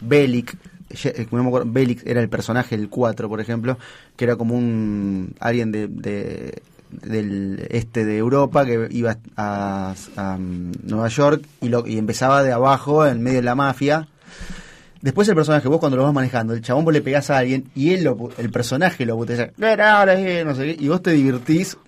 Bellic, 0.00 0.56
eh, 1.04 1.26
no 1.30 1.42
me 1.42 1.48
acuerdo, 1.48 1.70
Bellic 1.70 2.06
era 2.06 2.20
el 2.20 2.28
personaje, 2.28 2.74
el 2.74 2.88
4, 2.88 3.28
por 3.28 3.40
ejemplo, 3.40 3.78
que 4.16 4.24
era 4.24 4.36
como 4.36 4.54
un 4.56 5.34
alguien 5.40 5.70
de, 5.72 5.88
de- 5.88 6.62
del 6.90 7.68
este 7.70 8.04
de 8.04 8.18
Europa 8.18 8.64
que 8.66 8.88
iba 8.90 9.16
a, 9.36 9.94
a, 10.16 10.34
um, 10.36 10.72
Nueva 10.82 11.06
York 11.06 11.44
y, 11.60 11.68
lo, 11.68 11.86
y 11.86 11.98
empezaba 11.98 12.42
de 12.42 12.50
abajo, 12.52 13.06
en 13.06 13.22
medio 13.22 13.38
de 13.38 13.44
la 13.44 13.54
mafia. 13.54 14.08
Después 15.00 15.28
el 15.28 15.34
personaje, 15.34 15.66
vos 15.68 15.80
cuando 15.80 15.96
lo 15.96 16.02
vas 16.04 16.12
manejando, 16.12 16.52
el 16.52 16.60
chabón 16.60 16.84
vos 16.84 16.92
le 16.92 17.00
pegás 17.00 17.30
a 17.30 17.38
alguien 17.38 17.70
y 17.74 17.94
él 17.94 18.04
lo 18.04 18.30
el 18.36 18.50
personaje 18.50 19.06
lo 19.06 19.16
putea, 19.16 19.52
no 20.44 20.54
sé 20.54 20.64
qué, 20.64 20.76
y 20.78 20.88
vos 20.88 21.02
te 21.02 21.12
divertís 21.12 21.78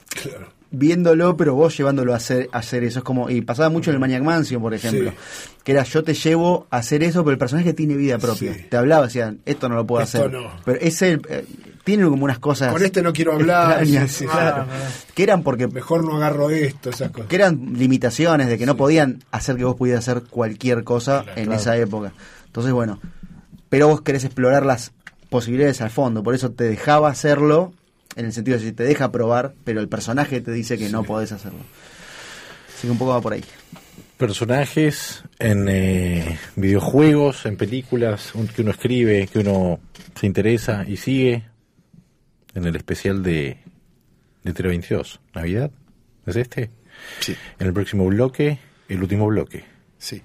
viéndolo, 0.73 1.37
pero 1.37 1.55
vos 1.55 1.77
llevándolo 1.77 2.13
a 2.15 2.17
hacer, 2.17 2.49
a 2.53 2.59
hacer 2.59 2.83
eso. 2.85 2.99
Es 3.01 3.05
como, 3.05 3.31
y 3.31 3.41
pasaba 3.43 3.69
mucho 3.69 3.91
en 3.91 3.95
el 3.95 4.01
Maniac 4.01 4.23
Mansion, 4.23 4.61
por 4.61 4.75
ejemplo, 4.75 5.11
Sí. 5.11 5.17
que 5.65 5.73
era 5.73 5.83
yo 5.85 6.03
te 6.03 6.15
llevo 6.15 6.67
a 6.71 6.79
hacer 6.79 7.03
eso, 7.03 7.23
pero 7.23 7.33
el 7.33 7.39
personaje 7.39 7.73
tiene 7.75 7.95
vida 7.95 8.19
propia. 8.19 8.55
Sí. 8.55 8.67
Te 8.69 8.77
hablaba, 8.77 9.07
decían, 9.07 9.41
esto 9.45 9.69
no 9.69 9.77
lo 9.77 9.87
puedo 9.87 10.03
Esto 10.03 10.19
hacer. 10.19 10.33
no. 10.33 10.51
Pero 10.65 10.79
ese 10.81 11.21
eh, 11.29 11.45
tiene 11.85 12.05
como 12.09 12.25
unas 12.25 12.39
cosas. 12.39 12.73
Con 12.73 12.83
este 12.83 13.03
no 13.03 13.13
quiero 13.13 13.33
hablar, 13.35 13.83
extrañas, 13.83 14.11
sí, 14.11 14.19
sí, 14.25 14.27
claro, 14.31 14.67
Ah, 14.69 14.89
que 15.15 15.23
eran 15.23 15.43
porque 15.43 15.69
Mejor 15.69 16.05
no 16.05 16.17
agarro 16.17 16.51
esto, 16.51 16.91
esas 16.91 17.11
cosas. 17.11 17.29
que 17.29 17.37
eran 17.37 17.75
limitaciones 17.75 18.49
de 18.49 18.57
que 18.59 18.67
no 18.67 18.77
podían 18.77 19.23
hacer 19.31 19.57
que 19.57 19.65
vos 19.65 19.77
pudieras 19.77 20.09
hacer 20.09 20.23
cualquier 20.25 20.85
cosa 20.85 21.25
en 21.37 21.45
claro. 21.47 21.61
esa 21.61 21.77
época. 21.77 22.13
Entonces, 22.47 22.73
bueno, 22.73 22.99
pero 23.69 23.89
vos 23.89 24.03
querés 24.03 24.25
explorar 24.25 24.65
las 24.67 24.93
posibilidades 25.31 25.81
al 25.81 25.91
fondo, 25.91 26.23
por 26.23 26.35
eso 26.35 26.51
te 26.51 26.65
dejaba 26.65 27.09
hacerlo, 27.09 27.73
en 28.17 28.27
el 28.27 28.33
sentido 28.33 28.59
de 28.59 28.65
que 28.65 28.73
te 28.73 28.85
deja 28.85 29.11
probar, 29.13 29.55
pero 29.65 29.81
el 29.81 29.89
personaje 29.89 30.41
te 30.41 30.53
dice 30.53 30.77
que 30.79 30.89
no 30.89 31.03
podés 31.05 31.33
hacerlo. 31.33 31.61
Así 32.77 32.87
que 32.87 32.91
un 32.93 32.99
poco 32.99 33.13
va 33.13 33.21
por 33.21 33.33
ahí. 33.33 33.45
Personajes 34.19 35.25
en 35.39 35.69
eh, 35.69 36.39
videojuegos, 36.57 37.45
en 37.47 37.57
películas 37.57 38.35
un- 38.35 38.47
que 38.49 38.63
uno 38.63 38.71
escribe, 38.71 39.27
que 39.33 39.41
uno 39.41 39.81
se 40.15 40.27
interesa 40.27 40.85
y 40.87 40.97
sigue. 40.97 41.45
En 42.55 42.67
el 42.67 42.77
especial 42.77 43.23
de, 43.23 43.57
de 44.45 44.53
Tele 44.53 44.69
22, 44.69 45.21
Navidad. 45.35 45.71
¿Es 46.27 46.37
este? 46.37 46.71
Sí, 47.21 47.35
En 47.59 47.67
el 47.67 47.73
próximo 47.73 48.05
bloque, 48.07 48.59
el 48.89 49.01
último 49.03 49.27
bloque. 49.27 49.65
sí. 49.99 50.23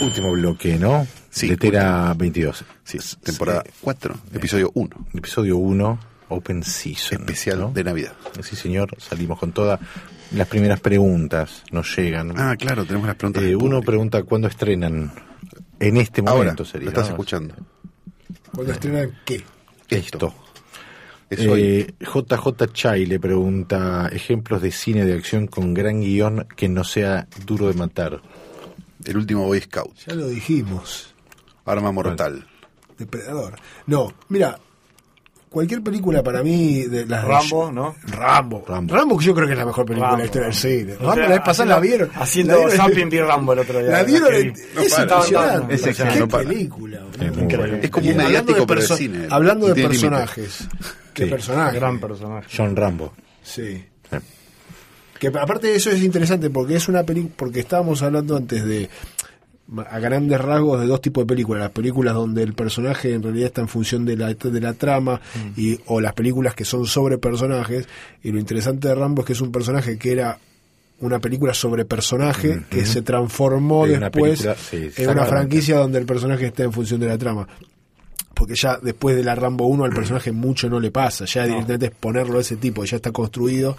Último 0.00 0.32
bloque, 0.32 0.78
¿no? 0.78 1.06
Sí, 1.30 1.48
De 1.48 1.56
Tera 1.56 2.12
22. 2.14 2.64
Sí, 2.84 2.98
temporada 3.22 3.64
4, 3.80 4.14
episodio 4.34 4.70
1, 4.74 4.90
Episodio 5.14 5.56
1, 5.56 5.98
Open 6.28 6.62
Season. 6.62 7.20
especial 7.20 7.60
¿no? 7.60 7.70
de 7.72 7.84
Navidad. 7.84 8.12
Sí, 8.42 8.56
señor, 8.56 8.94
salimos 8.98 9.38
con 9.38 9.52
todas 9.52 9.80
las 10.32 10.46
primeras 10.48 10.80
preguntas, 10.80 11.62
nos 11.72 11.96
llegan. 11.96 12.32
Ah, 12.38 12.56
claro, 12.58 12.84
tenemos 12.84 13.06
las 13.06 13.16
preguntas. 13.16 13.42
Eh, 13.42 13.56
uno 13.56 13.80
pregunta 13.82 14.22
cuándo 14.22 14.48
estrenan. 14.48 15.12
En 15.78 15.96
este 15.98 16.20
Ahora, 16.22 16.32
momento 16.34 16.62
lo 16.62 16.68
sería. 16.68 16.88
estás 16.88 17.04
¿no? 17.06 17.10
escuchando. 17.10 17.54
Cuando 18.54 18.72
estrenan 18.72 19.12
qué? 19.24 19.44
Esto. 19.88 20.34
Eh, 21.28 21.92
JJ 22.00 22.72
Chai 22.72 23.04
le 23.06 23.18
pregunta 23.18 24.08
ejemplos 24.12 24.62
de 24.62 24.70
cine 24.70 25.04
de 25.04 25.14
acción 25.14 25.48
con 25.48 25.74
gran 25.74 26.00
guion 26.00 26.46
que 26.56 26.68
no 26.68 26.84
sea 26.84 27.26
duro 27.44 27.66
de 27.68 27.74
matar. 27.74 28.20
El 29.06 29.16
último 29.16 29.44
Boy 29.46 29.60
Scout. 29.60 29.94
Ya 30.06 30.14
lo 30.14 30.28
dijimos. 30.28 31.14
Arma 31.64 31.90
mortal. 31.92 32.46
Depredador. 32.98 33.54
No, 33.86 34.12
mira, 34.28 34.58
cualquier 35.50 35.82
película 35.82 36.22
para 36.22 36.42
mí 36.42 36.82
de 36.82 37.06
las 37.06 37.22
de- 37.22 37.28
Rambo, 37.28 37.70
¿no? 37.72 37.94
Rambo. 38.04 38.64
Rambo. 38.66 38.94
Rambo. 38.94 39.18
que 39.18 39.24
yo 39.26 39.34
creo 39.34 39.46
que 39.46 39.52
es 39.54 39.58
la 39.58 39.66
mejor 39.66 39.84
película 39.86 40.16
de 40.16 40.16
Rambo, 40.16 40.18
la 40.22 40.24
historia 40.26 40.48
del 40.48 40.54
Rambo. 40.54 40.68
cine. 40.68 40.92
O 40.94 40.98
Rambo 40.98 41.14
sea, 41.14 41.22
la 41.24 41.28
vez 41.36 41.40
pasada 41.44 41.68
la 41.70 41.80
vieron. 41.80 42.10
haciendo 42.14 42.66
La 42.66 42.70
Zapping 42.76 43.08
vi 43.08 43.20
Rambo 43.20 43.52
el 43.52 43.58
otro 43.60 43.78
día, 43.80 43.90
La 43.90 43.98
la 43.98 44.04
vieron, 44.04 44.30
vi. 44.30 44.52
No 44.74 44.80
es 44.82 44.98
impresionante. 44.98 45.74
Es 45.74 45.86
excelente, 45.86 46.20
no 46.20 46.28
película. 46.28 47.00
Es 47.14 47.22
Increíble. 47.38 47.80
Es 47.82 47.90
como 47.90 48.06
un 48.06 48.12
hablando 48.12 48.24
mediático, 48.28 48.60
de 48.60 48.66
pero 48.66 48.80
de 48.80 48.86
cine. 48.96 49.26
Hablando 49.30 49.66
de 49.68 49.82
personajes. 49.82 50.68
¿Qué 51.14 51.24
Sí. 51.24 51.30
personaje? 51.30 51.76
Gran 51.78 51.98
personaje. 52.00 52.48
John 52.54 52.76
Rambo. 52.76 53.12
Sí. 53.42 53.84
Sí. 54.10 54.16
Que 55.18 55.28
aparte 55.28 55.68
de 55.68 55.76
eso 55.76 55.90
es 55.90 56.02
interesante 56.02 56.50
porque 56.50 56.76
es 56.76 56.88
una 56.88 57.02
película, 57.04 57.34
porque 57.36 57.60
estábamos 57.60 58.02
hablando 58.02 58.36
antes 58.36 58.64
de 58.64 58.88
a 59.90 59.98
grandes 59.98 60.40
rasgos 60.40 60.80
de 60.80 60.86
dos 60.86 61.00
tipos 61.00 61.24
de 61.24 61.26
películas, 61.26 61.60
las 61.62 61.72
películas 61.72 62.14
donde 62.14 62.42
el 62.42 62.54
personaje 62.54 63.14
en 63.14 63.22
realidad 63.22 63.46
está 63.46 63.62
en 63.62 63.68
función 63.68 64.04
de 64.04 64.16
la 64.16 64.32
de 64.32 64.60
la 64.60 64.74
trama 64.74 65.20
y 65.56 65.80
o 65.86 66.00
las 66.00 66.12
películas 66.12 66.54
que 66.54 66.64
son 66.64 66.86
sobre 66.86 67.18
personajes 67.18 67.88
y 68.22 68.30
lo 68.30 68.38
interesante 68.38 68.86
de 68.86 68.94
Rambo 68.94 69.22
es 69.22 69.26
que 69.26 69.32
es 69.32 69.40
un 69.40 69.50
personaje 69.50 69.98
que 69.98 70.12
era 70.12 70.38
una 71.00 71.18
película 71.18 71.52
sobre 71.52 71.84
personaje 71.84 72.62
que 72.70 72.86
se 72.86 73.02
transformó 73.02 73.86
En 73.86 73.96
una 73.96 74.08
después 74.08 74.40
película, 74.40 74.54
sí, 74.54 75.02
en 75.02 75.10
una 75.10 75.24
franquicia 75.24 75.78
donde 75.78 75.98
el 75.98 76.06
personaje 76.06 76.46
está 76.46 76.62
en 76.62 76.72
función 76.72 77.00
de 77.00 77.08
la 77.08 77.18
trama 77.18 77.48
porque 78.36 78.54
ya 78.54 78.78
después 78.82 79.16
de 79.16 79.24
la 79.24 79.34
Rambo 79.34 79.66
1 79.66 79.84
al 79.86 79.92
personaje 79.94 80.30
mucho 80.30 80.68
no 80.68 80.78
le 80.78 80.90
pasa, 80.90 81.24
ya 81.24 81.46
directamente 81.46 81.86
es 81.86 81.92
ponerlo 81.92 82.36
a 82.36 82.42
ese 82.42 82.56
tipo, 82.56 82.84
ya 82.84 82.96
está 82.96 83.10
construido 83.10 83.78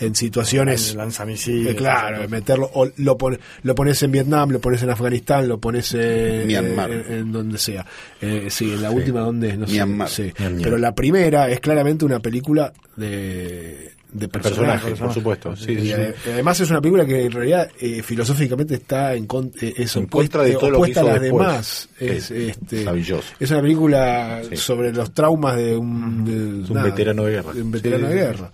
en 0.00 0.14
situaciones 0.14 0.94
Lanzamisiles. 0.94 1.74
eh, 1.74 1.76
claro, 1.76 2.26
meterlo, 2.28 2.70
o 2.72 2.88
lo, 2.96 3.18
pon- 3.18 3.38
lo 3.64 3.74
pones 3.74 4.02
en 4.02 4.10
Vietnam, 4.12 4.50
lo 4.50 4.60
pones 4.60 4.82
en 4.82 4.88
Afganistán, 4.90 5.46
lo 5.46 5.58
pones 5.58 5.94
eh, 5.98 6.44
Myanmar. 6.46 6.90
en, 6.90 7.12
en 7.12 7.32
donde 7.32 7.58
sea. 7.58 7.84
Eh, 8.22 8.46
sí, 8.48 8.72
en 8.72 8.80
la 8.80 8.90
última 8.90 9.20
donde 9.20 9.56
no 9.58 9.66
sé, 9.66 9.74
Myanmar. 9.74 10.08
sí. 10.08 10.32
Myanmar. 10.38 10.62
Pero 10.62 10.78
la 10.78 10.94
primera 10.94 11.50
es 11.50 11.60
claramente 11.60 12.04
una 12.06 12.20
película 12.20 12.72
de, 12.96 13.92
de 14.12 14.28
personajes. 14.28 14.82
Personaje, 14.82 15.04
por 15.04 15.12
supuesto. 15.14 15.56
Sí, 15.56 15.72
Y 15.72 15.76
sí, 15.80 15.86
sí. 15.88 15.92
ade- 15.92 16.14
además 16.32 16.60
es 16.60 16.70
una 16.70 16.80
película 16.80 17.04
que 17.06 17.24
en 17.26 17.32
realidad 17.32 17.70
eh, 17.80 18.02
filosóficamente 18.02 18.74
está 18.74 19.14
en, 19.14 19.26
con- 19.26 19.52
eh, 19.60 19.74
es 19.76 19.94
En 19.96 20.04
opuesta, 20.04 20.42
de 20.42 20.52
todo 20.54 20.70
lo 20.70 20.82
que 20.82 20.98
a 20.98 21.02
las 21.02 21.20
demás. 21.20 21.88
Es, 22.00 22.24
Sí, 22.24 22.48
este, 22.48 22.84
maravilloso. 22.84 23.28
es 23.38 23.50
una 23.50 23.60
película 23.62 24.42
Sí. 24.48 24.56
sobre 24.56 24.92
los 24.92 25.12
traumas 25.12 25.56
de 25.56 25.76
un, 25.76 26.24
de- 26.24 26.64
Es 26.64 26.70
un 26.70 26.82
veterano 26.82 27.24
de 27.24 27.32
guerra. 27.32 27.50
un 27.54 27.70
veterano 27.70 28.08
Sí, 28.08 28.14
de 28.14 28.18
sí, 28.20 28.26
guerra. 28.26 28.52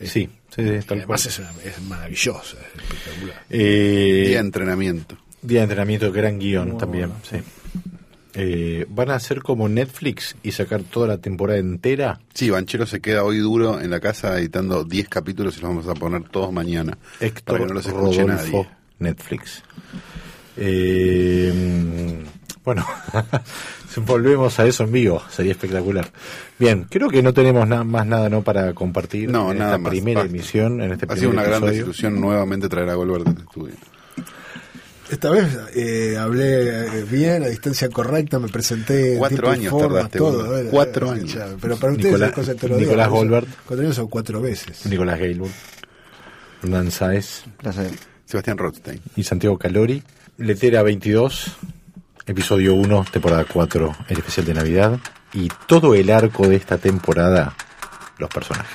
Sí, 0.00 0.06
sí, 0.08 0.28
cual. 0.86 0.98
además 0.98 1.26
es, 1.26 1.38
una- 1.38 1.50
es 1.64 1.82
maravillosa, 1.82 2.56
es 2.74 2.82
espectacular. 2.82 3.42
Eh, 3.50 4.24
Día 4.26 4.34
de 4.34 4.38
entrenamiento. 4.46 5.16
Día 5.42 5.60
de 5.60 5.64
entrenamiento, 5.64 6.10
gran 6.12 6.38
guion 6.40 6.76
también. 6.78 7.10
sí. 7.22 7.36
Eh, 8.38 8.84
¿Van 8.90 9.10
a 9.10 9.14
hacer 9.14 9.42
como 9.42 9.66
Netflix 9.68 10.36
y 10.42 10.52
sacar 10.52 10.82
toda 10.82 11.08
la 11.08 11.18
temporada 11.18 11.58
entera? 11.58 12.20
Sí, 12.34 12.50
Banchero 12.50 12.84
se 12.86 13.00
queda 13.00 13.24
hoy 13.24 13.38
duro 13.38 13.80
en 13.80 13.90
la 13.90 13.98
casa 13.98 14.38
editando 14.38 14.84
10 14.84 15.08
capítulos 15.08 15.56
y 15.56 15.60
los 15.62 15.70
vamos 15.70 15.88
a 15.88 15.94
poner 15.94 16.24
todos 16.28 16.52
mañana. 16.52 16.98
Héctor 17.20 17.44
para 17.56 17.58
que 17.60 17.68
no 17.68 17.74
los 17.74 17.86
escuche 17.86 18.22
Rodolfo, 18.22 18.26
nadie. 18.58 18.68
Netflix. 18.98 19.62
Eh, 20.58 22.22
bueno, 22.64 22.84
volvemos 24.06 24.58
a 24.58 24.66
eso 24.66 24.84
en 24.84 24.92
vivo, 24.92 25.22
sería 25.30 25.52
espectacular. 25.52 26.10
Bien, 26.58 26.84
creo 26.90 27.08
que 27.08 27.22
no 27.22 27.32
tenemos 27.32 27.66
na- 27.68 27.84
más 27.84 28.06
nada 28.06 28.28
no 28.28 28.42
para 28.42 28.72
compartir 28.74 29.30
No, 29.30 29.52
en 29.52 29.58
nada 29.58 29.72
esta 29.72 29.78
más, 29.82 29.90
primera 29.90 30.20
basta. 30.20 30.34
emisión, 30.34 30.80
en 30.82 30.92
este 30.92 31.06
Ha 31.08 31.16
sido 31.16 31.30
una 31.30 31.42
gran 31.44 31.64
desilusión 31.64 32.20
nuevamente 32.20 32.68
traer 32.68 32.90
a 32.90 32.94
Goldberg 32.94 33.28
al 33.28 33.38
estudio. 33.38 33.74
Esta 35.08 35.30
vez 35.30 35.46
eh, 35.74 36.16
hablé 36.18 36.98
eh, 37.00 37.04
bien, 37.08 37.44
a 37.44 37.46
distancia 37.46 37.88
correcta, 37.88 38.38
me 38.40 38.48
presenté 38.48 39.12
en 39.12 39.18
Cuatro 39.18 39.50
años 39.50 39.70
forma, 39.70 39.88
tardaste, 39.94 40.18
todo. 40.18 40.56
era- 40.58 40.70
Cuatro 40.70 41.06
era- 41.06 41.16
años. 41.16 41.32
ya, 41.32 41.46
Pero 41.60 41.76
para 41.76 41.92
ustedes 41.92 42.12
Nicolás- 42.12 42.32
cosa 42.32 42.52
los 42.52 42.60
días, 42.60 42.80
Nicolás 42.80 43.08
Goldberg. 43.08 43.46
Cuatro 43.66 43.84
años 43.84 43.96
son 43.96 44.08
cuatro 44.08 44.40
veces. 44.40 44.84
Nicolás 44.86 45.18
Gaylord, 45.20 45.50
Hernán 46.62 46.90
Sáez, 46.90 47.44
Placer. 47.58 47.90
Sebastián 48.24 48.58
Rothstein. 48.58 49.00
Y 49.14 49.22
Santiago 49.22 49.56
Calori. 49.56 50.02
Letera 50.38 50.82
22, 50.82 51.52
episodio 52.26 52.74
1, 52.74 53.04
temporada 53.12 53.44
4, 53.50 53.96
el 54.08 54.18
especial 54.18 54.44
de 54.46 54.54
Navidad. 54.54 54.98
Y 55.32 55.48
todo 55.68 55.94
el 55.94 56.10
arco 56.10 56.48
de 56.48 56.56
esta 56.56 56.78
temporada, 56.78 57.54
los 58.18 58.28
personajes. 58.28 58.74